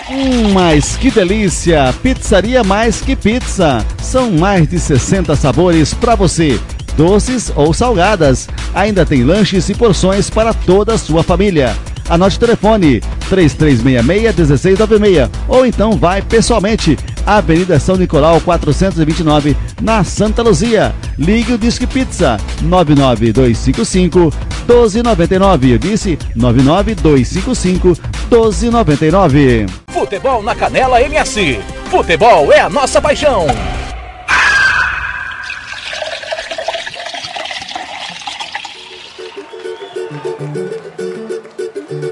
[0.10, 1.94] Hum, mas que delícia!
[2.02, 3.84] Pizzaria Mais Que Pizza.
[4.06, 6.60] São mais de 60 sabores para você,
[6.96, 8.48] doces ou salgadas.
[8.74, 11.76] Ainda tem lanches e porções para toda a sua família.
[12.08, 13.02] Anote o telefone
[13.32, 16.96] 3366-1696 ou então vai pessoalmente
[17.26, 20.94] Avenida São Nicolau 429 na Santa Luzia.
[21.18, 24.32] Ligue o Disque Pizza 99255
[24.68, 25.72] 1299.
[25.72, 27.88] Eu disse 99255
[28.30, 29.66] 1299.
[29.88, 31.60] Futebol na Canela MS.
[31.90, 33.48] Futebol é a nossa paixão.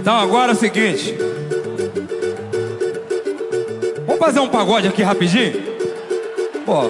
[0.03, 1.15] Então agora é o seguinte.
[4.05, 5.63] Vamos fazer um pagode aqui rapidinho?
[6.65, 6.81] Pô.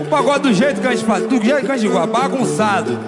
[0.00, 2.98] Um pagode do jeito que a gente faz, do jeito que a gente gosta, bagunçado.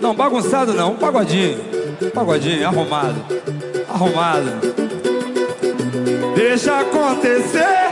[0.00, 1.60] Não, bagunçado não, um pagodinho.
[2.00, 3.22] Um pagodinho, arrumado.
[3.90, 4.50] Arrumado.
[6.34, 7.91] Deixa acontecer.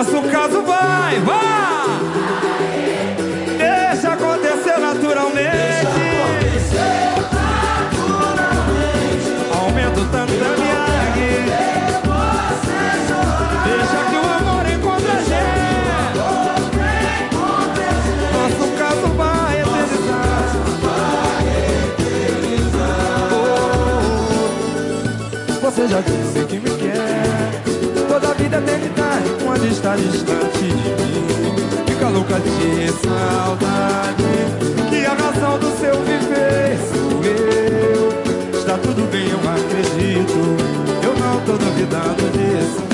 [0.00, 2.00] Nosso caso vai, vai!
[3.58, 5.44] Deixa acontecer naturalmente.
[9.52, 10.32] Aumenta o tanto.
[13.66, 16.16] Deixa que o amor encontre a gente.
[18.32, 20.48] Nosso caso vai eternizar.
[25.60, 26.69] Você já disse que me
[29.90, 31.84] está distante de mim.
[31.86, 34.22] Fica louca de saudade.
[34.88, 38.58] Que a razão do seu viver sou eu.
[38.58, 40.56] Está tudo bem, eu acredito.
[41.02, 42.89] Eu não tô duvidando disso.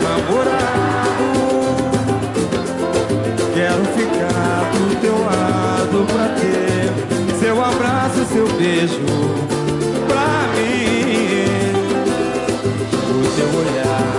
[0.00, 1.46] namorado.
[3.54, 6.56] Quero ficar do teu lado pra ter
[7.46, 9.00] seu abraço, seu beijo
[10.08, 11.46] pra mim.
[13.08, 14.14] O teu olhar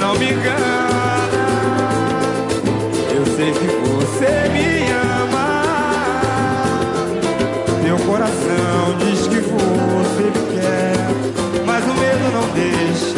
[0.00, 1.28] não me engana.
[3.14, 5.48] Eu sei que você me ama.
[7.84, 10.96] Teu coração diz que você me quer,
[11.64, 13.13] mas o medo não deixa.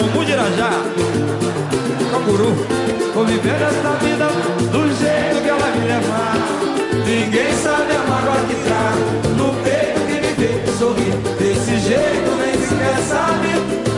[0.00, 0.70] Mumu de Irajá.
[2.10, 2.54] Canguru,
[3.14, 4.28] vou viver essa vida
[4.72, 6.36] do jeito que ela me levar.
[7.06, 9.04] Ninguém sabe a mágoa que trago
[9.36, 11.12] no peito que me vê sorrir.
[11.38, 13.48] Desse jeito nem sequer sabe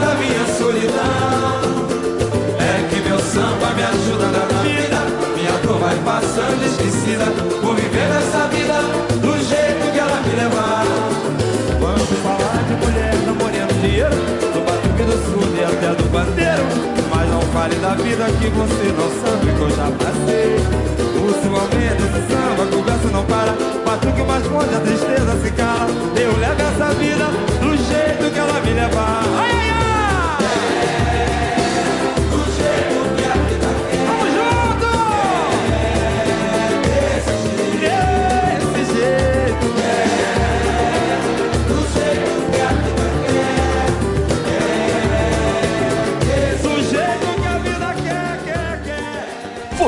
[0.01, 1.63] da minha solidão.
[2.59, 5.01] É que meu samba me ajuda na vida,
[5.37, 7.27] minha dor vai passando esquecida.
[7.63, 8.83] Vou viver essa vida
[9.21, 9.62] do jeito
[15.65, 16.65] até do bandeiro.
[17.11, 20.57] Mas não fale da vida que você não sabe que eu já passei.
[21.23, 23.53] O seu aumento esse samba, o verso não para.
[23.85, 25.87] Batuque mais forte, a tristeza se cala.
[26.17, 27.27] Eu levo essa vida
[27.61, 29.23] do jeito que ela me levar.
[29.37, 29.92] Ai, ai, ai!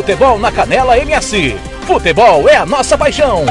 [0.04, 1.58] Futebol na Canela MS.
[1.86, 3.46] Futebol é a nossa paixão.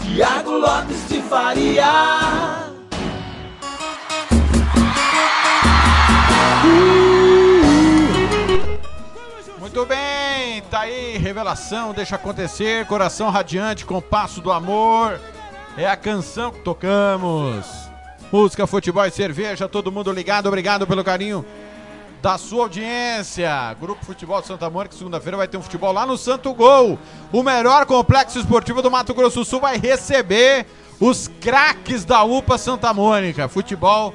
[0.00, 2.72] Tiago Lopes de Faria.
[9.60, 15.20] Muito bem, tá aí, revelação, deixa acontecer, coração radiante, compasso do amor.
[15.76, 17.81] É a canção que tocamos.
[18.32, 21.44] Música, futebol e cerveja, todo mundo ligado, obrigado pelo carinho
[22.22, 23.76] da sua audiência.
[23.78, 26.98] Grupo Futebol Santa Mônica, segunda-feira vai ter um futebol lá no Santo Gol.
[27.30, 30.64] O melhor complexo esportivo do Mato Grosso do Sul vai receber
[30.98, 33.48] os craques da UPA Santa Mônica.
[33.48, 34.14] Futebol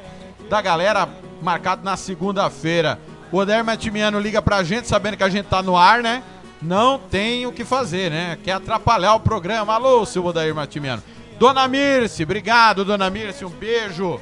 [0.50, 1.08] da galera
[1.40, 3.00] marcado na segunda-feira.
[3.32, 6.24] O Odair Matimiano liga pra gente, sabendo que a gente tá no ar, né?
[6.60, 8.36] Não tem o que fazer, né?
[8.44, 9.76] Quer atrapalhar o programa.
[9.76, 11.04] Alô, seu Odair Matimiano.
[11.40, 14.20] Dona Mirce, obrigado, Dona Mirce, um beijo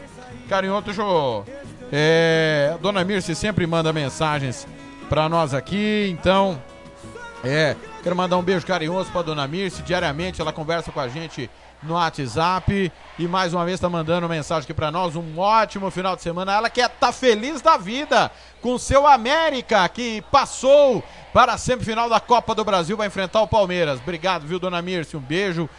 [0.50, 0.82] carinhoso.
[0.82, 1.46] Deixa eu...
[1.92, 4.68] É, Dona Mirce sempre manda mensagens
[5.08, 6.62] pra nós aqui, então...
[7.42, 9.84] É, quero mandar um beijo carinhoso pra Dona Mirce.
[9.84, 11.50] Diariamente ela conversa com a gente
[11.84, 15.16] no WhatsApp e mais uma vez tá mandando mensagem aqui pra nós.
[15.16, 16.54] Um ótimo final de semana.
[16.54, 18.32] Ela que tá feliz da vida
[18.62, 23.48] com seu América que passou para a semifinal da Copa do Brasil vai enfrentar o
[23.48, 24.00] Palmeiras.
[24.00, 25.16] Obrigado, viu, Dona Mirce?
[25.16, 25.70] Um beijo.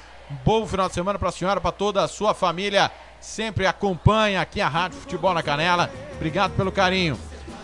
[0.45, 2.91] Bom final de semana pra senhora, pra toda a sua família.
[3.21, 5.91] Sempre acompanha aqui a Rádio Futebol na Canela.
[6.15, 7.19] Obrigado pelo carinho.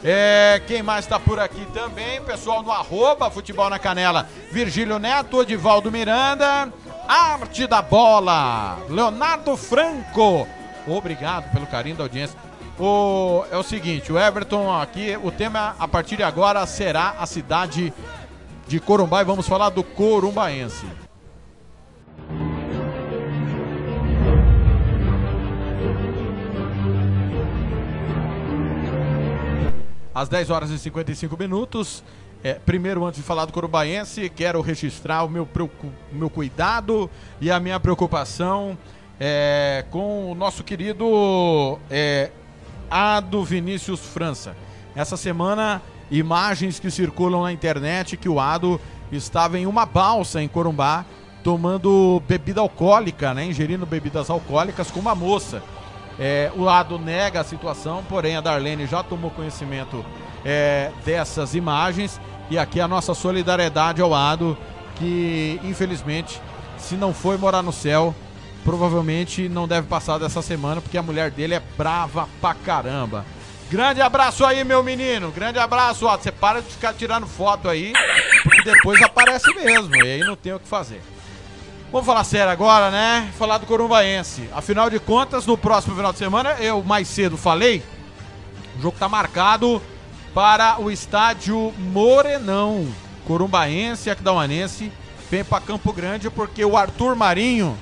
[0.05, 2.21] É, quem mais está por aqui também?
[2.23, 4.29] Pessoal no arroba Futebol na Canela.
[4.51, 6.73] Virgílio Neto, Odivaldo Miranda.
[7.07, 8.79] Arte da Bola.
[8.89, 10.47] Leonardo Franco.
[10.87, 12.39] Obrigado pelo carinho da audiência.
[12.79, 17.27] O, é o seguinte, o Everton aqui, o tema a partir de agora será a
[17.27, 17.93] cidade
[18.67, 21.02] de Corumbá e vamos falar do Corumbaense.
[30.15, 32.03] Às 10 horas e 55 minutos.
[32.45, 35.49] É, primeiro, antes de falar do Corumbaense, quero registrar o meu,
[36.11, 37.09] meu cuidado
[37.41, 38.77] e a minha preocupação
[39.21, 42.31] é, com o nosso querido é,
[42.91, 44.57] Ado Vinícius França.
[44.95, 45.81] Essa semana,
[46.11, 48.81] imagens que circulam na internet que o Ado
[49.13, 51.07] estava em uma balsa em Corumbá
[51.43, 55.63] tomando bebida alcoólica, né, ingerindo bebidas alcoólicas com uma moça.
[56.19, 60.05] É, o Ado nega a situação, porém a Darlene já tomou conhecimento
[60.45, 62.21] é, dessas imagens
[62.51, 64.57] e aqui a nossa solidariedade ao Ado,
[64.97, 66.41] que infelizmente,
[66.77, 68.15] se não foi morar no céu,
[68.65, 73.25] provavelmente não deve passar dessa semana, porque a mulher dele é brava pra caramba.
[73.71, 75.31] Grande abraço aí, meu menino.
[75.31, 76.23] Grande abraço, Ado.
[76.23, 77.95] Você para de ficar tirando foto aí,
[78.43, 81.01] porque depois aparece mesmo, e aí não tem o que fazer.
[81.93, 83.31] Vamos falar sério agora, né?
[83.39, 84.49] Falar do Corumbaense.
[84.55, 87.83] Afinal de contas, no próximo final de semana, eu mais cedo falei,
[88.79, 89.81] o jogo tá marcado
[90.33, 92.89] para o estádio Morenão.
[93.27, 94.91] Corumbaense e Aquidauanense
[95.31, 97.79] vem para Campo Grande porque o Arthur Marinho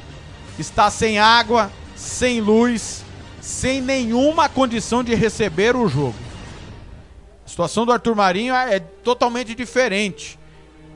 [0.59, 3.05] está sem água, sem luz,
[3.41, 6.17] sem nenhuma condição de receber o jogo.
[7.47, 10.37] A situação do Arthur Marinho é totalmente diferente,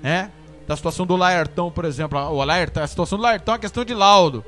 [0.02, 0.32] né?
[0.66, 2.18] Da situação do Laertão, por exemplo.
[2.18, 4.44] O Laertão, a situação do Laertão é questão de laudo.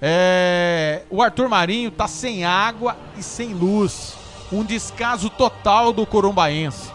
[0.00, 4.16] É, o Arthur Marinho tá sem água e sem luz.
[4.52, 6.90] Um descaso total do corumbaense,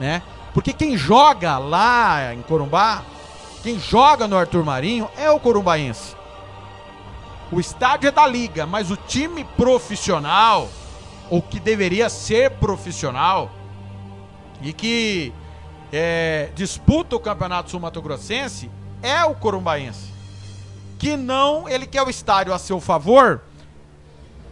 [0.00, 0.22] né?
[0.52, 3.04] Porque quem joga lá em Corumbá,
[3.62, 6.16] quem joga no Arthur Marinho é o corumbaense.
[7.52, 10.68] O estádio é da liga, mas o time profissional,
[11.30, 13.50] ou que deveria ser profissional,
[14.60, 15.32] e que
[15.92, 18.70] é, disputa o Campeonato Sul Mato Grossense,
[19.02, 20.12] é o corumbaense.
[20.98, 23.40] que não, ele quer o estádio a seu favor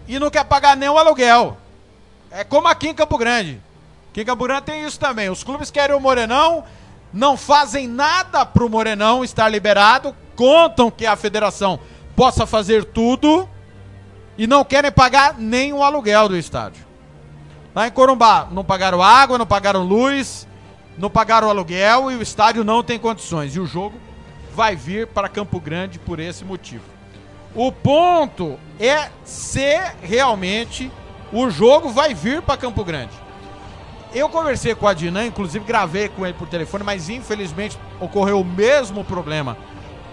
[0.06, 1.56] e não quer pagar o aluguel.
[2.30, 3.60] É como aqui em Campo Grande.
[4.10, 5.28] Aqui em Campo Grande tem isso também.
[5.28, 6.64] Os clubes querem o Morenão,
[7.12, 11.80] não fazem nada pro Morenão estar liberado, contam que a federação
[12.14, 13.48] possa fazer tudo
[14.38, 16.86] e não querem pagar nem o aluguel do estádio.
[17.74, 20.46] Lá em Corumbá, não pagaram água, não pagaram luz,
[20.98, 23.54] não pagaram o aluguel e o estádio não tem condições.
[23.54, 23.98] E o jogo
[24.54, 26.84] vai vir para Campo Grande por esse motivo.
[27.54, 30.90] O ponto é se realmente
[31.32, 33.12] o jogo vai vir para Campo Grande.
[34.14, 38.44] Eu conversei com a Dinan, inclusive gravei com ele por telefone, mas infelizmente ocorreu o
[38.44, 39.56] mesmo problema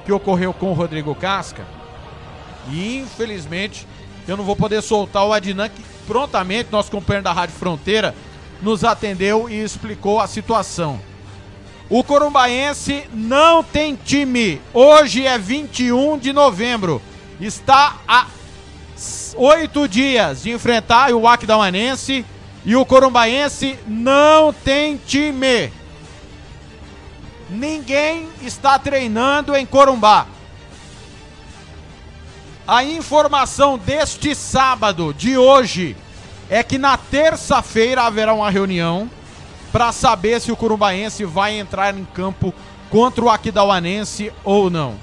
[0.05, 1.65] que ocorreu com o Rodrigo Casca.
[2.69, 3.88] E infelizmente
[4.27, 8.15] eu não vou poder soltar o Adnan, que prontamente, nosso companheiro da Rádio Fronteira,
[8.64, 10.99] nos atendeu e explicou a situação.
[11.90, 14.61] O Corumbaense não tem time.
[14.73, 17.02] Hoje é 21 de novembro.
[17.40, 18.26] Está a
[19.35, 22.26] oito dias de enfrentar o Aquidauanense
[22.65, 25.72] e o Corumbaense não tem time.
[27.49, 30.26] Ninguém está treinando em Corumbá.
[32.65, 35.98] A informação deste sábado, de hoje,
[36.49, 39.09] é que na terça-feira haverá uma reunião
[39.71, 42.53] para saber se o Curumbaense vai entrar em campo
[42.89, 44.95] contra o Aquidauanense ou não.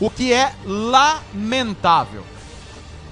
[0.00, 2.24] O que é lamentável.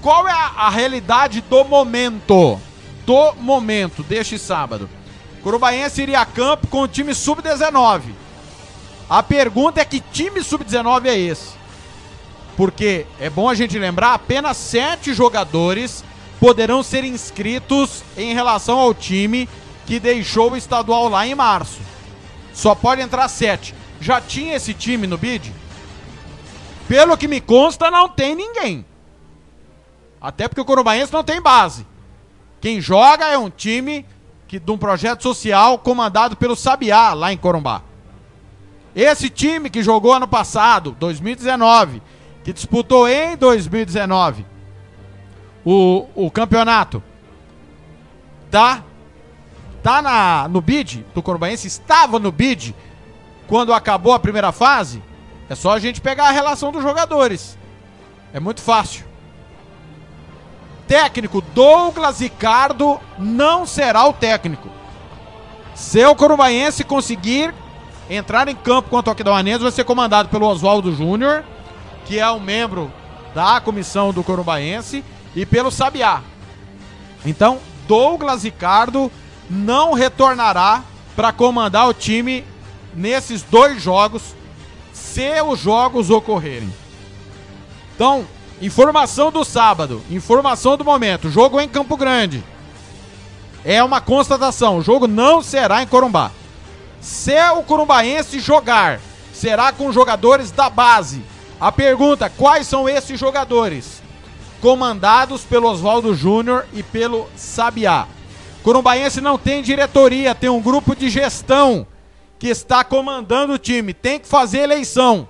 [0.01, 2.59] Qual é a, a realidade do momento?
[3.05, 4.89] Do momento deste sábado.
[5.41, 8.01] Curumbaense iria a campo com o time sub-19.
[9.09, 11.53] A pergunta é que time sub-19 é esse?
[12.57, 16.03] Porque é bom a gente lembrar, apenas sete jogadores
[16.39, 19.49] poderão ser inscritos em relação ao time
[19.85, 21.79] que deixou o estadual lá em março.
[22.53, 23.75] Só pode entrar sete.
[23.99, 25.53] Já tinha esse time no bid?
[26.87, 28.85] Pelo que me consta, não tem ninguém.
[30.21, 31.85] Até porque o Corumbaense não tem base.
[32.61, 34.05] Quem joga é um time
[34.47, 37.83] que, de um projeto social comandado pelo Sabiá, lá em Corumbá.
[38.95, 42.01] Esse time que jogou ano passado, 2019,
[42.43, 44.45] que disputou em 2019
[45.65, 47.03] o, o campeonato,
[48.49, 48.83] tá?
[49.81, 52.75] Tá na, no bid do Corumbaense, estava no bid
[53.47, 55.01] quando acabou a primeira fase.
[55.49, 57.57] É só a gente pegar a relação dos jogadores.
[58.33, 59.05] É muito fácil.
[60.87, 64.69] Técnico Douglas Ricardo não será o técnico.
[65.73, 67.53] Se o Corumbaense conseguir
[68.09, 71.43] entrar em campo contra o Aquidauanense, vai ser comandado pelo Oswaldo Júnior
[72.09, 72.91] que é um membro
[73.35, 76.21] da comissão do Corumbaense, e pelo Sabiá.
[77.25, 79.11] Então, Douglas Ricardo
[79.49, 80.83] não retornará
[81.15, 82.45] para comandar o time
[82.93, 84.35] nesses dois jogos,
[84.93, 86.73] se os jogos ocorrerem.
[87.95, 88.25] Então,
[88.61, 92.43] informação do sábado, informação do momento, jogo em Campo Grande.
[93.65, 96.31] É uma constatação, o jogo não será em Corumbá.
[97.01, 98.99] Se o corumbaense jogar,
[99.33, 101.23] será com jogadores da base,
[101.59, 103.98] a pergunta: quais são esses jogadores?
[104.61, 108.07] Comandados pelo Oswaldo Júnior e pelo Sabiá.
[108.61, 111.87] Corumbaense não tem diretoria, tem um grupo de gestão
[112.37, 113.93] que está comandando o time.
[113.93, 115.27] Tem que fazer eleição.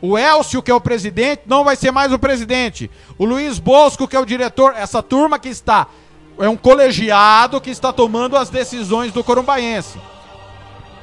[0.00, 2.90] O Elcio, que é o presidente, não vai ser mais o presidente.
[3.16, 5.88] O Luiz Bosco, que é o diretor, essa turma que está,
[6.38, 9.98] é um colegiado que está tomando as decisões do Corumbaense.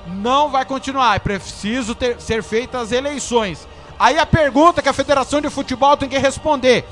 [0.08, 3.68] Não vai continuar, é preciso ter, ser feitas as eleições.
[4.00, 6.86] Aí a pergunta que a Federação de Futebol tem que responder: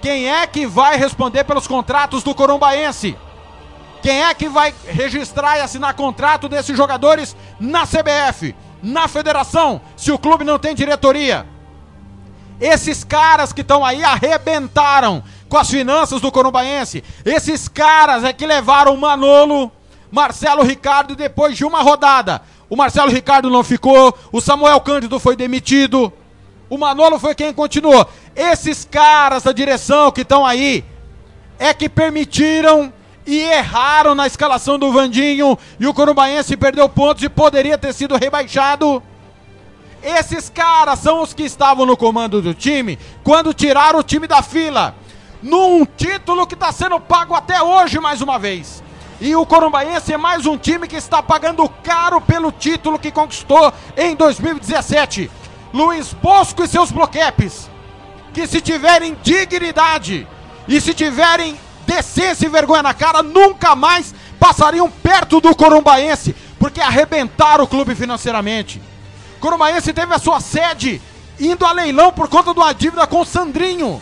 [0.00, 3.16] quem é que vai responder pelos contratos do Corumbaense?
[4.02, 10.10] Quem é que vai registrar e assinar contrato desses jogadores na CBF, na federação, se
[10.10, 11.46] o clube não tem diretoria?
[12.58, 17.02] Esses caras que estão aí arrebentaram com as finanças do Corumbaense.
[17.24, 19.70] Esses caras é que levaram Manolo,
[20.10, 22.42] Marcelo Ricardo depois de uma rodada.
[22.68, 26.12] O Marcelo Ricardo não ficou, o Samuel Cândido foi demitido.
[26.70, 28.08] O Manolo foi quem continuou.
[28.34, 30.84] Esses caras da direção que estão aí
[31.58, 32.92] é que permitiram
[33.26, 38.16] e erraram na escalação do Vandinho e o Corumbaense perdeu pontos e poderia ter sido
[38.16, 39.02] rebaixado.
[40.00, 44.40] Esses caras são os que estavam no comando do time quando tiraram o time da
[44.40, 44.94] fila.
[45.42, 48.80] Num título que está sendo pago até hoje mais uma vez.
[49.20, 53.72] E o Corumbaense é mais um time que está pagando caro pelo título que conquistou
[53.96, 55.30] em 2017.
[55.72, 57.70] Luiz Bosco e seus bloquepes,
[58.32, 60.26] que se tiverem dignidade
[60.66, 66.80] e se tiverem decência e vergonha na cara, nunca mais passariam perto do Corumbaense, porque
[66.80, 68.80] arrebentaram o clube financeiramente.
[69.40, 71.00] Corumbaense teve a sua sede
[71.38, 74.00] indo a leilão por conta de uma dívida com Sandrinho.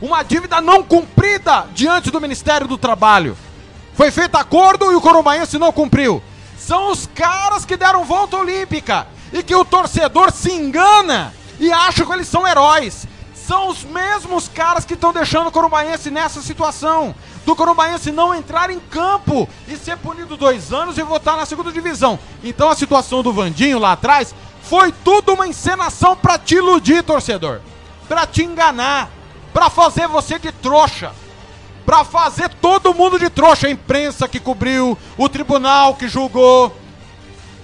[0.00, 3.36] Uma dívida não cumprida diante do Ministério do Trabalho.
[3.94, 6.22] Foi feito acordo e o Corumbaense não cumpriu.
[6.58, 12.04] São os caras que deram volta olímpica e que o torcedor se engana e acha
[12.04, 13.06] que eles são heróis.
[13.34, 17.14] São os mesmos caras que estão deixando o Corumbaense nessa situação.
[17.44, 21.72] Do Corumbaense não entrar em campo e ser punido dois anos e votar na segunda
[21.72, 22.18] divisão.
[22.42, 24.32] Então a situação do Vandinho lá atrás
[24.62, 27.60] foi tudo uma encenação para te iludir, torcedor.
[28.08, 29.10] Para te enganar.
[29.52, 31.12] Para fazer você de trouxa.
[31.84, 33.66] Para fazer todo mundo de trouxa.
[33.66, 36.74] A imprensa que cobriu, o tribunal que julgou.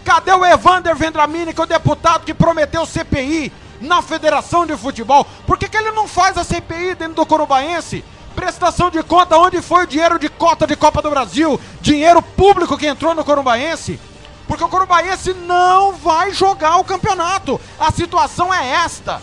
[0.09, 5.27] Cadê o Evander Vendramini, que é o deputado que prometeu CPI na Federação de Futebol?
[5.47, 8.03] Por que, que ele não faz a CPI dentro do Corumbaense?
[8.35, 11.61] Prestação de conta, onde foi o dinheiro de cota de Copa do Brasil?
[11.83, 14.01] Dinheiro público que entrou no Corumbaense?
[14.47, 17.61] Porque o Corumbaense não vai jogar o campeonato.
[17.79, 19.21] A situação é esta.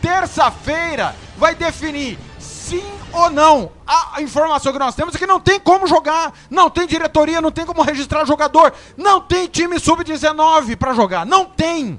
[0.00, 2.16] Terça-feira vai definir
[2.68, 3.72] sim ou não.
[3.86, 7.50] A informação que nós temos é que não tem como jogar, não tem diretoria, não
[7.50, 11.98] tem como registrar jogador, não tem time sub-19 para jogar, não tem.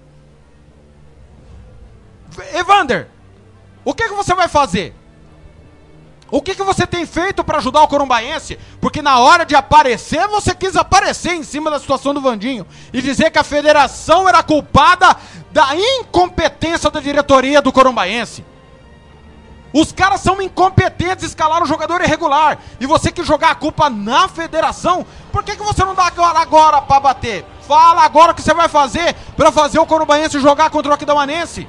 [2.53, 3.09] Evander,
[3.83, 4.95] o que, que você vai fazer?
[6.31, 8.59] O que, que você tem feito para ajudar o Corumbaense?
[8.79, 13.01] Porque na hora de aparecer, você quis aparecer em cima da situação do Vandinho e
[13.01, 15.17] dizer que a federação era culpada
[15.51, 18.45] da incompetência da diretoria do Corumbaense.
[19.71, 22.57] Os caras são incompetentes, escalaram o jogador irregular.
[22.79, 26.39] E você que jogar a culpa na federação, por que, que você não dá agora,
[26.39, 27.45] agora para bater?
[27.67, 31.67] Fala agora o que você vai fazer para fazer o Corumbaense jogar contra o Aquidauanense.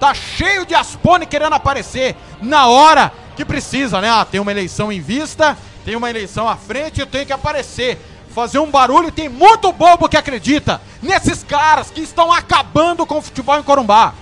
[0.00, 4.10] Tá cheio de Aspone querendo aparecer na hora que precisa, né?
[4.10, 7.98] Ah, tem uma eleição em vista, tem uma eleição à frente, eu tenho que aparecer.
[8.34, 13.22] Fazer um barulho, tem muito bobo que acredita nesses caras que estão acabando com o
[13.22, 14.12] futebol em Corumbá.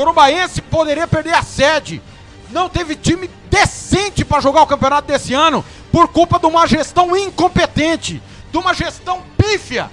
[0.00, 2.00] Corumbaense poderia perder a sede.
[2.48, 5.62] Não teve time decente para jogar o campeonato desse ano
[5.92, 9.90] por culpa de uma gestão incompetente, de uma gestão pífia.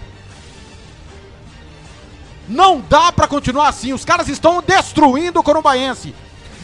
[2.47, 3.91] Não dá para continuar assim.
[3.91, 6.15] Os caras estão destruindo o Corumbaense.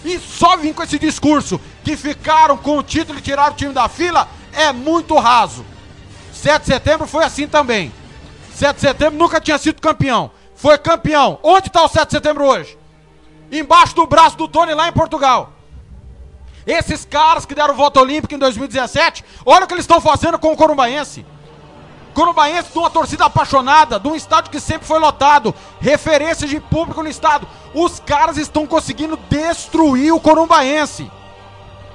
[0.06, 3.74] E só vir com esse discurso que ficaram com o título e tiraram o time
[3.74, 5.66] da fila é muito raso.
[6.32, 7.92] 7 de setembro foi assim também.
[8.56, 10.32] 7 de setembro nunca tinha sido campeão.
[10.56, 11.40] Foi campeão.
[11.44, 12.83] Onde está o 7 de setembro hoje?
[13.60, 15.52] Embaixo do braço do Tony lá em Portugal.
[16.66, 20.52] Esses caras que deram voto olímpico em 2017, olha o que eles estão fazendo com
[20.52, 21.26] o Corumbaense.
[22.14, 27.04] Corumbaense de uma torcida apaixonada, de um estádio que sempre foi lotado, referência de público
[27.04, 27.48] no estado.
[27.76, 31.12] Os caras estão conseguindo destruir o Corumbaense.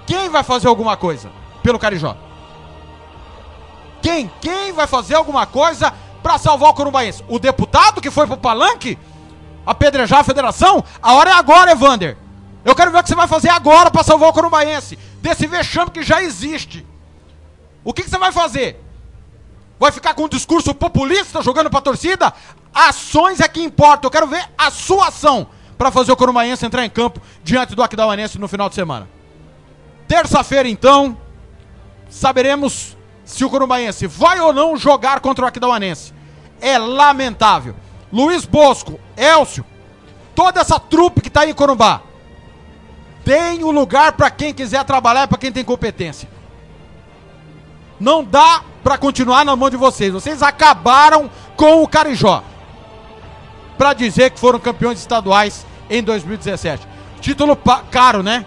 [0.07, 1.31] Quem vai fazer alguma coisa
[1.63, 2.17] pelo Carijó?
[4.01, 4.31] Quem?
[4.41, 7.25] Quem vai fazer alguma coisa para salvar o Corumbaense?
[7.29, 8.99] O deputado que foi pro palanque?
[9.69, 10.83] Apedrejar a federação?
[11.03, 12.17] A hora é agora, Evander.
[12.65, 14.99] Eu quero ver o que você vai fazer agora para salvar o Corumbaense.
[15.21, 16.87] Desse vexame que já existe.
[17.85, 18.83] O que, que você vai fazer?
[19.79, 22.33] Vai ficar com um discurso populista jogando pra torcida?
[22.75, 24.07] Ações é que importa.
[24.07, 25.47] Eu quero ver a sua ação
[25.77, 29.07] para fazer o Corumbaense entrar em campo diante do Aquidauanense no final de semana.
[30.09, 31.15] Terça-feira, então,
[32.09, 36.15] saberemos se o Corumbaense vai ou não jogar contra o Aquidauanense.
[36.59, 37.75] É lamentável.
[38.11, 39.65] Luiz Bosco, Elcio,
[40.35, 42.03] toda essa trupe que tá aí em Corumbá.
[43.25, 46.29] Tem o um lugar para quem quiser trabalhar e para quem tem competência.
[48.01, 50.13] Não dá para continuar na mão de vocês.
[50.13, 52.43] Vocês acabaram com o Carijó.
[53.77, 56.87] Para dizer que foram campeões estaduais em 2017.
[57.21, 57.59] Título
[57.91, 58.47] caro, né?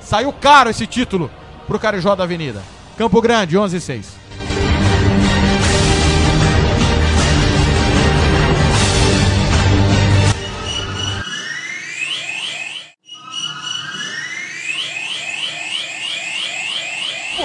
[0.00, 1.30] Saiu caro esse título
[1.66, 2.62] pro Carijó da Avenida.
[2.96, 4.23] Campo Grande, 11 e 6.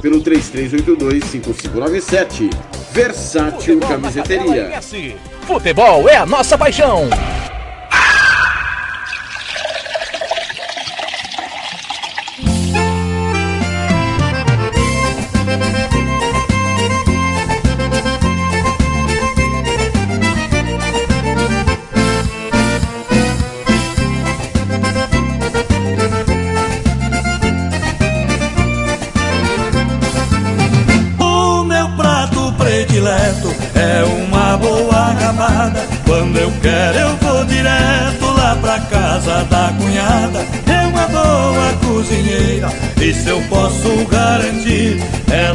[0.00, 2.50] pelo 33825597
[2.92, 4.66] Versátil Futebol Camiseteria.
[4.66, 5.16] MS.
[5.42, 7.08] Futebol é a nossa paixão.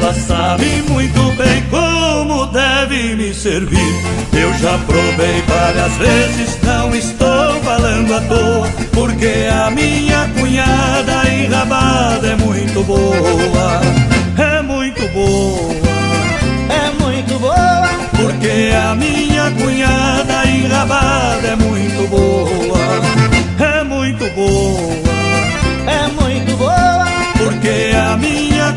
[0.06, 3.80] Ela sabe muito bem como deve me servir.
[4.34, 8.70] Eu já provei várias vezes, não estou falando à toa.
[8.94, 13.82] Porque a minha cunhada enrabada é muito boa.
[14.38, 15.74] É muito boa.
[16.70, 17.90] É muito boa.
[18.16, 22.80] Porque a minha cunhada enrabada é muito boa.
[23.60, 25.25] É muito boa.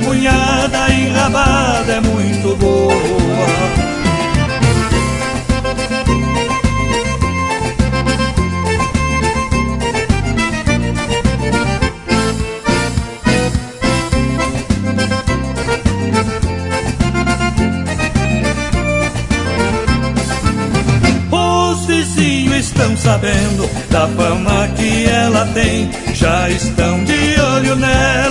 [0.09, 3.29] Cunhada enrabada é muito boa.
[22.59, 25.91] Estão sabendo da fama que ela tem.
[26.15, 28.28] Já estão de olho nela,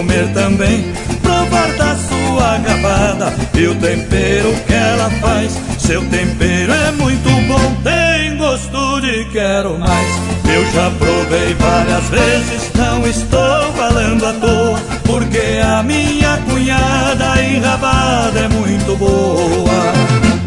[0.00, 0.82] comer também.
[1.22, 5.52] Provar da sua gabada e o tempero que ela faz.
[5.78, 10.08] Seu tempero é muito bom, tem gosto de quero mais.
[10.48, 14.80] Eu já provei várias vezes, não estou falando à toa.
[15.04, 19.92] Porque a minha cunhada enrabada é muito boa.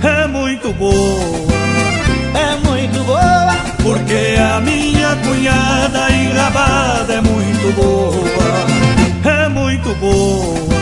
[0.03, 1.53] É muito boa.
[2.33, 3.53] É muito boa.
[3.83, 8.72] Porque a minha cunhada enrabada é muito boa.
[9.93, 10.73] É muito boa.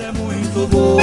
[0.00, 1.02] É muito boa.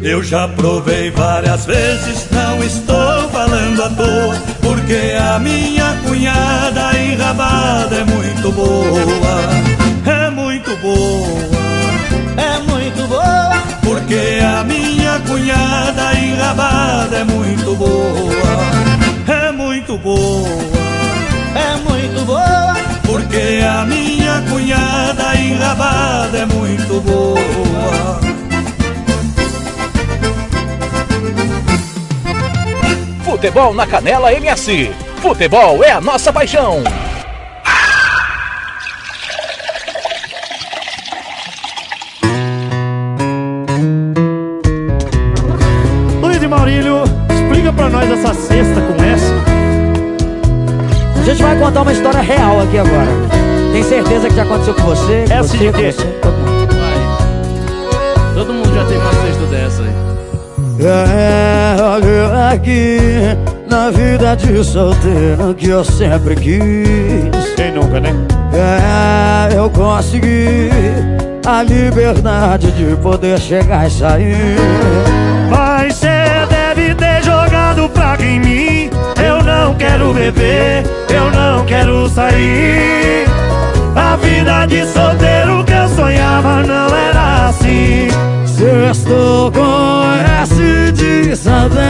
[0.00, 4.36] Eu já provei várias vezes, não estou falando à toa.
[4.60, 9.34] Porque a minha cunhada enrabada é muito boa.
[10.06, 11.38] É muito boa.
[12.36, 13.62] É muito boa.
[13.82, 18.62] Porque a minha cunhada enrabada é muito boa.
[19.26, 20.48] É muito boa.
[21.54, 22.76] É muito boa.
[23.02, 28.21] Porque a minha cunhada enrabada é muito boa.
[33.42, 34.94] Futebol na Canela MS.
[35.16, 36.80] Futebol é a nossa paixão.
[46.20, 47.02] Luiz e Maurílio,
[47.34, 49.34] explica pra nós essa cesta com essa.
[51.20, 53.10] A gente vai contar uma história real aqui agora.
[53.72, 55.24] Tem certeza que já aconteceu com você?
[55.26, 55.90] com Essa você, de com quê?
[55.90, 56.51] você,
[62.52, 62.98] aqui,
[63.68, 67.54] na vida de solteiro que eu sempre quis.
[67.56, 68.10] Quem nunca, né?
[68.52, 70.68] É, eu consegui
[71.46, 74.56] a liberdade de poder chegar e sair.
[75.50, 76.08] Mas cê
[76.48, 78.90] deve ter jogado praga em mim.
[79.24, 83.31] Eu não quero beber, eu não quero sair.
[84.12, 88.08] A vida de solteiro que eu sonhava não era assim.
[88.44, 90.02] Sextou com
[90.42, 91.80] S de saudade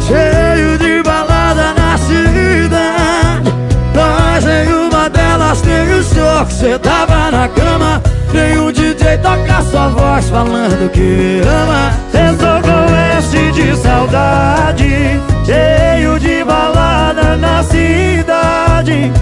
[0.00, 3.52] Cheio de balada na cidade
[3.94, 8.02] Mas em uma delas tem o senhor que cê tava na cama
[8.32, 16.18] Tem um DJ toca sua voz falando que ama Sextou com S de saudade Cheio
[16.18, 19.12] de balada na cidade.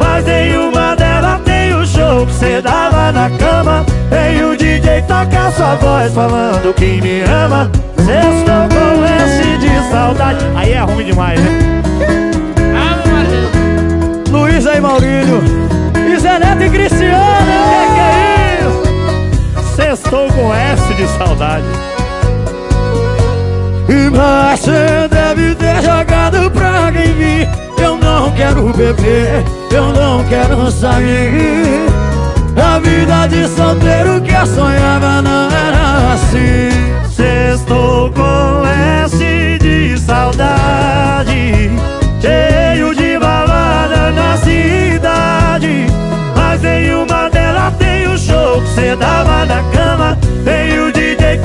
[0.00, 3.84] Mas nenhuma dela tem o show que cê dava na cama.
[4.08, 7.70] Tem o DJ tocar sua voz falando que me ama.
[7.98, 10.38] Sextou com S de saudade.
[10.56, 11.82] Aí é ruim demais, né?
[14.30, 15.42] Luiz aí, Maurílio.
[15.96, 17.12] E e Cristiano.
[17.68, 19.76] Que que é isso?
[19.76, 21.84] Sextou com S de saudade.
[24.64, 25.03] Ter
[26.50, 27.48] pra alguém vir
[27.78, 31.86] Eu não quero beber Eu não quero sair.
[32.56, 36.70] A vida de solteiro que eu sonhava não era assim.
[37.10, 38.66] Sextou com
[39.04, 41.70] S de saudade
[42.20, 45.86] Cheio de balada na cidade.
[46.36, 50.92] Mas nenhuma delas tem o show que cê dava na cama Tem o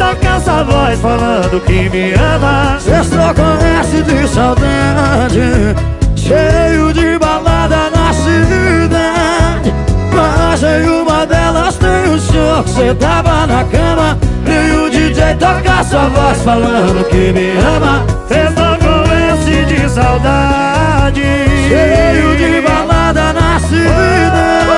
[0.10, 2.80] Tocar essa voz falando que me ama.
[2.80, 5.76] Sextou com S de saudade
[6.16, 9.72] Cheio de balada na cidade.
[10.12, 14.18] Mas nenhuma delas tem o show que cê dava na cama.
[14.46, 18.04] Tem o DJ tocar sua voz falando que me ama.
[18.28, 21.22] Sextou com S de saudade
[21.68, 24.70] Cheio de balada na cidade.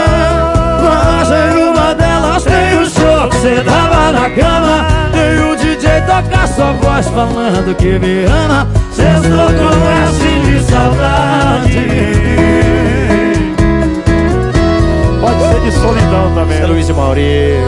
[0.83, 6.47] Mas nenhuma delas tem o show que cê dava na cama Tem o DJ tocar
[6.47, 11.79] sua voz falando que me ama Sextou com S de saudade
[15.21, 17.61] Pode ser de solidão também É Luiz e Maurício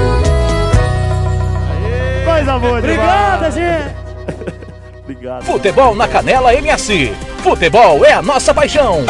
[2.26, 3.96] Coisa boa Obrigado, gente.
[5.04, 5.44] Obrigado.
[5.44, 7.14] Futebol na Canela MS.
[7.44, 9.06] Futebol é a nossa paixão.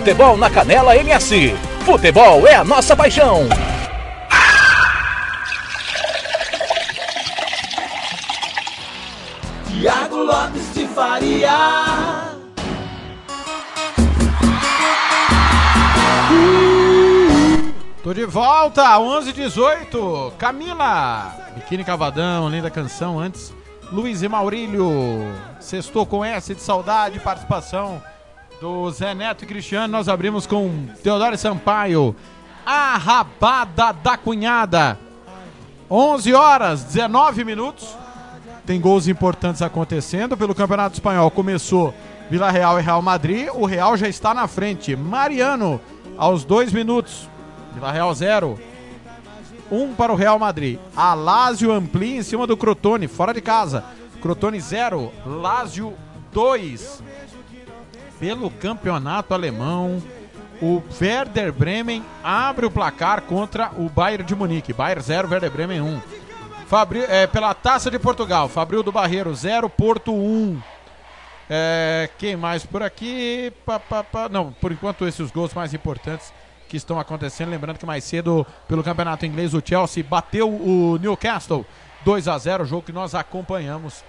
[0.00, 1.54] Futebol na Canela MS.
[1.84, 3.46] Futebol é a nossa paixão.
[9.68, 12.32] Tiago Lopes de Faria.
[18.02, 23.20] Tô de volta, 11 18 Camila, Biquíni Cavadão, linda canção.
[23.20, 23.52] Antes,
[23.92, 24.90] Luiz e Maurílio,
[25.60, 28.00] Sextou com S de saudade, participação
[28.60, 29.90] do Zé Neto e Cristiano.
[29.90, 32.14] Nós abrimos com Teodoro Sampaio,
[32.64, 34.98] A Rabada da Cunhada.
[35.90, 37.96] 11 horas, 19 minutos.
[38.66, 41.30] Tem gols importantes acontecendo pelo Campeonato Espanhol.
[41.30, 41.94] Começou
[42.30, 43.48] Vila Real e Real Madrid.
[43.54, 44.94] O Real já está na frente.
[44.94, 45.80] Mariano,
[46.18, 47.28] aos dois minutos.
[47.74, 48.60] Vila Real 0.
[49.70, 50.78] 1 um para o Real Madrid.
[50.94, 53.84] A Lazio amplia em cima do Crotone, fora de casa.
[54.20, 55.94] Crotone 0, Lazio
[56.32, 57.02] 2.
[58.20, 60.02] Pelo campeonato alemão,
[60.60, 64.74] o Werder Bremen abre o placar contra o Bayern de Munique.
[64.74, 65.86] Bayern 0, Werder Bremen 1.
[65.86, 66.00] Um.
[66.66, 70.16] Fabri, é, pela Taça de Portugal, Fabril do Barreiro 0, Porto 1.
[70.16, 70.60] Um.
[71.48, 73.52] É, quem mais por aqui?
[73.64, 74.28] Pa, pa, pa.
[74.28, 76.30] Não, por enquanto esses os gols mais importantes
[76.68, 77.48] que estão acontecendo.
[77.48, 81.64] Lembrando que mais cedo, pelo campeonato inglês, o Chelsea bateu o Newcastle
[82.04, 84.04] 2 a 0 jogo que nós acompanhamos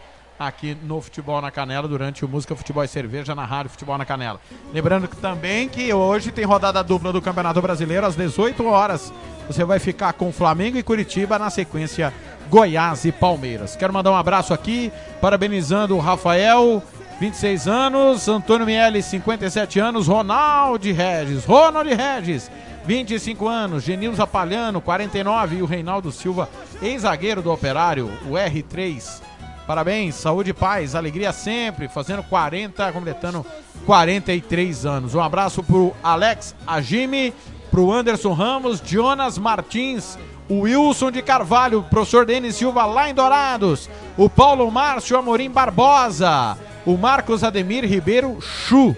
[0.48, 4.06] aqui no Futebol na Canela durante o Música Futebol e Cerveja na Rádio Futebol na
[4.06, 4.40] Canela.
[4.74, 9.14] Lembrando também que hoje tem rodada dupla do Campeonato Brasileiro às 18 horas.
[9.48, 12.14] Você vai ficar com Flamengo e Curitiba na sequência
[12.50, 13.76] Goiás e Palmeiras.
[13.76, 16.82] Quero mandar um abraço aqui, parabenizando o Rafael
[17.20, 22.50] 26 anos, Antônio Miele, 57 anos, Ronaldo Regis, Ronald Regis,
[22.84, 26.50] 25 anos, Genilza Palhano, 49 e o Reinaldo Silva,
[26.82, 29.22] ex-zagueiro do Operário, o R3.
[29.72, 33.45] Parabéns, saúde paz, alegria sempre, fazendo 40, completando
[33.85, 35.16] 43 anos.
[35.16, 37.33] Um abraço pro Alex Agime,
[37.72, 40.19] pro Anderson Ramos, Jonas Martins,
[40.50, 46.58] o Wilson de Carvalho, professor Denis Silva lá em Dourados, o Paulo Márcio Amorim Barbosa,
[46.85, 48.93] o Marcos Ademir Ribeiro Chu.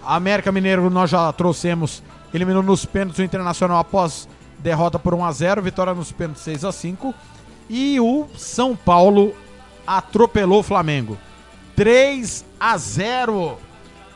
[0.00, 4.28] A América Mineiro nós já trouxemos, eliminou nos pênaltis o Internacional após
[4.60, 7.12] derrota por 1 a 0, vitória nos pênaltis 6 a 5.
[7.68, 9.34] E o São Paulo
[9.84, 11.18] atropelou o Flamengo.
[11.74, 13.58] 3 a 0.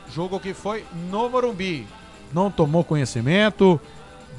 [0.09, 1.85] Jogo que foi no Morumbi.
[2.33, 3.79] Não tomou conhecimento.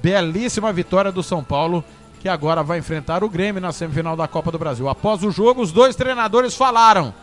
[0.02, 1.84] Belíssima vitória do São Paulo,
[2.20, 4.88] que agora vai enfrentar o Grêmio na semifinal da Copa do Brasil.
[4.88, 7.14] Após o jogo, os dois treinadores falaram.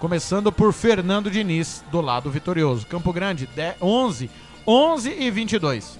[0.00, 2.86] Começando por Fernando Diniz, do lado vitorioso.
[2.86, 3.48] Campo Grande,
[3.80, 4.30] 11,
[4.66, 5.98] 11 e 22.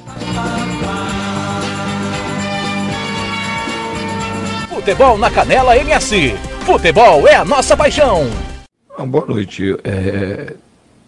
[4.68, 6.34] Futebol na Canela MS.
[6.66, 8.28] Futebol é a nossa paixão.
[9.06, 9.76] Boa noite.
[9.84, 10.54] É,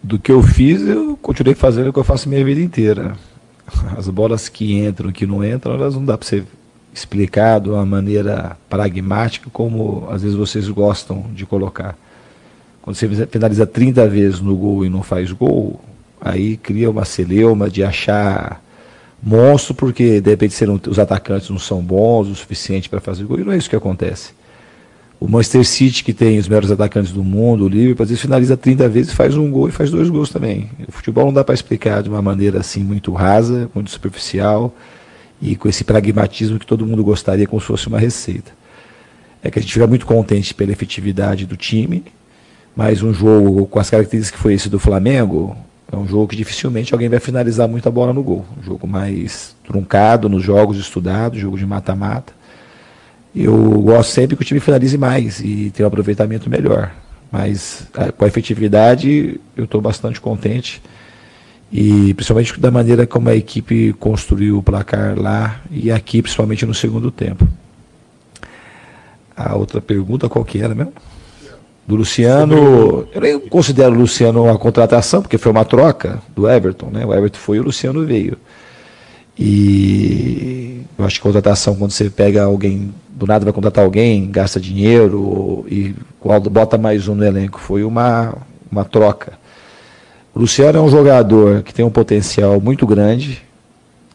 [0.01, 3.15] do que eu fiz, eu continuei fazendo o que eu faço minha vida inteira.
[3.97, 6.45] As bolas que entram, que não entram, elas não dá para ser
[6.93, 11.95] explicado de uma maneira pragmática, como às vezes vocês gostam de colocar.
[12.81, 15.79] Quando você finaliza 30 vezes no gol e não faz gol,
[16.21, 18.61] aí cria uma celeuma de achar
[19.21, 20.55] monstro, porque de repente
[20.89, 23.75] os atacantes não são bons o suficiente para fazer gol, e não é isso que
[23.75, 24.36] acontece.
[25.19, 28.55] O Manchester City, que tem os melhores atacantes do mundo, o Liverpool, às vezes finaliza
[28.55, 30.69] 30 vezes, faz um gol e faz dois gols também.
[30.87, 34.75] O futebol não dá para explicar de uma maneira assim muito rasa, muito superficial
[35.41, 38.51] e com esse pragmatismo que todo mundo gostaria como se fosse uma receita.
[39.41, 42.03] É que a gente fica muito contente pela efetividade do time,
[42.75, 45.57] mas um jogo com as características que foi esse do Flamengo,
[45.91, 48.45] é um jogo que dificilmente alguém vai finalizar muita bola no gol.
[48.59, 52.36] Um jogo mais truncado nos jogos estudados, jogo de mata-mata
[53.35, 56.91] eu gosto sempre que o time finalize mais e tenha um aproveitamento melhor.
[57.31, 60.81] Mas com a efetividade eu estou bastante contente.
[61.71, 66.73] E principalmente da maneira como a equipe construiu o placar lá e aqui, principalmente no
[66.73, 67.47] segundo tempo.
[69.35, 70.93] A outra pergunta qual que era mesmo?
[71.85, 76.89] Do Luciano, eu nem considero o Luciano uma contratação, porque foi uma troca do Everton,
[76.91, 77.05] né?
[77.05, 78.37] O Everton foi e o Luciano veio.
[79.39, 84.59] E eu acho que contratação, quando você pega alguém, do nada vai contratar alguém, gasta
[84.59, 85.95] dinheiro e
[86.51, 88.35] bota mais um no elenco, foi uma,
[88.71, 89.33] uma troca.
[90.35, 93.41] O Luciano é um jogador que tem um potencial muito grande,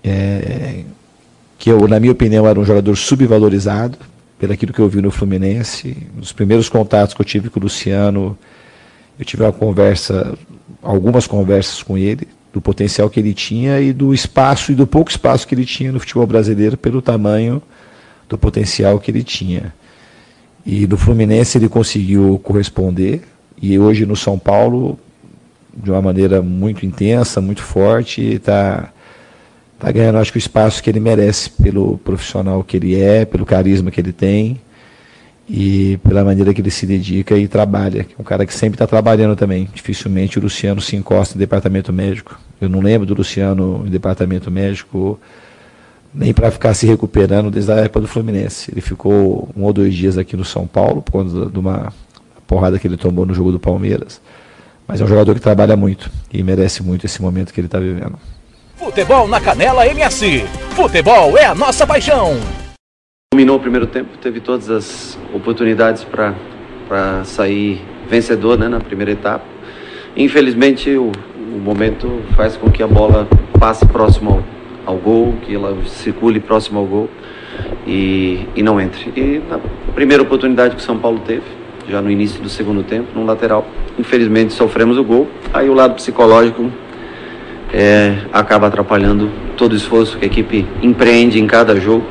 [0.05, 0.85] é,
[1.59, 3.99] que eu, na minha opinião era um jogador subvalorizado,
[4.39, 5.97] pelo aquilo que eu vi no Fluminense.
[6.17, 8.39] Nos primeiros contatos que eu tive com o Luciano,
[9.19, 10.39] eu tive uma conversa,
[10.81, 15.11] algumas conversas com ele, do potencial que ele tinha e do espaço e do pouco
[15.11, 17.61] espaço que ele tinha no futebol brasileiro pelo tamanho
[18.29, 19.75] do potencial que ele tinha.
[20.65, 23.23] E no Fluminense ele conseguiu corresponder
[23.61, 24.99] e hoje no São Paulo
[25.75, 28.93] de uma maneira muito intensa, muito forte, está
[29.79, 33.45] tá ganhando, acho que, o espaço que ele merece pelo profissional que ele é, pelo
[33.45, 34.61] carisma que ele tem
[35.49, 38.07] e pela maneira que ele se dedica e trabalha.
[38.17, 39.69] É um cara que sempre está trabalhando também.
[39.75, 42.39] Dificilmente o Luciano se encosta em departamento médico.
[42.61, 45.19] Eu não lembro do Luciano em departamento médico
[46.15, 48.71] nem para ficar se recuperando desde a época do Fluminense.
[48.71, 51.93] Ele ficou um ou dois dias aqui no São Paulo por conta de uma
[52.47, 54.21] porrada que ele tomou no jogo do Palmeiras.
[54.87, 57.79] Mas é um jogador que trabalha muito e merece muito esse momento que ele está
[57.79, 58.19] vivendo.
[58.77, 60.45] Futebol na Canela MS.
[60.75, 62.37] Futebol é a nossa paixão.
[63.33, 69.45] Dominou o primeiro tempo, teve todas as oportunidades para sair vencedor né, na primeira etapa.
[70.15, 73.27] Infelizmente, o, o, momento faz com que a bola
[73.59, 74.45] passe próximo ao,
[74.87, 77.11] ao gol, que ela circule próximo ao gol
[77.87, 79.13] e, e não entre.
[79.17, 79.59] E na
[79.95, 81.43] primeira oportunidade que São Paulo teve,
[81.89, 83.67] já no início do segundo tempo, no lateral,
[83.99, 85.29] infelizmente sofremos o gol.
[85.53, 86.71] Aí o lado psicológico
[87.73, 92.05] é, acaba atrapalhando todo o esforço que a equipe empreende em cada jogo,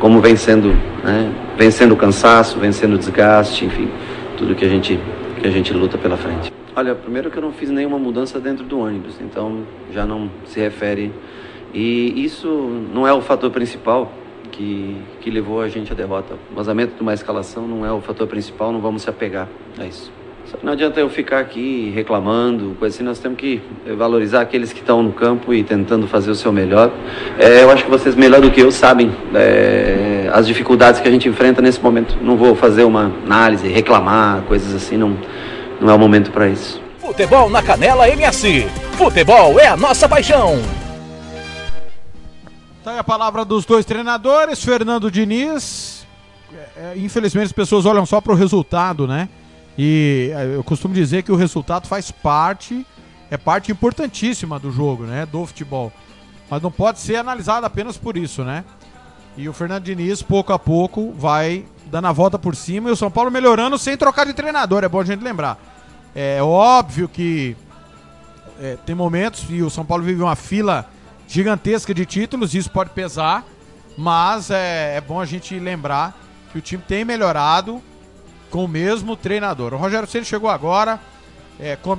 [0.00, 0.68] como vencendo,
[1.02, 3.88] né, vencendo o cansaço, vencendo o desgaste, enfim,
[4.36, 4.98] tudo que a gente
[5.40, 6.50] que a gente luta pela frente.
[6.74, 9.58] Olha, primeiro que eu não fiz nenhuma mudança dentro do ônibus, então
[9.92, 11.12] já não se refere
[11.74, 12.48] e isso
[12.94, 14.12] não é o fator principal
[14.52, 16.34] que, que levou a gente à derrota.
[16.52, 19.84] O vazamento de uma escalação não é o fator principal, não vamos se apegar a
[19.84, 20.12] isso.
[20.62, 23.60] Não adianta eu ficar aqui reclamando, coisa assim, nós temos que
[23.96, 26.92] valorizar aqueles que estão no campo e tentando fazer o seu melhor.
[27.38, 31.10] É, eu acho que vocês, melhor do que eu, sabem é, as dificuldades que a
[31.10, 32.16] gente enfrenta nesse momento.
[32.22, 35.16] Não vou fazer uma análise, reclamar, coisas assim, não,
[35.80, 36.80] não é o momento para isso.
[37.00, 38.66] Futebol na Canela MS.
[38.92, 40.83] Futebol é a nossa paixão.
[42.84, 46.06] Tá aí a palavra dos dois treinadores, Fernando Diniz.
[46.52, 49.30] É, é infelizmente as pessoas olham só para o resultado, né?
[49.78, 52.86] E eh, eu costumo dizer que o resultado faz parte,
[53.30, 55.24] é parte importantíssima do jogo, né?
[55.24, 55.90] Do futebol.
[56.50, 58.62] Mas não pode ser analisado apenas por isso, né?
[59.34, 62.96] E o Fernando Diniz, pouco a pouco, vai dando a volta por cima e o
[62.96, 65.58] São Paulo melhorando sem trocar de treinador, é bom a gente lembrar.
[66.14, 67.56] É óbvio que
[68.60, 70.86] é, tem momentos e o São Paulo vive uma fila
[71.26, 73.44] gigantesca de títulos, isso pode pesar,
[73.96, 76.18] mas é, é bom a gente lembrar
[76.52, 77.82] que o time tem melhorado
[78.50, 79.74] com o mesmo treinador.
[79.74, 81.00] O Rogério Ceni chegou agora,
[81.58, 81.98] é, com,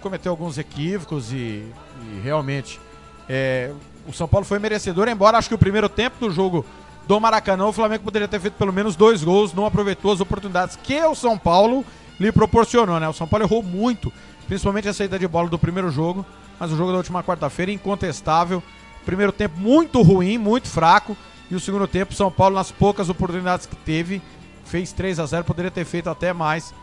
[0.00, 2.80] cometeu alguns equívocos e, e realmente
[3.28, 3.72] é,
[4.06, 6.64] o São Paulo foi merecedor, embora acho que o primeiro tempo do jogo
[7.06, 10.76] do Maracanã o Flamengo poderia ter feito pelo menos dois gols, não aproveitou as oportunidades
[10.76, 11.84] que o São Paulo
[12.18, 13.08] lhe proporcionou, né?
[13.08, 14.12] O São Paulo errou muito,
[14.46, 16.24] principalmente a saída de bola do primeiro jogo,
[16.58, 18.62] mas o jogo da última quarta-feira incontestável.
[19.04, 21.16] Primeiro tempo muito ruim, muito fraco,
[21.50, 24.20] e o segundo tempo São Paulo nas poucas oportunidades que teve
[24.64, 26.74] fez 3 a 0 poderia ter feito até mais,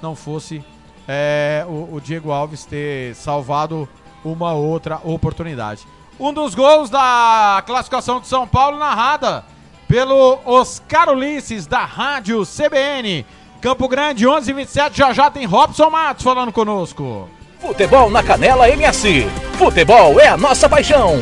[0.00, 0.64] não fosse
[1.06, 3.88] é, o, o, Diego Alves ter salvado
[4.24, 5.86] uma outra oportunidade.
[6.18, 9.44] Um dos gols da classificação de São Paulo narrada
[9.86, 13.24] pelo Oscar Ulisses da Rádio CBN.
[13.60, 17.28] Campo Grande 11 27 já já tem Robson Matos falando conosco.
[17.60, 19.26] Futebol na Canela MS.
[19.58, 21.14] Futebol é a nossa paixão.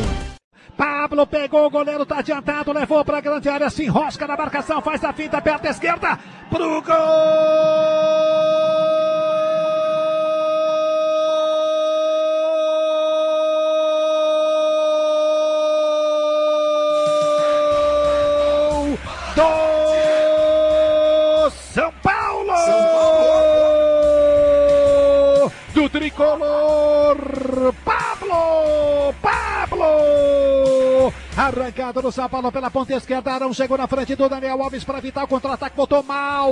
[0.77, 5.01] Pablo pegou, o goleiro tá adiantado, levou pra grande área, se enrosca na marcação, faz
[5.05, 6.95] a finta, perto esquerda, pro gol!
[25.89, 29.13] Tricolor Pablo!
[29.21, 31.13] Pablo!
[31.37, 33.33] Arrancado do São Paulo pela ponta esquerda.
[33.33, 35.75] Arão chegou na frente do Daniel Alves para evitar o contra-ataque.
[35.75, 36.49] Botou mal.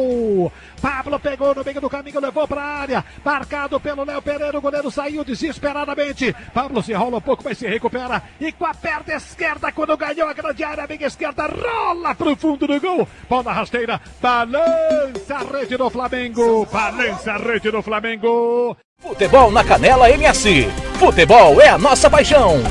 [0.81, 3.05] Pablo pegou no meio do caminho, levou para a área.
[3.23, 4.57] Marcado pelo Léo Pereira.
[4.57, 6.35] O goleiro saiu desesperadamente.
[6.53, 8.21] Pablo se rola um pouco, mas se recupera.
[8.41, 12.35] E com a perna esquerda, quando ganhou a grande área, meia esquerda, rola para o
[12.35, 13.07] fundo do gol.
[13.29, 14.01] Bola rasteira.
[14.21, 16.65] Balança a rede do Flamengo.
[16.65, 18.75] Balança a rede do Flamengo.
[19.03, 20.67] Futebol na Canela MS.
[20.97, 22.63] Futebol é a nossa paixão.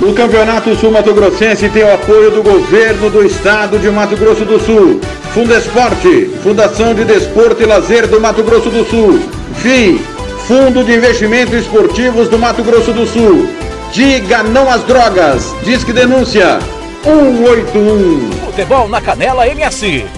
[0.00, 4.44] O Campeonato Sul Mato Grossense tem o apoio do governo do estado de Mato Grosso
[4.44, 5.00] do Sul.
[5.34, 9.20] Fundesporte, Fundação de Desporto e Lazer do Mato Grosso do Sul.
[9.56, 9.98] FII,
[10.46, 13.48] Fundo de Investimentos Esportivos do Mato Grosso do Sul.
[13.92, 15.54] Diga não às drogas.
[15.64, 16.60] Disque denúncia
[17.02, 18.30] 181.
[18.46, 20.17] Futebol na Canela MS.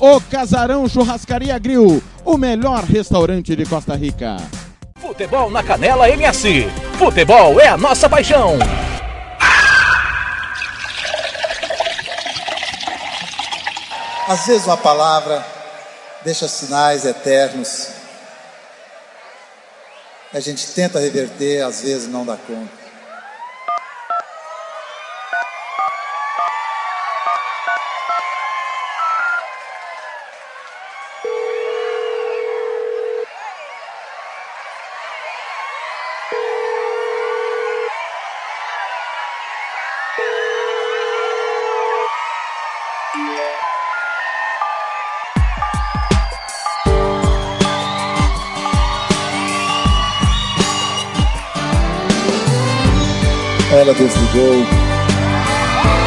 [0.00, 4.36] O Casarão Churrascaria Grill, o melhor restaurante de Costa Rica.
[5.00, 6.70] Futebol na Canela MS.
[6.96, 8.56] Futebol é a nossa paixão.
[14.28, 15.44] Às vezes uma palavra
[16.24, 17.88] deixa sinais eternos.
[20.32, 22.77] A gente tenta reverter, às vezes não dá conta.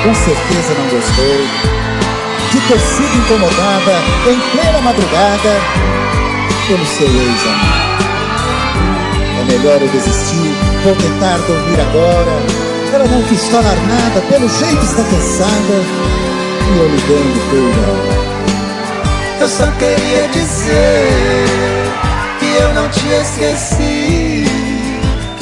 [0.04, 1.38] Com certeza não gostou.
[2.52, 3.96] De ter sido incomodada
[4.30, 5.60] em plena madrugada
[6.68, 7.82] pelo seu ex-amor.
[9.40, 12.72] É melhor eu desistir, vou tentar dormir agora.
[12.94, 15.84] Ela não quis falar nada, pelo jeito está cansada.
[16.68, 18.22] E eu ligando toda hora.
[19.40, 21.08] Eu só queria dizer
[22.40, 24.51] que eu não te esqueci.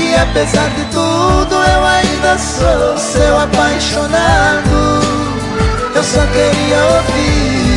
[0.09, 5.03] Que apesar de tudo eu ainda sou seu apaixonado.
[5.93, 7.69] Eu só queria ouvir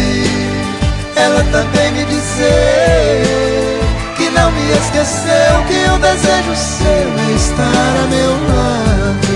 [1.15, 3.81] ela também me dizer
[4.17, 5.63] que não me esqueceu.
[5.69, 9.33] Que o desejo seu é estar a meu lado.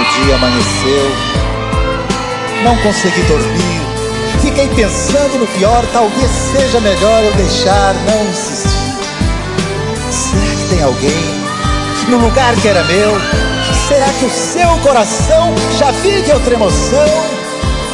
[0.00, 1.12] O dia amanheceu,
[2.64, 3.80] não consegui dormir.
[4.40, 8.69] Fiquei pensando no pior, talvez seja melhor eu deixar, não insistir.
[10.70, 11.10] Tem alguém
[12.08, 13.20] no lugar que era meu?
[13.88, 17.06] Será que o seu coração já vive outra emoção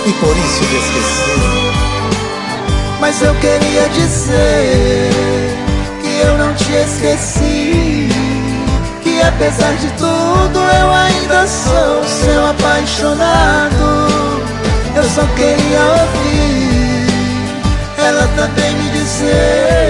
[0.06, 1.56] e por isso me esqueceu?
[3.00, 5.10] Mas eu queria dizer
[6.02, 8.08] que eu não te esqueci.
[9.02, 14.06] Que apesar de tudo eu ainda sou seu apaixonado.
[14.94, 16.76] Eu só queria ouvir
[17.98, 19.85] ela também me dizer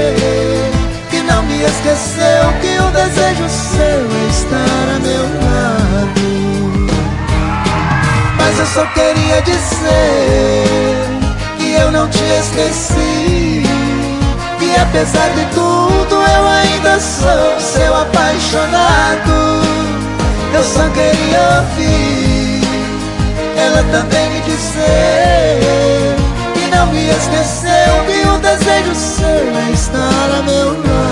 [1.67, 2.53] esqueceu.
[2.61, 6.27] Que o desejo seu é estar a meu lado.
[8.39, 11.07] Mas eu só queria dizer
[11.59, 13.63] que eu não te esqueci.
[14.59, 19.67] Que apesar de tudo eu ainda sou seu apaixonado.
[20.55, 22.27] Eu só queria ouvir
[23.67, 26.15] ela também me dizer
[26.55, 28.05] que não me esqueceu.
[28.07, 31.06] Que o desejo seu é estar a meu lado.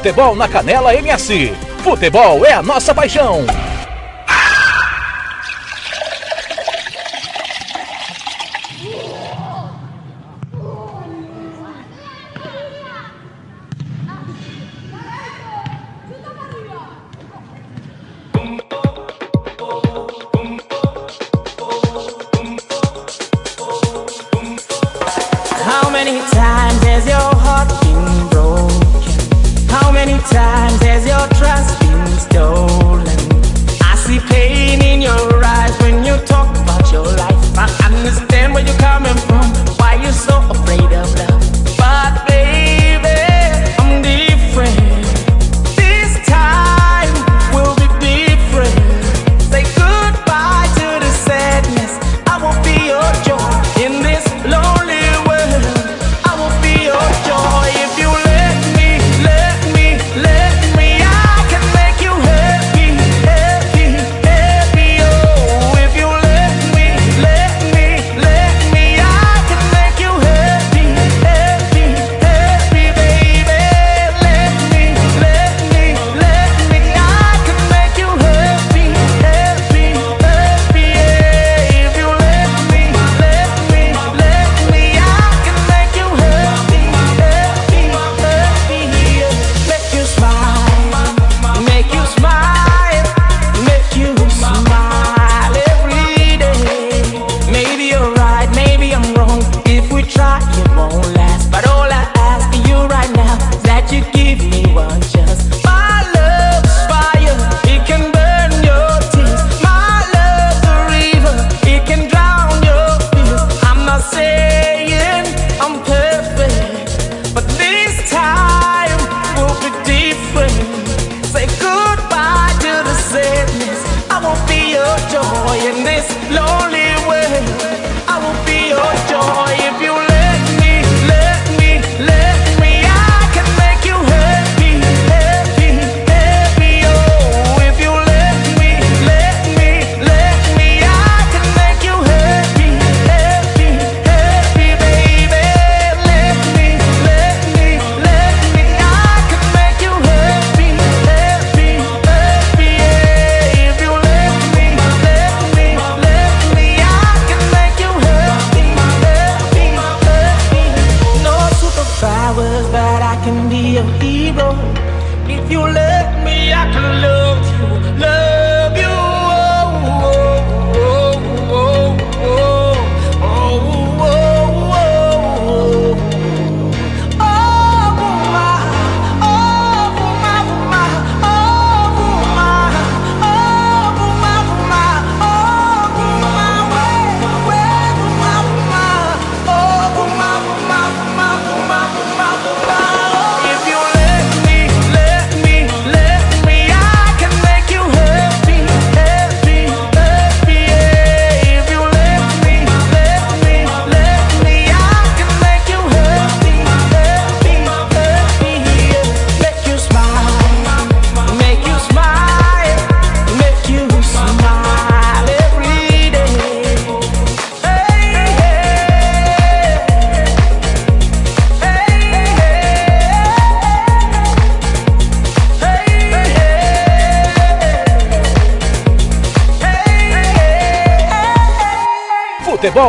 [0.00, 1.52] Futebol na Canela MS.
[1.82, 3.44] Futebol é a nossa paixão.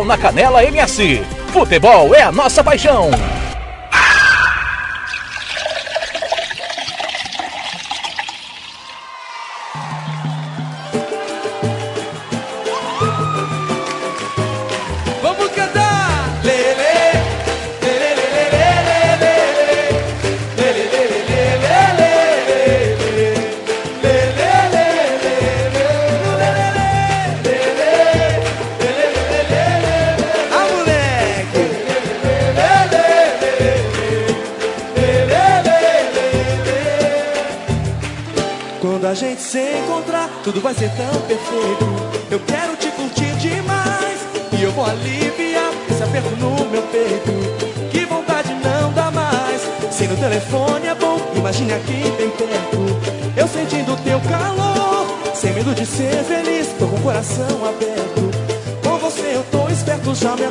[0.05, 1.21] Na Canela MS.
[1.53, 3.11] Futebol é a nossa paixão.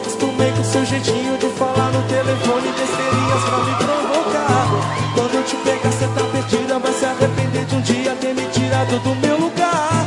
[0.01, 4.67] Acostumei com seu jeitinho de falar no telefone, besteirinhas pra me provocar.
[5.15, 8.47] Quando eu te pegar, cê tá perdida, vai se arrepender de um dia ter me
[8.47, 10.07] tirado do meu lugar.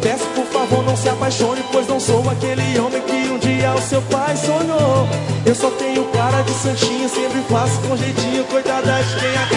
[0.00, 3.82] Peço por favor, não se apaixone, pois não sou aquele homem que um dia o
[3.82, 5.08] seu pai sonhou.
[5.44, 9.53] Eu só tenho cara de santinho, sempre faço com jeitinho, coitada de quem acreditou.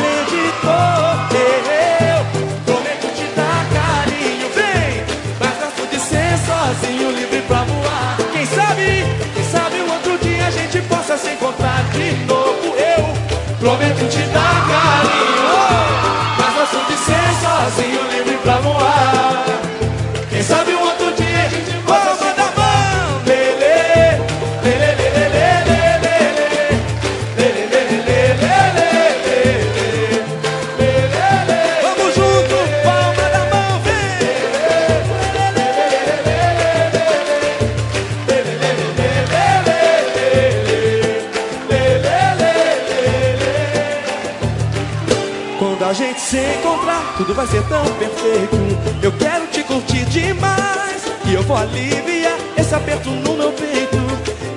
[46.29, 48.57] Se encontrar, tudo vai ser tão perfeito.
[49.01, 51.01] Eu quero te curtir demais.
[51.25, 53.97] E eu vou aliviar esse aperto no meu peito.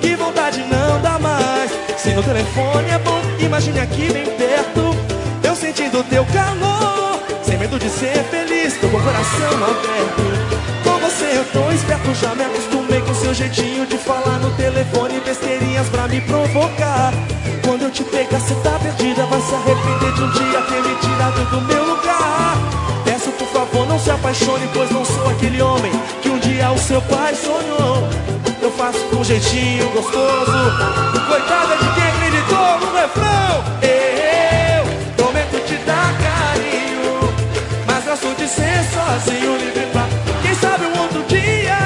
[0.00, 1.70] Que vontade não dá mais.
[1.96, 4.96] Se no telefone é bom, imagine aqui bem perto.
[5.44, 7.22] Eu sentindo teu calor.
[7.44, 10.82] Sem medo de ser feliz, tô com o coração aberto.
[10.82, 15.20] Com você eu tô esperto, já me acostumei com seu jeitinho de falar no telefone,
[15.20, 17.12] besteirinhas pra me provocar.
[17.62, 20.94] Quando eu te pegar, cê tá perdida, vai se arrepender de um dia ter me
[20.96, 22.56] tirado do meu lugar.
[23.04, 26.78] Peço por favor, não se apaixone, pois não sou aquele homem que um dia o
[26.78, 28.08] seu pai sonhou.
[28.62, 30.52] Eu faço com jeitinho gostoso,
[31.28, 33.64] coitada de quem acreditou no refrão.
[33.82, 34.84] Eu
[35.16, 37.34] prometo te dar carinho,
[37.86, 40.06] mas gosto de ser sozinho, livre pra.
[40.42, 41.78] Quem sabe um outro dia,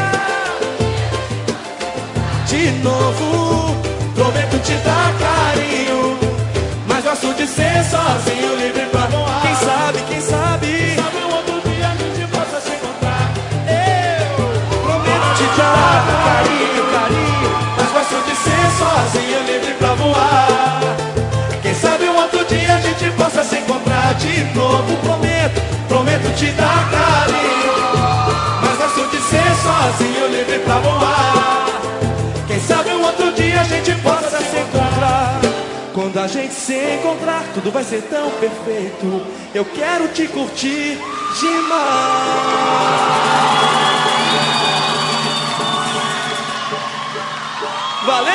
[2.46, 3.76] de novo,
[4.14, 5.63] prometo te dar carinho,
[7.14, 9.42] gosto de ser sozinho, livre pra voar.
[9.42, 10.66] Quem sabe, quem sabe?
[10.66, 13.32] Quem sabe um outro dia a gente possa se encontrar.
[13.70, 17.50] Eu prometo te dar carinho, carinho.
[17.76, 20.80] Mas gosto de ser sozinho, livre pra voar.
[21.62, 24.96] Quem sabe um outro dia a gente possa se encontrar de novo.
[24.96, 27.74] Prometo, prometo te dar carinho.
[28.60, 31.33] Mas gosto de ser sozinho, livre pra voar.
[36.24, 39.26] A gente se encontrar, tudo vai ser tão perfeito.
[39.54, 40.98] Eu quero te curtir
[41.38, 41.74] demais.
[48.06, 48.34] Valeu!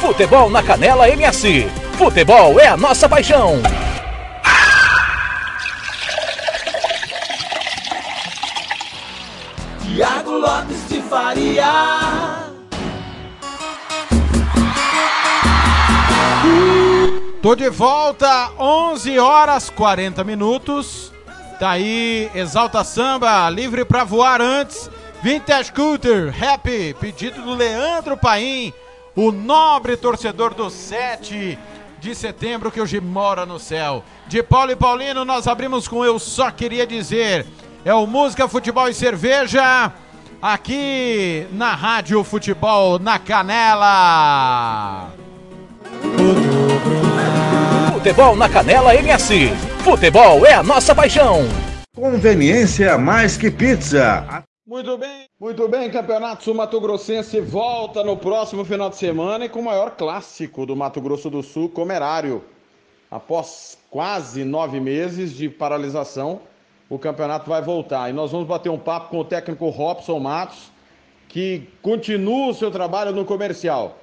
[0.00, 1.68] Futebol na Canela MS.
[1.98, 3.60] Futebol é a nossa paixão.
[17.46, 21.12] Tô de volta, 11 horas 40 minutos.
[21.60, 24.90] Tá aí, Exalta Samba, livre pra voar antes.
[25.22, 28.72] Vintage Scooter, Happy, pedido do Leandro Paim,
[29.14, 31.56] o nobre torcedor do 7
[32.00, 34.02] de setembro que hoje mora no céu.
[34.26, 37.46] De Paulo e Paulino, nós abrimos com Eu Só Queria Dizer.
[37.84, 39.92] É o Música, Futebol e Cerveja,
[40.42, 45.12] aqui na Rádio Futebol na Canela.
[48.06, 49.48] Futebol na Canela MS.
[49.82, 51.40] Futebol é a nossa paixão.
[51.92, 54.44] Conveniência mais que pizza.
[54.64, 59.48] Muito bem, muito bem, Campeonato Sul Mato Grossense volta no próximo final de semana e
[59.48, 62.44] com o maior clássico do Mato Grosso do Sul, Comerário.
[63.10, 66.42] Após quase nove meses de paralisação,
[66.88, 68.08] o campeonato vai voltar.
[68.08, 70.70] E nós vamos bater um papo com o técnico Robson Matos,
[71.28, 73.98] que continua o seu trabalho no comercial.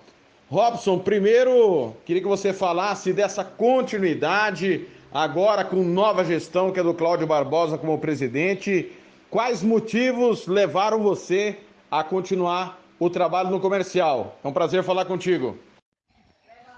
[0.54, 6.94] Robson, primeiro queria que você falasse dessa continuidade agora com nova gestão que é do
[6.94, 8.92] Cláudio Barbosa como presidente.
[9.32, 11.58] Quais motivos levaram você
[11.90, 14.38] a continuar o trabalho no comercial?
[14.44, 15.58] É um prazer falar contigo.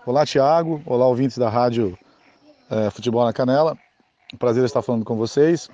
[0.06, 0.82] Olá, Tiago.
[0.86, 2.00] Olá, ouvintes da Rádio
[2.72, 3.78] é, Futebol na Canela.
[4.40, 5.70] Prazer estar falando com vocês.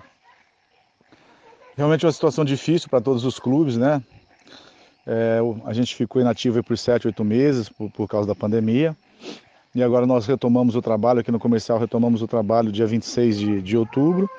[1.77, 4.01] Realmente é uma situação difícil para todos os clubes, né?
[5.05, 8.95] É, a gente ficou inativo por 7, 8 meses por, por, causa da pandemia.
[9.73, 13.61] E agora nós retomamos o trabalho aqui no comercial, retomamos o trabalho dia 26 de,
[13.61, 14.29] de outubro.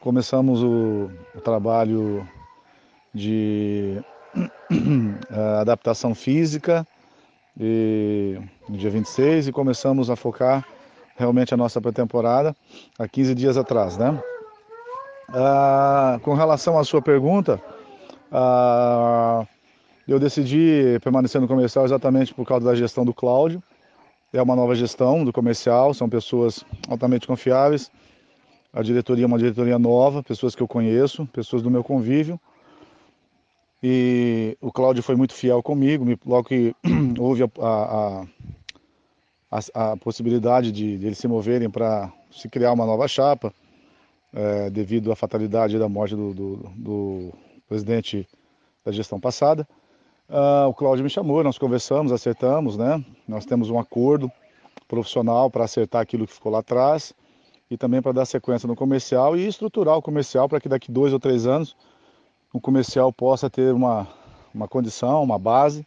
[0.00, 2.26] Começamos o, o trabalho
[3.12, 4.00] de
[5.60, 6.86] adaptação física
[7.58, 8.38] e,
[8.68, 10.64] no dia 26 e começamos a focar
[11.16, 12.54] realmente a nossa pré-temporada
[12.98, 14.22] há 15 dias atrás, né?
[15.30, 17.60] Ah, com relação à sua pergunta,
[18.30, 19.44] ah,
[20.12, 23.62] eu decidi permanecer no comercial exatamente por causa da gestão do Cláudio.
[24.32, 27.90] É uma nova gestão do comercial, são pessoas altamente confiáveis.
[28.72, 32.40] A diretoria é uma diretoria nova, pessoas que eu conheço, pessoas do meu convívio.
[33.82, 36.74] E o Cláudio foi muito fiel comigo, logo que
[37.18, 38.26] houve a, a,
[39.50, 43.52] a, a possibilidade de, de, eles se moverem para se criar uma nova chapa,
[44.32, 47.32] é, devido à fatalidade da morte do, do, do
[47.68, 48.28] presidente
[48.84, 49.66] da gestão passada.
[50.28, 53.02] Uh, o Cláudio me chamou, nós conversamos, acertamos, né?
[53.26, 54.30] Nós temos um acordo
[54.86, 57.14] profissional para acertar aquilo que ficou lá atrás
[57.70, 61.12] e também para dar sequência no comercial e estruturar o comercial para que daqui dois
[61.12, 61.74] ou três anos
[62.52, 64.06] o comercial possa ter uma,
[64.54, 65.86] uma condição, uma base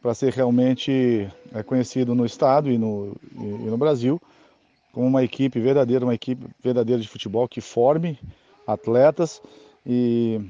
[0.00, 4.20] para ser realmente é, conhecido no estado e no, e, e no Brasil
[4.96, 8.18] como uma equipe verdadeira, uma equipe verdadeira de futebol que forme
[8.66, 9.42] atletas
[9.84, 10.40] e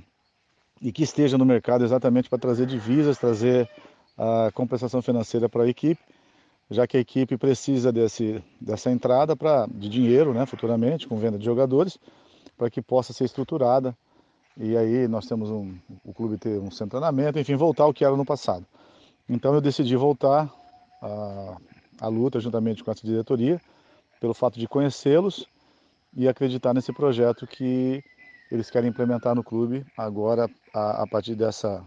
[0.87, 3.69] e que esteja no mercado exatamente para trazer divisas, trazer
[4.17, 6.01] a compensação financeira para a equipe,
[6.71, 11.41] já que a equipe precisa desse, dessa entrada pra, de dinheiro né, futuramente, com venda
[11.41, 11.99] de jogadores,
[12.57, 13.97] para que possa ser estruturada.
[14.57, 15.75] E aí nós temos um,
[16.05, 18.65] o clube ter um centramento, enfim, voltar ao que era no passado.
[19.29, 20.49] Então eu decidi voltar
[21.03, 21.57] à,
[22.03, 23.61] à luta juntamente com essa diretoria,
[24.21, 25.49] pelo fato de conhecê-los
[26.17, 28.05] e acreditar nesse projeto que
[28.51, 31.83] eles querem implementar no clube agora a, a partir dessa,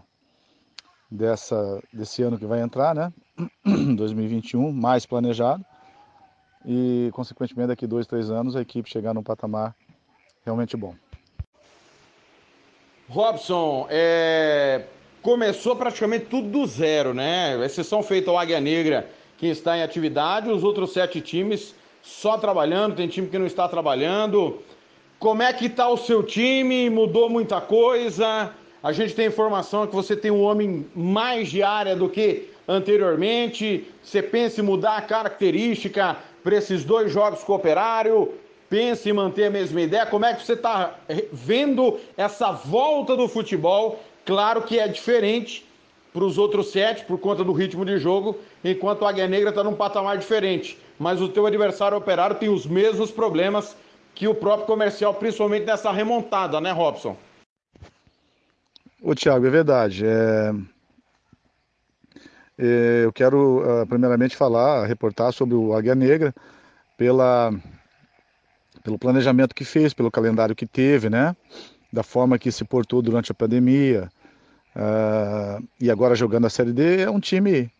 [1.10, 3.12] dessa desse ano que vai entrar, né?
[3.96, 5.64] 2021, mais planejado
[6.64, 9.74] e consequentemente daqui dois, três anos a equipe chegar num patamar
[10.44, 10.94] realmente bom.
[13.08, 14.84] Robson, é...
[15.22, 17.58] começou praticamente tudo do zero, né?
[17.64, 22.94] Exceção feita ao Águia Negra, que está em atividade, os outros sete times só trabalhando,
[22.94, 24.62] tem time que não está trabalhando.
[25.20, 26.88] Como é que está o seu time?
[26.88, 28.54] Mudou muita coisa?
[28.82, 33.86] A gente tem informação que você tem um homem mais de área do que anteriormente.
[34.02, 38.32] Você pensa em mudar a característica para esses dois jogos com o Operário?
[38.70, 40.06] Pensa em manter a mesma ideia?
[40.06, 40.94] Como é que você está
[41.30, 44.00] vendo essa volta do futebol?
[44.24, 45.66] Claro que é diferente
[46.14, 49.62] para os outros sete por conta do ritmo de jogo, enquanto o Águia Negra está
[49.62, 50.78] num patamar diferente.
[50.98, 53.76] Mas o teu adversário operário tem os mesmos problemas
[54.14, 57.16] que o próprio comercial, principalmente nessa remontada, né, Robson?
[59.02, 60.04] Ô, Thiago, é verdade.
[60.06, 60.52] É...
[62.62, 66.34] É, eu quero, uh, primeiramente, falar, reportar sobre o Águia Negra,
[66.94, 67.50] pela,
[68.84, 71.34] pelo planejamento que fez, pelo calendário que teve, né?
[71.90, 74.10] Da forma que se portou durante a pandemia.
[74.76, 77.72] Uh, e agora jogando a Série D, é um time,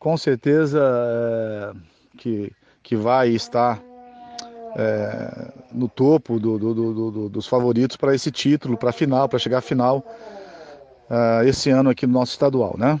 [0.00, 1.80] com certeza, uh,
[2.18, 3.80] que, que vai estar
[4.76, 9.38] é, no topo do, do, do, dos favoritos para esse título, para a final, para
[9.38, 10.04] chegar à final
[11.10, 13.00] uh, esse ano aqui no nosso estadual, né?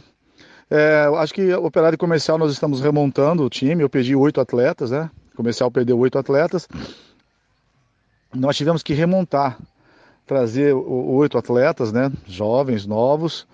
[0.70, 3.82] É, acho que operário comercial nós estamos remontando o time.
[3.82, 5.10] Eu perdi oito atletas, né?
[5.32, 6.66] O comercial perdeu oito atletas.
[8.34, 9.58] Nós tivemos que remontar,
[10.26, 12.10] trazer oito atletas, né?
[12.26, 13.46] Jovens, novos.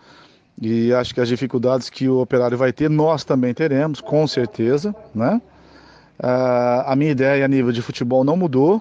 [0.60, 4.94] E acho que as dificuldades que o operário vai ter, nós também teremos, com certeza,
[5.15, 5.40] né?
[6.23, 8.76] Uh, a minha ideia a nível de futebol não mudou.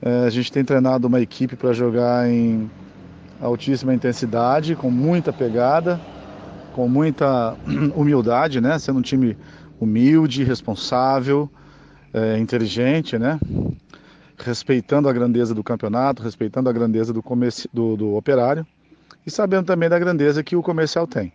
[0.00, 2.70] Uh, a gente tem treinado uma equipe para jogar em
[3.40, 6.00] altíssima intensidade, com muita pegada,
[6.74, 7.56] com muita
[7.96, 8.78] humildade, né?
[8.78, 9.36] Sendo um time
[9.80, 11.50] humilde, responsável,
[12.14, 13.38] é, inteligente, né?
[14.38, 17.22] Respeitando a grandeza do campeonato, respeitando a grandeza do,
[17.72, 18.64] do, do operário
[19.26, 21.32] e sabendo também da grandeza que o comercial tem.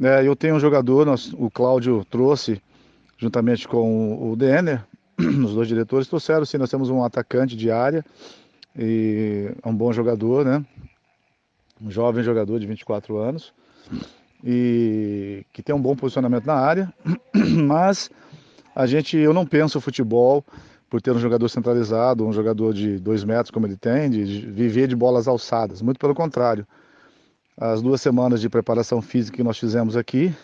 [0.00, 2.62] É, eu tenho um jogador, nós, o Cláudio trouxe
[3.22, 4.84] juntamente com o Denner,
[5.16, 8.04] os dois diretores trouxeram, sim, nós temos um atacante de área
[8.76, 10.64] e é um bom jogador, né?
[11.80, 13.52] Um jovem jogador de 24 anos
[14.44, 16.92] e que tem um bom posicionamento na área,
[17.64, 18.10] mas
[18.74, 20.44] a gente, eu não penso o futebol
[20.90, 24.88] por ter um jogador centralizado, um jogador de dois metros como ele tem, de viver
[24.88, 25.80] de bolas alçadas.
[25.80, 26.66] Muito pelo contrário.
[27.56, 30.34] As duas semanas de preparação física que nós fizemos aqui,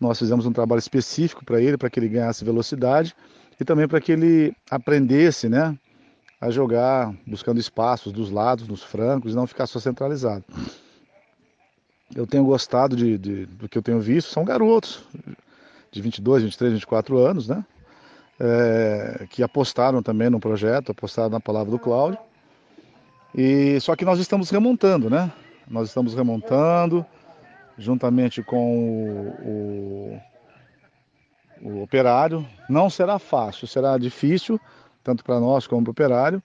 [0.00, 3.14] nós fizemos um trabalho específico para ele, para que ele ganhasse velocidade
[3.60, 5.76] e também para que ele aprendesse, né,
[6.40, 10.44] a jogar buscando espaços dos lados, nos francos, e não ficar só centralizado.
[12.14, 15.04] Eu tenho gostado de, de, do que eu tenho visto, são garotos
[15.90, 17.64] de 22, 23, 24 anos, né,
[18.38, 22.18] é, que apostaram também no projeto, apostaram na palavra do Cláudio.
[23.34, 25.30] E só que nós estamos remontando, né?
[25.68, 27.04] Nós estamos remontando,
[27.78, 30.20] juntamente com o,
[31.62, 32.46] o, o operário.
[32.68, 34.60] Não será fácil, será difícil,
[35.02, 36.42] tanto para nós como para o operário.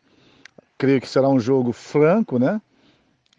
[0.77, 2.61] Creio que será um jogo franco, né?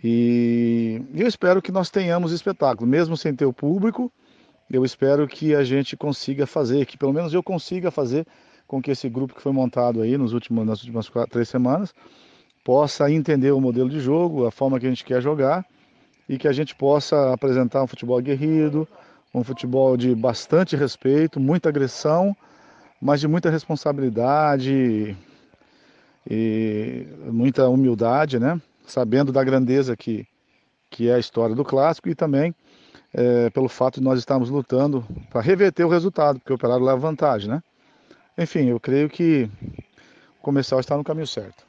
[0.02, 4.12] E eu espero que nós tenhamos espetáculo, mesmo sem ter o público.
[4.70, 8.26] Eu espero que a gente consiga fazer, que pelo menos eu consiga fazer
[8.66, 11.94] com que esse grupo que foi montado aí nos últimos, nas últimas quatro, três semanas
[12.64, 15.64] possa entender o modelo de jogo, a forma que a gente quer jogar
[16.28, 18.88] e que a gente possa apresentar um futebol aguerrido,
[19.34, 22.36] um futebol de bastante respeito, muita agressão,
[23.00, 25.16] mas de muita responsabilidade
[26.28, 28.60] e muita humildade, né?
[28.86, 30.26] Sabendo da grandeza que,
[30.88, 32.54] que é a história do clássico e também
[33.12, 36.98] é, pelo fato de nós estarmos lutando para reverter o resultado, porque o operário leva
[36.98, 37.62] vantagem, né?
[38.36, 39.48] Enfim, eu creio que
[40.38, 41.63] o comercial está no caminho certo.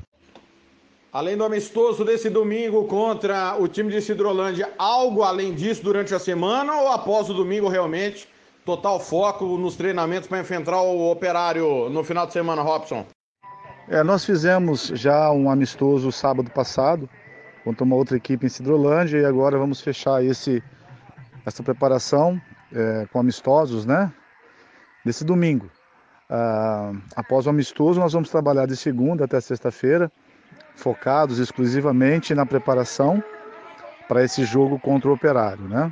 [1.16, 6.20] Além do amistoso desse domingo contra o time de Cidrolândia, algo além disso durante a
[6.20, 8.28] semana ou após o domingo realmente?
[8.66, 13.06] Total foco nos treinamentos para enfrentar o operário no final de semana, Robson?
[13.88, 17.10] É, nós fizemos já um amistoso sábado passado
[17.64, 20.62] contra uma outra equipe em Cidrolândia e agora vamos fechar esse,
[21.46, 22.42] essa preparação
[22.74, 24.12] é, com amistosos, né?
[25.06, 25.72] Desse domingo.
[26.30, 30.12] Ah, após o amistoso, nós vamos trabalhar de segunda até sexta-feira
[30.76, 33.24] focados exclusivamente na preparação
[34.08, 35.92] para esse jogo contra o Operário, né?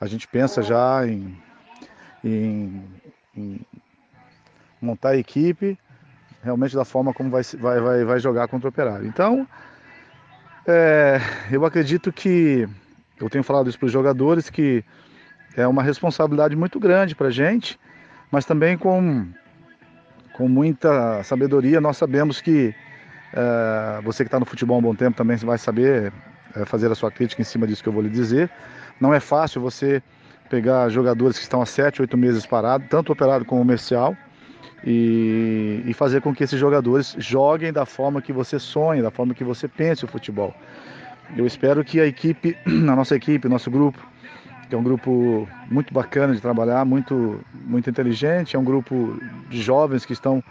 [0.00, 1.36] A gente pensa já em,
[2.24, 2.82] em,
[3.36, 3.60] em
[4.80, 5.78] montar a equipe
[6.42, 9.06] realmente da forma como vai, vai, vai, vai jogar contra o Operário.
[9.06, 9.46] Então,
[10.66, 11.20] é,
[11.50, 12.66] eu acredito que,
[13.20, 14.84] eu tenho falado isso para os jogadores, que
[15.56, 17.78] é uma responsabilidade muito grande para a gente,
[18.30, 19.26] mas também com,
[20.32, 22.74] com muita sabedoria, nós sabemos que
[23.32, 26.12] é, você que está no futebol há um bom tempo também vai saber
[26.54, 28.50] é, fazer a sua crítica em cima disso que eu vou lhe dizer.
[29.00, 30.02] Não é fácil você
[30.48, 34.16] pegar jogadores que estão há 7, 8 meses parados, tanto operado como comercial,
[34.84, 39.34] e, e, fazer com que esses jogadores joguem da forma que você sonha, da forma
[39.34, 40.54] que você pense o futebol.
[41.36, 44.04] Eu espero que a equipe, a nossa equipe, nosso grupo,
[44.68, 49.18] que é um grupo muito bacana de trabalhar, muito, muito inteligente, é um grupo
[49.50, 50.42] de jovens que estão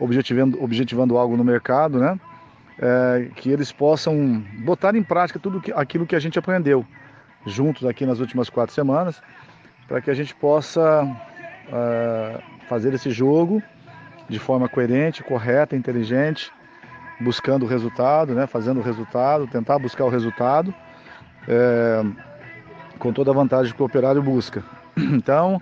[0.00, 2.18] objetivando, objetivando algo no mercado, né?
[2.82, 6.84] É, que eles possam botar em prática tudo aquilo que a gente aprendeu
[7.46, 9.22] juntos aqui nas últimas quatro semanas,
[9.86, 13.62] para que a gente possa uh, fazer esse jogo
[14.28, 16.50] de forma coerente, correta, inteligente,
[17.20, 20.72] buscando o resultado, né, fazendo o resultado, tentar buscar o resultado,
[21.48, 22.02] é,
[22.98, 24.62] com toda a vantagem que o operário busca.
[24.96, 25.60] Então,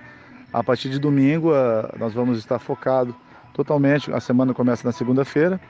[0.52, 3.14] a partir de domingo, uh, nós vamos estar focado
[3.58, 4.12] totalmente.
[4.12, 5.60] A semana começa na segunda-feira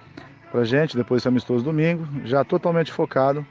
[0.53, 3.47] para gente, depois esse amistoso domingo, já totalmente focado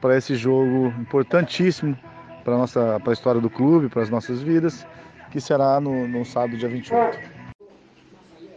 [0.00, 1.96] para esse jogo importantíssimo
[2.42, 4.86] para nossa para a história do clube, para as nossas vidas,
[5.30, 7.18] que será no, no sábado, dia 28.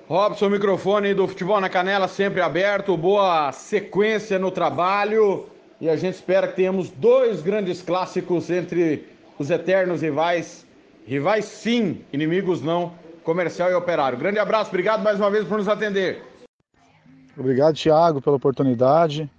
[0.07, 5.45] Robson, microfone do Futebol na Canela sempre aberto, boa sequência no trabalho
[5.81, 9.05] e a gente espera que tenhamos dois grandes clássicos entre
[9.37, 10.65] os eternos rivais,
[11.05, 12.93] rivais sim, inimigos não,
[13.27, 14.17] comercial e operário.
[14.17, 16.23] Grande abraço, obrigado mais uma vez por nos atender.
[17.37, 19.29] Obrigado, Thiago, pela oportunidade.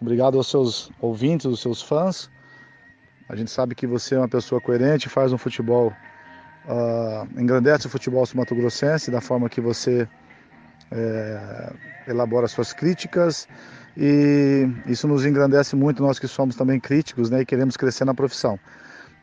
[0.00, 2.30] Obrigado aos seus ouvintes, aos seus fãs.
[3.28, 5.92] A gente sabe que você é uma pessoa coerente, faz um futebol,
[6.64, 10.08] uh, engrandece o futebol mato-grossense da forma que você
[10.90, 11.72] é,
[12.08, 13.46] elabora suas críticas
[13.94, 18.14] e isso nos engrandece muito, nós que somos também críticos né, e queremos crescer na
[18.14, 18.58] profissão.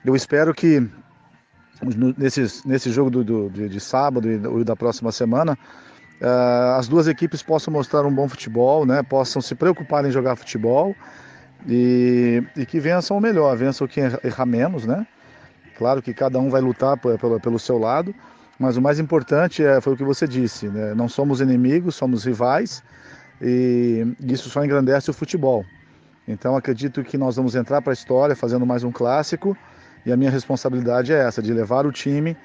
[0.06, 0.88] Eu espero que
[2.18, 5.58] nesse, nesse jogo do, do de, de, sábado e da próxima semana
[6.22, 10.36] uh, as duas equipes possam mostrar um bom futebol, né, possam se preocupar em jogar
[10.36, 10.96] futebol
[11.68, 15.06] e, e que vençam o melhor, vençam quem errar menos, né?
[15.78, 18.14] Claro que cada um vai lutar pelo, pelo seu lado,
[18.60, 20.94] mas o mais importante é, foi o que você disse, né?
[20.94, 22.84] não somos inimigos, somos rivais
[23.42, 25.66] e isso só engrandece o futebol.
[26.28, 29.58] Então acredito que nós vamos entrar para a história fazendo mais um clássico
[30.06, 32.36] e a minha responsabilidade é essa, de levar o time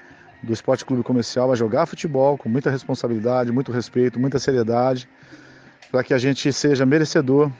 [0.43, 5.09] do Esporte Clube Comercial a jogar futebol com muita responsabilidade, muito respeito, muita seriedade,
[5.91, 7.51] para que a gente seja merecedor,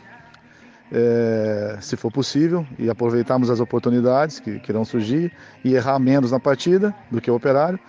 [0.92, 5.32] é, se for possível, e aproveitarmos as oportunidades que, que irão surgir
[5.64, 7.80] e errar menos na partida do que o operário,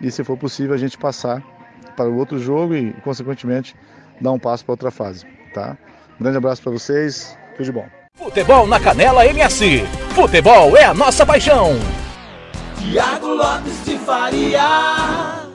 [0.00, 1.42] e se for possível a gente passar
[1.96, 3.74] para o outro jogo e, consequentemente,
[4.20, 5.26] dar um passo para outra fase.
[5.54, 5.76] Tá?
[6.20, 7.95] Um grande abraço para vocês, tudo de bom.
[8.16, 9.84] Futebol na Canela MS.
[10.14, 11.72] Futebol é a nossa paixão.
[12.78, 15.46] Tiago Lopes de Faria.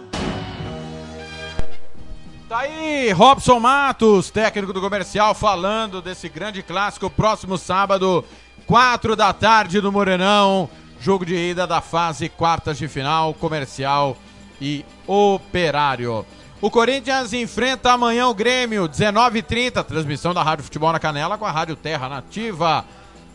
[2.48, 8.24] Tá aí, Robson Matos, técnico do comercial, falando desse grande clássico próximo sábado,
[8.68, 10.70] 4 da tarde no Morenão.
[11.00, 14.16] Jogo de ida da fase quartas de final, comercial
[14.62, 16.24] e operário.
[16.62, 21.50] O Corinthians enfrenta amanhã o Grêmio, 19h30, transmissão da Rádio Futebol na Canela com a
[21.50, 22.86] Rádio Terra Nativa.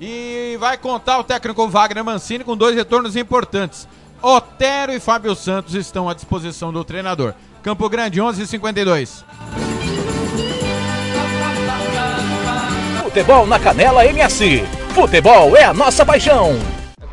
[0.01, 3.89] E vai contar o técnico Wagner Mancini com dois retornos importantes.
[4.23, 7.35] Otero e Fábio Santos estão à disposição do treinador.
[7.65, 9.25] Campo Grande, 11:52.
[13.03, 14.65] Futebol na Canela MS.
[14.95, 16.57] Futebol é a nossa paixão.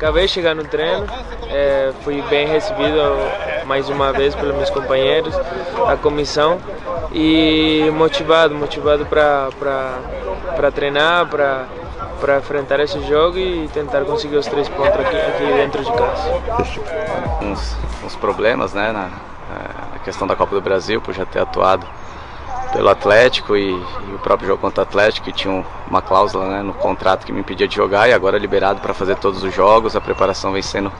[0.04, 1.06] Acabei de chegar no treino,
[1.48, 3.00] é, fui bem recebido
[3.64, 5.34] mais uma vez pelos meus companheiros,
[5.88, 6.58] a comissão
[7.10, 15.00] e motivado, motivado para treinar, para enfrentar esse jogo e tentar conseguir os três pontos
[15.00, 16.30] aqui, aqui dentro de casa.
[17.40, 17.74] Uns,
[18.04, 21.86] uns problemas, né, na, na, questão da Copa do Brasil, por já ter atuado
[22.74, 26.62] pelo Atlético e, e o próprio jogo contra o Atlético, que tinha uma cláusula né,
[26.62, 29.96] no contrato que me impedia de jogar e agora liberado para fazer todos os jogos,
[29.96, 30.92] a preparação vem sendo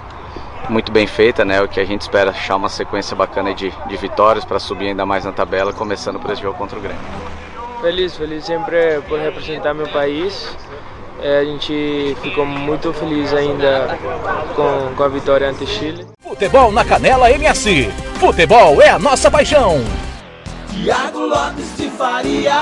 [0.70, 1.60] muito bem feita, né?
[1.60, 5.04] O que a gente espera achar uma sequência bacana de, de vitórias para subir ainda
[5.04, 7.02] mais na tabela, começando por esse jogo contra o Grêmio.
[7.82, 10.56] Feliz, feliz sempre por representar meu país
[11.22, 13.98] é, a gente ficou muito feliz ainda
[14.54, 16.06] com, com a vitória ante Chile.
[16.20, 17.90] Futebol na Canela MS.
[18.18, 19.82] Futebol é a nossa paixão.
[20.82, 22.52] Tiago Lopes de Faria.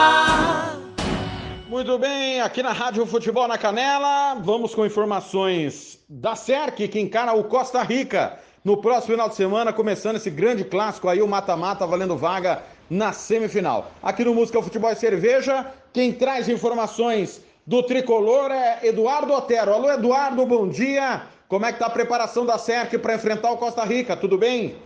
[1.66, 7.32] Muito bem, aqui na Rádio Futebol na Canela, vamos com informações da SERC, que encara
[7.32, 11.86] o Costa Rica no próximo final de semana, começando esse grande clássico aí, o mata-mata,
[11.86, 13.90] valendo vaga na semifinal.
[14.02, 19.72] Aqui no Música Futebol e Cerveja, quem traz informações do tricolor é Eduardo Otero.
[19.72, 21.22] Alô, Eduardo, bom dia.
[21.48, 24.16] Como é que tá a preparação da SERC para enfrentar o Costa Rica?
[24.16, 24.76] Tudo bem?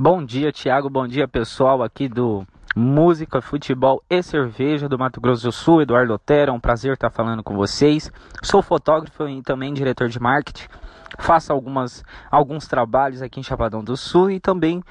[0.00, 0.88] Bom dia, Thiago.
[0.88, 2.46] Bom dia, pessoal aqui do
[2.76, 5.82] Música, Futebol e Cerveja do Mato Grosso do Sul.
[5.82, 8.08] Eduardo Otero, é um prazer estar falando com vocês.
[8.40, 10.68] Sou fotógrafo e também diretor de marketing.
[11.18, 14.84] Faço algumas, alguns trabalhos aqui em Chapadão do Sul e também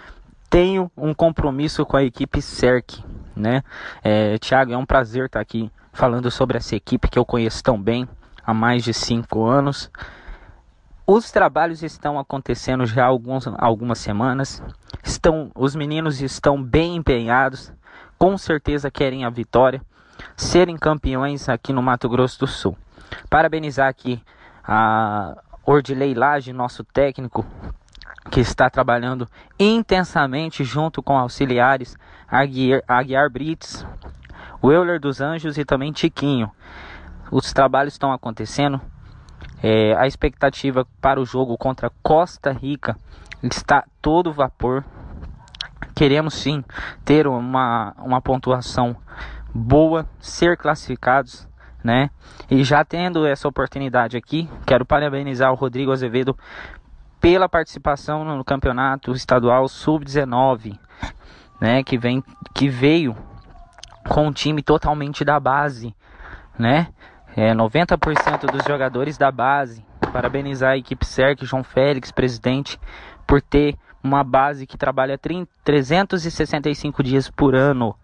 [0.50, 3.02] tenho um compromisso com a equipe CERC,
[3.34, 3.64] né?
[4.04, 7.82] É, Tiago, é um prazer estar aqui falando sobre essa equipe que eu conheço tão
[7.82, 8.10] bem
[8.46, 9.90] há mais de cinco anos.
[11.10, 14.62] Os trabalhos estão acontecendo já há alguns, algumas semanas.
[15.02, 17.72] Estão, os meninos estão bem empenhados,
[18.18, 19.82] com certeza querem a vitória,
[20.36, 22.78] serem campeões aqui no Mato Grosso do Sul.
[23.30, 24.22] Parabenizar aqui
[24.62, 27.46] a, Ordilei Lage, nosso técnico,
[28.30, 31.96] que está trabalhando intensamente junto com auxiliares
[32.28, 33.88] Aguiar, Aguiar Brits,
[34.62, 36.52] Euler dos Anjos e também Tiquinho.
[37.32, 38.82] Os trabalhos estão acontecendo.
[39.62, 42.96] É, a expectativa para o jogo contra Costa Rica
[43.42, 44.84] está todo vapor.
[45.96, 46.64] Queremos sim
[47.04, 48.96] ter uma, uma pontuação
[49.54, 51.48] boa, ser classificados,
[51.84, 52.10] né?
[52.50, 56.38] E já tendo essa oportunidade aqui, quero parabenizar o Rodrigo Azevedo
[57.20, 60.78] pela participação no campeonato estadual sub-19,
[61.60, 61.84] né?
[61.84, 63.16] Que vem, que veio
[64.08, 65.96] com um time totalmente da base,
[66.58, 66.88] né?
[67.38, 69.86] É, 90% dos jogadores da base.
[70.12, 72.80] Parabenizar a equipe CERC, João Félix, presidente,
[73.28, 77.96] por ter uma base que trabalha 30, 365 dias por ano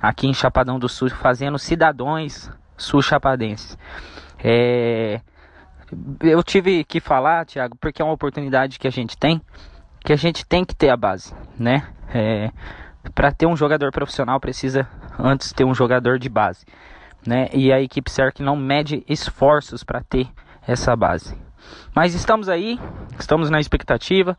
[0.00, 3.76] aqui em Chapadão do Sul, fazendo cidadãos sul-chapadenses.
[4.42, 5.20] É,
[6.22, 9.42] eu tive que falar, Thiago, porque é uma oportunidade que a gente tem,
[10.00, 11.86] que a gente tem que ter a base, né?
[12.14, 12.50] É,
[13.14, 16.64] para ter um jogador profissional precisa antes ter um jogador de base,
[17.26, 17.48] né?
[17.52, 20.28] E a equipe CERC não mede esforços para ter
[20.66, 21.36] essa base.
[21.94, 22.78] Mas estamos aí,
[23.18, 24.36] estamos na expectativa.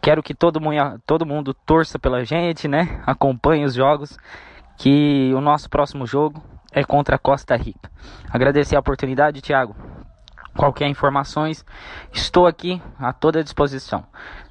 [0.00, 3.02] Quero que todo mundo, todo mundo torça pela gente, né?
[3.06, 4.18] Acompanhe os jogos.
[4.78, 7.90] Que o nosso próximo jogo é contra a Costa Rica.
[8.30, 9.74] Agradecer a oportunidade, Thiago.
[10.54, 11.64] Qualquer informações,
[12.12, 14.06] estou aqui a toda disposição.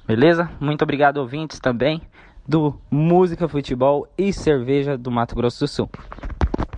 [0.06, 0.50] Beleza?
[0.60, 2.02] Muito obrigado, ouvintes também
[2.46, 5.90] do Música, Futebol e Cerveja do Mato Grosso do Sul.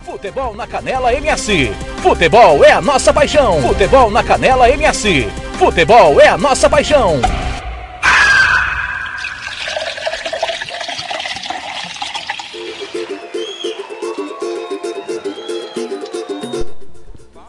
[0.01, 1.71] Futebol na Canela MS.
[2.01, 3.61] Futebol é a nossa paixão.
[3.61, 5.27] Futebol na Canela MS.
[5.57, 7.19] Futebol é a nossa paixão.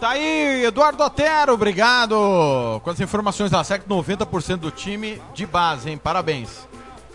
[0.00, 2.80] Tá aí, Eduardo Otero, obrigado.
[2.82, 5.98] Com as informações da SEC, 90% do time de base, hein?
[5.98, 6.66] Parabéns.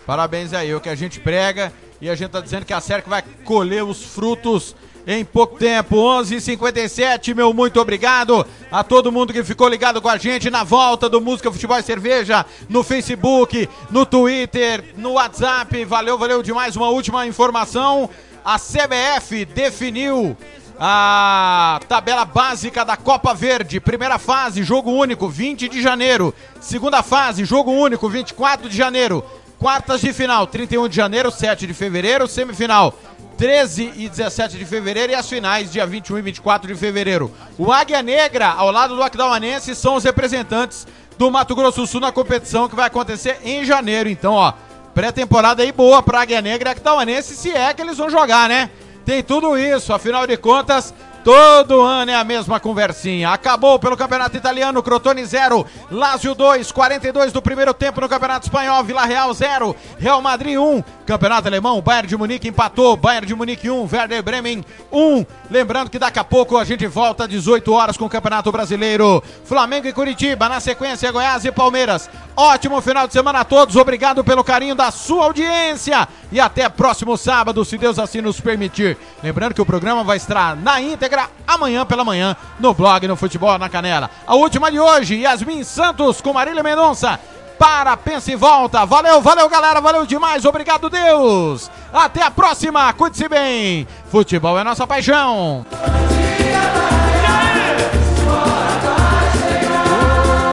[0.06, 3.08] Parabéns aí, o que a gente prega e a gente tá dizendo que a SERC
[3.08, 4.76] vai colher os frutos
[5.06, 5.96] em pouco tempo.
[5.96, 11.08] 11:57, meu muito obrigado a todo mundo que ficou ligado com a gente na volta
[11.08, 15.84] do Música Futebol e Cerveja, no Facebook, no Twitter, no WhatsApp.
[15.84, 16.74] Valeu, valeu demais.
[16.74, 18.10] Uma última informação:
[18.44, 20.36] a CBF definiu
[20.78, 23.80] a tabela básica da Copa Verde.
[23.80, 26.34] Primeira fase, jogo único, 20 de janeiro.
[26.60, 29.24] Segunda fase, jogo único, 24 de janeiro.
[29.58, 32.28] Quartas de final, 31 de janeiro, 7 de fevereiro.
[32.28, 32.94] Semifinal,
[33.36, 35.12] 13 e 17 de fevereiro.
[35.12, 37.32] E as finais, dia 21 e 24 de fevereiro.
[37.58, 40.86] O Águia Negra, ao lado do Aquidauanense, são os representantes
[41.18, 44.08] do Mato Grosso do Sul na competição que vai acontecer em janeiro.
[44.08, 44.52] Então, ó,
[44.94, 48.70] pré-temporada aí boa pra Águia Negra e Aquidauanense, se é que eles vão jogar, né?
[49.04, 50.92] Tem tudo isso, afinal de contas,
[51.26, 53.30] Todo ano é a mesma conversinha.
[53.30, 58.84] Acabou pelo Campeonato Italiano, Crotone 0, Lazio 2, 42 do primeiro tempo no Campeonato Espanhol,
[58.84, 63.68] Vila Real 0, Real Madrid 1, Campeonato Alemão, Bayern de Munique empatou, Bayern de Munique
[63.68, 65.26] 1, Werder Bremen 1.
[65.50, 69.20] Lembrando que daqui a pouco a gente volta às 18 horas com o Campeonato Brasileiro.
[69.44, 72.08] Flamengo e Curitiba, na sequência Goiás e Palmeiras.
[72.36, 77.16] Ótimo final de semana a todos, obrigado pelo carinho da sua audiência e até próximo
[77.16, 78.96] sábado, se Deus assim nos permitir.
[79.24, 81.15] Lembrando que o programa vai estar na íntegra
[81.46, 84.10] amanhã pela manhã no blog no Futebol na Canela.
[84.26, 87.18] A última de hoje, Yasmin Santos com Marília Mendonça.
[87.58, 88.84] Para, pensa e volta.
[88.84, 89.80] Valeu, valeu, galera.
[89.80, 90.44] Valeu demais.
[90.44, 91.70] Obrigado, Deus.
[91.92, 92.92] Até a próxima.
[92.92, 93.88] Cuide-se bem.
[94.10, 95.64] Futebol é nossa paixão.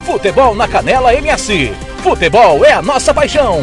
[0.06, 1.74] Futebol na Canela MS.
[2.02, 3.60] Futebol é a nossa paixão.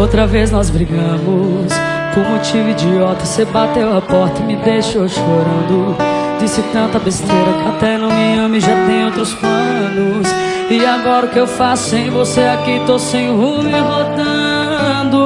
[0.00, 1.70] Outra vez nós brigamos
[2.14, 3.26] Por motivo idiota.
[3.26, 5.94] Você bateu a porta e me deixou chorando.
[6.40, 10.26] Disse tanta besteira que até não me ama e já tem outros planos.
[10.70, 12.80] E agora o que eu faço sem você aqui?
[12.86, 15.18] Tô sem rumo e rodando.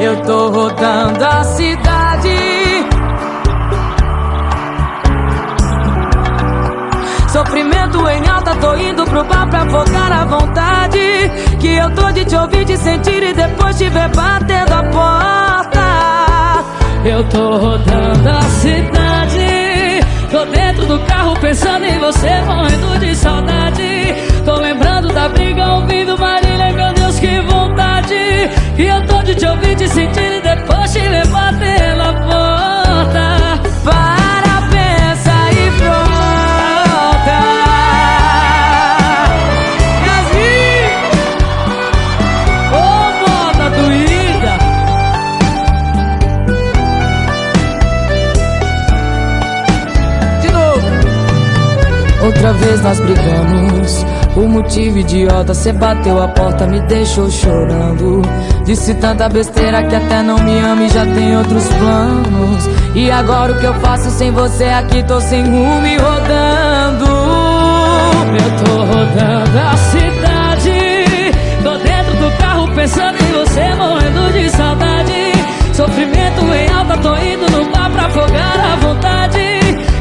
[0.00, 2.36] Eu tô rodando a cidade.
[7.28, 11.30] Sofrimento em alta, tô indo pro bar pra focar a vontade.
[11.58, 16.64] Que eu tô de te ouvir, de sentir e depois te ver batendo a porta.
[17.04, 20.00] Eu tô rodando a cidade.
[20.30, 24.14] Tô dentro do carro pensando em você, morrendo de saudade.
[24.44, 28.14] Tô lembrando da briga, ouvindo Marília, meu Deus, que vontade.
[28.78, 33.60] E eu tô de te ouvir, de sentir e depois te ver batendo a porta.
[33.84, 34.25] Para,
[52.46, 54.06] outra vez nós brigamos.
[54.36, 58.22] O motivo idiota, cê bateu a porta, me deixou chorando.
[58.64, 62.68] Disse tanta besteira que até não me ama e já tem outros planos.
[62.94, 65.02] E agora o que eu faço sem você aqui?
[65.02, 67.06] Tô sem rumo e rodando.
[68.38, 71.32] Eu tô rodando a cidade.
[71.62, 75.32] Tô dentro do carro pensando em você, morrendo de saudade.
[75.72, 79.40] Sofrimento em alta, tô indo no bar pra afogar a vontade.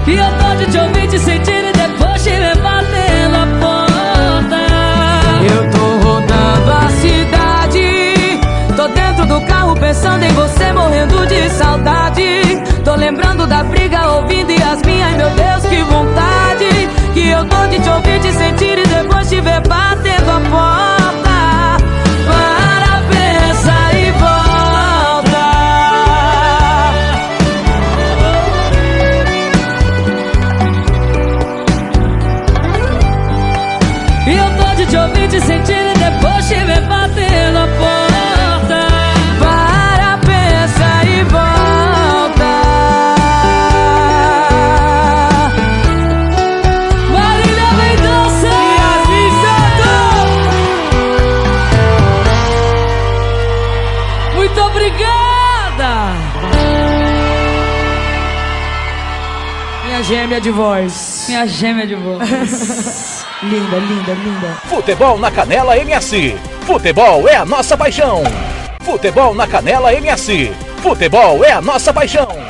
[0.07, 1.54] E eu tô de te ouvir, te sentir
[9.45, 12.63] carro pensando em você, morrendo de saudade.
[12.83, 16.89] Tô lembrando da briga, ouvindo e as minhas, meu Deus, que vontade.
[17.13, 21.04] Que eu tô de te ouvir, te sentir e depois te ver batendo a porta.
[60.25, 61.25] Gêmea de voz.
[61.27, 62.27] Minha gêmea de voz.
[63.43, 64.47] linda, linda, linda.
[64.65, 66.35] Futebol na Canela MS.
[66.61, 68.23] Futebol é a nossa paixão.
[68.81, 70.51] Futebol na Canela MS.
[70.81, 72.44] Futebol é a nossa paixão.